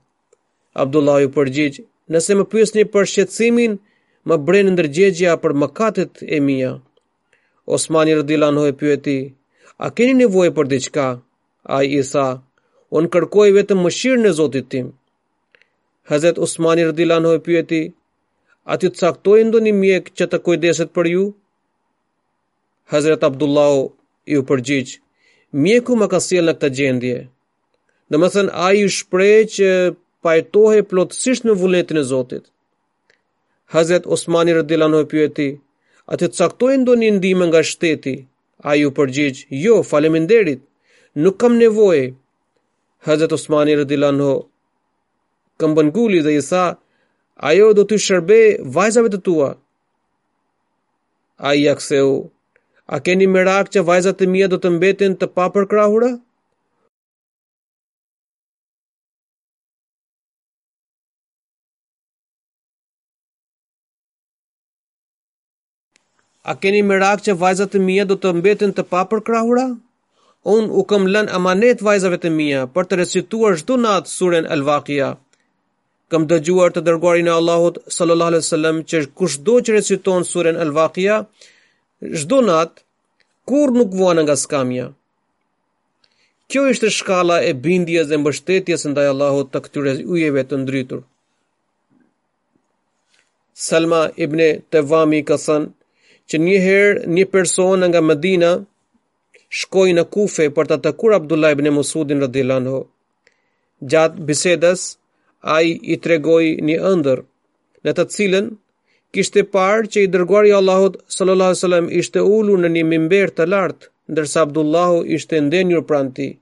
Abdullah 0.75 1.21
ju 1.23 1.29
përgjigj, 1.37 1.81
nëse 2.11 2.33
më 2.39 2.45
pyesni 2.51 2.85
për 2.91 3.05
shqetsimin, 3.13 3.77
më 4.29 4.37
brenë 4.47 4.73
ndërgjegja 4.75 5.37
për 5.43 5.53
mëkatet 5.63 6.23
e 6.25 6.39
mija. 6.47 6.73
Osmani 7.77 8.17
rëdilan 8.21 8.59
hoj 8.61 8.73
pyeti, 8.81 9.19
a 9.85 9.93
keni 9.97 10.15
nevojë 10.23 10.55
për 10.57 10.71
diçka? 10.73 11.07
A 11.77 11.81
i 11.89 12.01
sa, 12.05 12.25
unë 12.97 13.11
kërkoj 13.15 13.51
vetëm 13.59 13.85
mëshirë 13.85 14.23
në 14.25 14.33
zotit 14.41 14.71
tim. 14.73 14.91
Hazet 16.11 16.41
Osmani 16.47 16.89
rëdilan 16.89 17.29
hoj 17.29 17.39
pyeti, 17.47 17.83
a 18.65 18.81
ti 18.81 18.89
të 18.91 19.01
caktoj 19.05 19.41
ndo 19.49 19.61
mjek 19.65 20.11
që 20.17 20.25
të 20.33 20.39
kujdeset 20.47 20.91
për 20.97 21.07
ju? 21.15 21.25
Hazret 22.93 23.25
Abdullah 23.25 23.77
ju 24.33 24.41
përgjigjë, 24.51 24.99
mjeku 25.63 25.95
më 25.99 26.07
ka 26.11 26.19
sjell 26.27 26.51
në 26.51 26.55
këtë 26.59 26.77
gjendje. 26.79 27.17
Do 28.11 28.19
të 28.21 28.29
thënë 28.35 28.53
ai 28.67 28.83
u 28.85 28.91
shpreh 28.97 29.43
që 29.55 29.69
pajtohej 30.27 30.83
plotësisht 30.91 31.47
në 31.47 31.55
vullnetin 31.61 32.01
e 32.03 32.05
Zotit. 32.11 32.45
Hazret 33.75 34.07
Osmani 34.17 34.55
radhiyallahu 34.59 34.93
anhu 35.05 35.09
pyeti, 35.13 35.49
a 36.11 36.15
të 36.19 36.29
caktoi 36.37 36.77
ndonjë 36.83 37.15
ndihmë 37.17 37.47
nga 37.49 37.63
shteti? 37.71 38.15
Ai 38.71 38.85
u 38.89 38.91
përgjigj, 38.97 39.39
"Jo, 39.65 39.79
faleminderit, 39.91 40.61
nuk 41.23 41.37
kam 41.41 41.55
nevojë." 41.63 42.11
Hazret 43.07 43.31
Osmani 43.39 43.75
radhiyallahu 43.83 44.15
anhu 44.15 44.33
këmbën 45.61 45.89
guli 45.97 46.21
dhe 46.27 46.33
i 46.39 46.43
tha, 46.51 46.65
"Ajo 47.51 47.67
do 47.79 47.83
të 47.89 47.95
shërbej 48.07 48.47
vajzave 48.75 49.09
të 49.13 49.19
tua." 49.27 49.51
Ai 51.49 51.57
ja 51.65 51.73
A 52.87 52.99
keni 53.01 53.25
mirak 53.27 53.71
që 53.73 53.81
vajzat 53.83 54.21
e 54.23 54.27
mija 54.29 54.47
do 54.53 54.57
të 54.61 54.71
mbetin 54.77 55.15
të 55.17 55.27
papërkrahura? 55.37 56.11
A 66.45 66.53
keni 66.61 66.83
mirak 66.91 67.23
që 67.25 67.33
vajzat 67.43 67.75
e 67.75 67.81
mija 67.87 68.05
do 68.05 68.19
të 68.21 68.35
mbetin 68.43 68.77
të 68.77 68.85
papërkrahura? 68.93 69.65
Unë 70.57 70.69
u 70.69 70.85
këm 70.91 71.09
lën 71.15 71.33
amanet 71.41 71.81
vajzave 71.87 72.19
të 72.21 72.35
mija 72.37 72.63
për 72.75 72.91
të 72.91 72.99
resituar 73.01 73.57
shdo 73.63 73.79
natë 73.87 74.13
surin 74.13 74.51
Al-Vakia. 74.57 75.09
Këm 76.13 76.29
dëgjuar 76.35 76.77
të 76.77 76.85
dërguarin 76.91 77.33
e 77.33 77.35
Allahut 77.41 77.81
sallallahu 77.97 78.35
alaihi 78.35 78.45
wasallam 78.47 78.85
që 78.93 79.01
kushdo 79.23 79.55
që 79.65 79.79
reciton 79.81 80.29
surën 80.33 80.61
Al-Waqia, 80.67 81.23
Shdo 82.03 82.39
nat 82.47 82.73
kur 83.49 83.69
nuk 83.77 83.91
vuan 83.99 84.19
nga 84.25 84.37
skamja. 84.45 84.87
Kjo 86.49 86.63
është 86.71 86.89
shkalla 86.99 87.37
e 87.51 87.51
bindjes 87.65 88.07
dhe 88.11 88.17
mbështetjes 88.23 88.83
ndaj 88.91 89.07
Allahut 89.13 89.49
të 89.53 89.59
këtyre 89.65 89.93
ujeve 90.13 90.43
të 90.49 90.57
ndritur. 90.63 91.01
Salma 93.67 94.01
ibn 94.25 94.41
Tawami 94.71 95.21
ka 95.29 95.37
thënë 95.45 95.71
që 96.29 96.37
një 96.47 96.57
herë 96.67 97.01
një 97.15 97.25
person 97.35 97.81
nga 97.89 98.01
Medina 98.09 98.51
shkoi 99.61 99.95
në 99.97 100.05
Kufe 100.15 100.51
për 100.57 100.67
ta 100.71 100.77
takuar 100.87 101.17
Abdullah 101.21 101.55
ibn 101.57 101.71
Musudin 101.79 102.23
radhiyallahu 102.25 102.63
anhu. 102.63 102.79
Gjatë 103.93 104.27
bisedës 104.29 104.83
ai 105.57 105.71
i 105.95 106.01
tregoi 106.05 106.47
një 106.69 106.77
ëndër 106.93 107.25
në 107.85 107.91
të 107.99 108.05
cilën 108.17 108.53
kishte 109.15 109.43
parë 109.55 109.87
që 109.95 110.03
i 110.05 110.09
dërguari 110.15 110.51
i 110.51 110.55
Allahut 110.59 110.97
sallallahu 111.17 111.51
alaihi 111.51 111.61
wasallam 111.63 111.89
ishte 112.03 112.23
ulur 112.37 112.59
në 112.65 112.71
një 112.77 112.83
mimber 112.93 113.31
të 113.37 113.47
lartë, 113.53 113.89
ndërsa 114.13 114.43
Abdullahu 114.47 115.05
ishte 115.19 115.39
ndenjur 115.47 115.85
pranë 115.91 116.15
tij. 116.17 116.33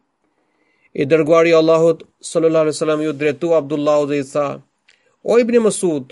I 1.01 1.03
dërguari 1.13 1.53
i 1.53 1.57
Allahut 1.61 2.01
sallallahu 2.31 2.65
alaihi 2.65 2.77
wasallam 2.77 3.03
i 3.09 3.13
dretu 3.21 3.53
Abdullahu 3.59 4.09
dhe 4.11 4.21
i 4.23 4.27
tha: 4.33 4.47
O 5.31 5.37
Ibn 5.43 5.59
Mas'ud, 5.67 6.07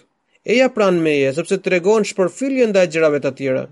e 0.50 0.52
ja 0.60 0.68
pran 0.76 1.00
meje 1.06 1.32
sepse 1.38 1.56
tregon 1.64 2.04
shpërfyllje 2.10 2.64
ndaj 2.70 2.86
gjërave 2.92 3.22
të 3.24 3.32
tjera. 3.40 3.64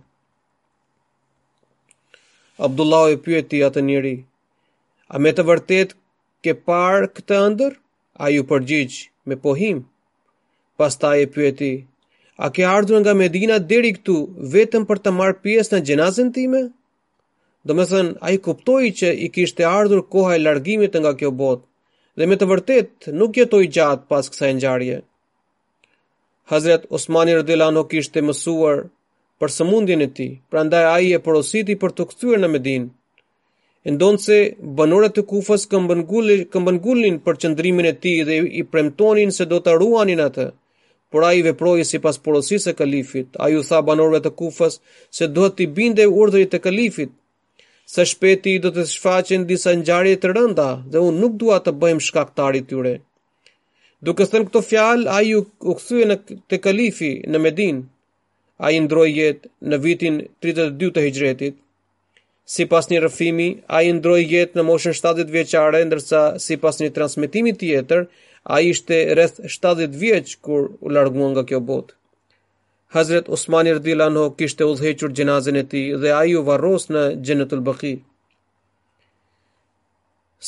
Abdullahu 2.69 3.13
i 3.15 3.21
pyeti 3.27 3.61
atë 3.69 3.85
njerëz: 3.91 4.19
A 5.15 5.21
me 5.23 5.31
të 5.37 5.45
vërtetë 5.51 5.95
ke 6.45 6.53
parë 6.69 7.13
këtë 7.17 7.37
ëndër? 7.51 7.77
Ai 8.25 8.41
u 8.41 8.43
përgjigj 8.51 8.97
me 9.29 9.35
pohim. 9.45 9.85
Pastaj 10.81 11.17
e 11.27 11.31
pyeti: 11.37 11.73
a 12.45 12.51
ke 12.55 12.63
ardhur 12.77 12.99
nga 13.03 13.15
Medina 13.23 13.57
deri 13.73 13.91
këtu 13.97 14.15
vetëm 14.55 14.83
për 14.89 14.99
të 15.03 15.11
marrë 15.19 15.41
pjesë 15.45 15.75
në 15.75 15.81
gjenazën 15.89 16.29
time? 16.37 16.61
Do 17.67 17.75
me 17.75 17.85
thënë, 17.91 18.13
a 18.27 18.29
i 18.37 18.39
kuptoj 18.45 18.83
që 18.99 19.09
i 19.27 19.27
kishte 19.37 19.65
ardhur 19.71 20.05
koha 20.13 20.37
e 20.39 20.45
largimit 20.47 20.95
nga 21.03 21.13
kjo 21.19 21.31
botë, 21.41 21.67
dhe 22.19 22.25
me 22.31 22.37
të 22.39 22.47
vërtet 22.53 23.09
nuk 23.19 23.37
jetoj 23.41 23.65
gjatë 23.77 24.07
pas 24.13 24.31
kësa 24.31 24.51
e 24.51 24.55
njarje. 24.61 24.99
Hazret 26.53 26.87
Osmani 26.97 27.35
Rdilano 27.41 27.83
kishte 27.91 28.23
mësuar 28.27 28.85
për 29.41 29.51
sëmundjen 29.57 30.07
e 30.07 30.09
ti, 30.17 30.29
pra 30.51 30.63
ndaj 30.67 30.85
a 30.95 30.97
i 31.07 31.11
e 31.19 31.25
porositi 31.27 31.75
për 31.83 31.91
të 31.99 32.07
kthyer 32.13 32.39
në 32.41 32.49
Medin. 32.55 32.85
Ndonë 33.95 34.23
se 34.25 34.39
bënore 34.79 35.11
të 35.15 35.23
kufës 35.31 35.67
këmbëngullin 35.75 37.19
për 37.27 37.37
qëndrimin 37.43 37.87
e 37.93 37.95
ti 38.03 38.15
dhe 38.31 38.41
i 38.61 38.63
premtonin 38.73 39.31
se 39.39 39.45
do 39.53 39.59
të 39.65 39.75
ruanin 39.83 40.23
atë, 40.31 40.47
por 41.11 41.25
a 41.25 41.33
i 41.35 41.43
veprojë 41.45 41.87
si 41.89 41.99
pas 42.05 42.19
porosis 42.21 42.67
e 42.69 42.75
kalifit, 42.77 43.29
a 43.43 43.47
ju 43.49 43.63
tha 43.69 43.81
banorve 43.85 44.21
të 44.23 44.33
kufës 44.41 44.75
se 45.19 45.29
duhet 45.33 45.57
t'i 45.57 45.67
binde 45.79 46.05
urdhëri 46.07 46.49
të 46.53 46.61
kalifit, 46.67 47.13
se 47.93 48.05
shpeti 48.11 48.55
i 48.55 48.61
do 48.65 48.73
të 48.77 48.85
shfaqen 48.93 49.47
disa 49.49 49.73
njari 49.81 50.13
e 50.17 50.19
të 50.23 50.35
rënda 50.37 50.69
dhe 50.93 51.05
unë 51.09 51.21
nuk 51.23 51.39
dua 51.43 51.61
të 51.65 51.73
bëjmë 51.83 52.05
shkaktari 52.09 52.61
t'yre. 52.69 52.95
Duke 54.05 54.27
së 54.29 54.43
në 54.43 54.49
këto 54.51 54.63
fjalë, 54.69 55.07
a 55.17 55.21
ju 55.27 55.39
u 55.41 55.73
këthuje 55.79 56.09
në 56.11 56.17
të 56.51 56.57
kalifi 56.67 57.11
në 57.33 57.39
Medin, 57.45 57.81
a 58.65 58.69
i 58.77 58.81
ndroj 58.85 59.09
jetë 59.17 59.49
në 59.71 59.81
vitin 59.87 60.21
32 60.45 60.93
të 60.99 61.07
hijgretit, 61.07 61.57
si 62.49 62.67
pas 62.73 62.87
një 62.91 63.01
rëfimi, 63.07 63.49
a 63.77 63.81
i 63.85 63.91
ndroj 63.97 64.21
jetë 64.35 64.61
në 64.61 64.67
moshën 64.69 64.95
70 65.01 65.33
vjeqare, 65.35 65.81
ndërsa 65.89 66.21
si 66.45 66.61
pas 66.63 66.79
një 66.81 66.93
transmitimi 66.97 67.57
tjetër, 67.61 68.07
A 68.45 68.61
ishte 68.61 69.15
rreth 69.15 69.41
70 69.49 69.99
vjeç 70.01 70.37
kur 70.45 70.69
u 70.81 70.91
larguan 70.95 71.33
nga 71.33 71.43
kjo 71.49 71.61
botë. 71.61 71.95
Hazret 72.95 73.25
Osmani 73.29 73.71
radhiyallahu 73.79 74.35
kishte 74.39 74.65
udhëhequr 74.65 75.13
gjinazën 75.17 75.57
e 75.63 75.65
tij 75.71 75.89
dhe 76.01 76.11
ai 76.21 76.35
u 76.41 76.45
varros 76.49 76.85
në 76.93 77.03
Jannatul 77.27 77.61
Baqi. 77.69 77.95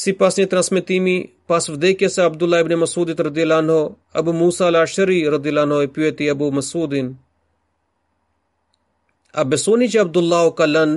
Si 0.00 0.10
pas 0.20 0.34
një 0.38 0.46
transmitimi, 0.52 1.16
pas 1.48 1.64
vdekjes 1.68 2.14
se 2.14 2.22
Abdullah 2.22 2.60
ibn 2.62 2.74
Masudit 2.82 3.18
rëdilano, 3.26 3.80
Abu 4.18 4.32
Musa 4.40 4.64
al-Ashri 4.70 5.18
rëdilano 5.34 5.78
e 5.84 5.88
pyeti 5.94 6.30
Abu 6.34 6.46
Masudin. 6.56 7.08
A 9.40 9.42
besoni 9.50 9.86
që 9.92 9.98
Abdullah 10.04 10.42
o 10.48 10.54
kalën 10.60 10.90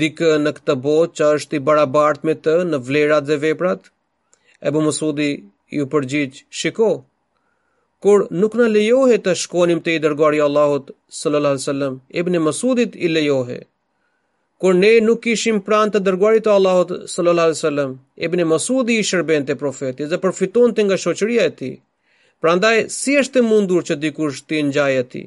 dikë 0.00 0.30
në 0.44 0.50
këtë 0.56 0.74
botë 0.84 1.14
që 1.18 1.26
është 1.38 1.56
i 1.58 1.64
barabart 1.68 2.20
me 2.24 2.34
të 2.44 2.54
në 2.70 2.78
vlerat 2.88 3.24
dhe 3.28 3.36
veprat? 3.44 3.80
Abu 4.68 4.80
Masudi 4.86 5.30
ju 5.70 5.86
përgjigj, 5.92 6.40
shiko, 6.60 6.90
kur 8.02 8.24
nuk 8.42 8.54
në 8.58 8.66
lejohe 8.74 9.18
të 9.24 9.34
shkonim 9.44 9.82
të 9.84 9.94
i 9.96 10.00
dërgari 10.04 10.40
Allahut, 10.46 10.90
sallallahu 11.20 11.58
alai 11.60 11.64
sallam, 11.66 11.98
ibn 12.22 12.38
Masudit 12.46 12.96
i 12.96 13.10
lejohe. 13.12 13.58
Kur 14.60 14.74
ne 14.80 14.92
nuk 15.04 15.26
ishim 15.32 15.60
pran 15.66 15.92
të 15.94 16.02
dërguarit 16.06 16.44
të 16.46 16.52
Allahut 16.54 16.90
sallallahu 17.08 17.48
alaihi 17.52 17.58
wasallam, 17.60 17.92
Ibn 18.28 18.40
Masudi 18.52 18.98
i 19.00 19.06
shërben 19.10 19.46
të 19.48 19.54
profetit 19.62 20.10
dhe 20.10 20.18
përfiton 20.20 20.74
të 20.76 20.84
nga 20.86 20.98
shoqëria 21.04 21.46
e 21.48 21.54
tij. 21.60 21.74
Prandaj 22.44 22.76
si 22.98 23.16
është 23.20 23.40
e 23.40 23.46
mundur 23.48 23.82
që 23.88 23.96
dikush 24.02 24.42
të 24.48 24.60
ngjajë 24.66 25.02
ti. 25.12 25.22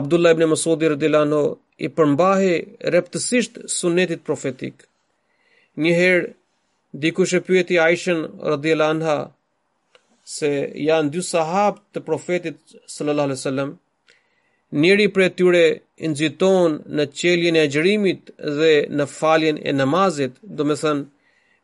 Abdullah 0.00 0.32
ibn 0.36 0.48
Masudi 0.52 0.88
radhiyallahu 0.94 1.52
i 1.86 1.90
përmbahej 1.96 2.56
rreptësisht 2.94 3.60
sunetit 3.78 4.24
profetik. 4.24 4.76
Një 5.84 5.92
herë 6.00 6.26
Diku 7.00 7.26
shë 7.28 7.40
pyeti 7.46 7.76
Aishën 7.84 8.20
rëdhjela 8.52 8.86
anha 8.94 9.16
se 10.34 10.48
janë 10.88 11.12
dy 11.14 11.22
sahab 11.30 11.82
të 11.92 12.00
profetit 12.06 12.56
sallallahu 12.94 13.28
alë 13.28 13.36
wasallam. 13.36 13.70
Njeri 14.84 15.06
për 15.14 15.22
e 15.24 15.26
tyre 15.40 15.64
nxiton 16.12 16.70
në 16.96 17.04
qeljen 17.18 17.56
e 17.62 17.66
gjërimit 17.74 18.22
dhe 18.58 18.72
në 18.98 19.04
faljen 19.18 19.56
e 19.60 19.70
namazit, 19.80 20.32
do 20.56 20.62
me 20.68 20.76
thënë 20.82 21.04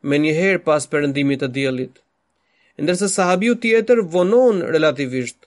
me 0.07 0.15
njëherë 0.25 0.61
pas 0.67 0.83
perëndimit 0.91 1.41
të 1.45 1.49
djelit. 1.55 1.93
Ndërse 2.83 3.07
sahabiu 3.17 3.53
tjetër 3.63 3.99
vonon 4.13 4.55
relativisht. 4.75 5.39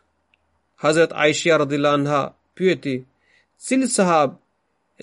Hazret 0.82 1.12
Aisha 1.24 1.54
rëdhjela 1.62 1.90
anha 1.98 2.20
pyeti, 2.58 2.96
cili 3.66 3.86
sahab 3.98 4.30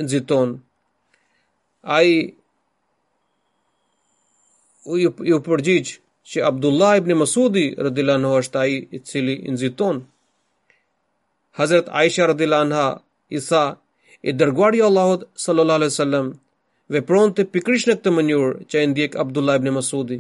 nxiton?" 0.04 0.50
Ai 2.00 2.10
ju, 4.86 5.14
ju 5.26 5.38
përgjigj 5.46 5.92
që 6.32 6.44
Abdullah 6.50 6.96
ibn 7.00 7.14
Masudi 7.20 7.66
rëdila 7.86 8.16
në 8.24 8.32
është 8.40 8.60
aji 8.64 8.78
i 8.92 9.00
cili 9.10 9.36
nëziton. 9.56 10.02
Hazret 11.60 11.90
Aisha 12.02 12.28
rëdila 12.32 12.62
në 12.68 12.76
ha, 12.80 12.90
i 13.32 13.40
i 14.24 14.32
dërguar 14.40 14.76
i 14.78 14.82
Allahot 14.82 15.24
sallallahu 15.44 15.80
alaihi 15.82 15.94
sallam, 16.00 16.28
vepron 16.96 17.34
të 17.36 17.46
pikrish 17.52 17.86
në 17.90 17.96
këtë 18.00 18.12
mënyur 18.18 18.54
që 18.72 18.80
e 18.82 18.88
ndjek 18.92 19.18
Abdullah 19.24 19.58
ibn 19.60 19.72
Masudi. 19.78 20.20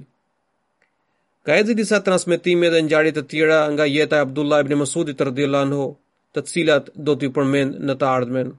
Ka 1.45 1.57
e 1.59 1.63
disa 1.75 1.99
transmitime 2.03 2.69
dhe 2.73 2.81
njarit 2.83 3.15
të 3.17 3.23
tjera 3.31 3.59
nga 3.71 3.87
jeta 3.87 4.19
Abdullah 4.25 4.59
ibn 4.65 4.75
Masudi 4.81 5.15
të 5.15 5.27
rëdila 5.29 5.61
ho, 5.71 5.87
të 6.33 6.43
cilat 6.51 6.89
do 7.07 7.15
t'ju 7.15 7.29
përmend 7.35 7.79
në 7.87 7.95
të 7.99 8.09
ardhmen. 8.17 8.51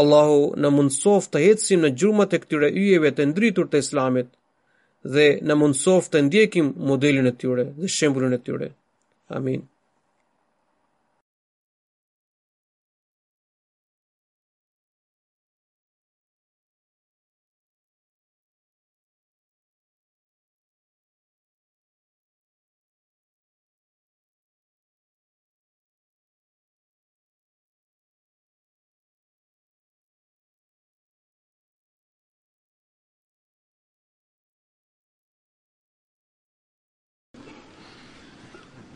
Allahu 0.00 0.38
në 0.62 0.70
mundsof 0.78 1.28
të 1.30 1.42
hecim 1.46 1.82
në 1.82 1.90
gjurmat 1.98 2.34
e 2.34 2.42
këtyre 2.42 2.70
yjeve 2.82 3.10
të 3.16 3.28
ndritur 3.30 3.68
të 3.70 3.82
islamit, 3.84 4.28
dhe 5.12 5.24
në 5.50 5.56
mundësof 5.62 6.06
të 6.14 6.22
ndjekim 6.28 6.72
modelin 6.90 7.28
e 7.32 7.36
tyre 7.44 7.68
dhe 7.80 7.92
shembullin 7.98 8.36
e 8.38 8.42
tyre. 8.48 8.72
Amin. 9.40 9.64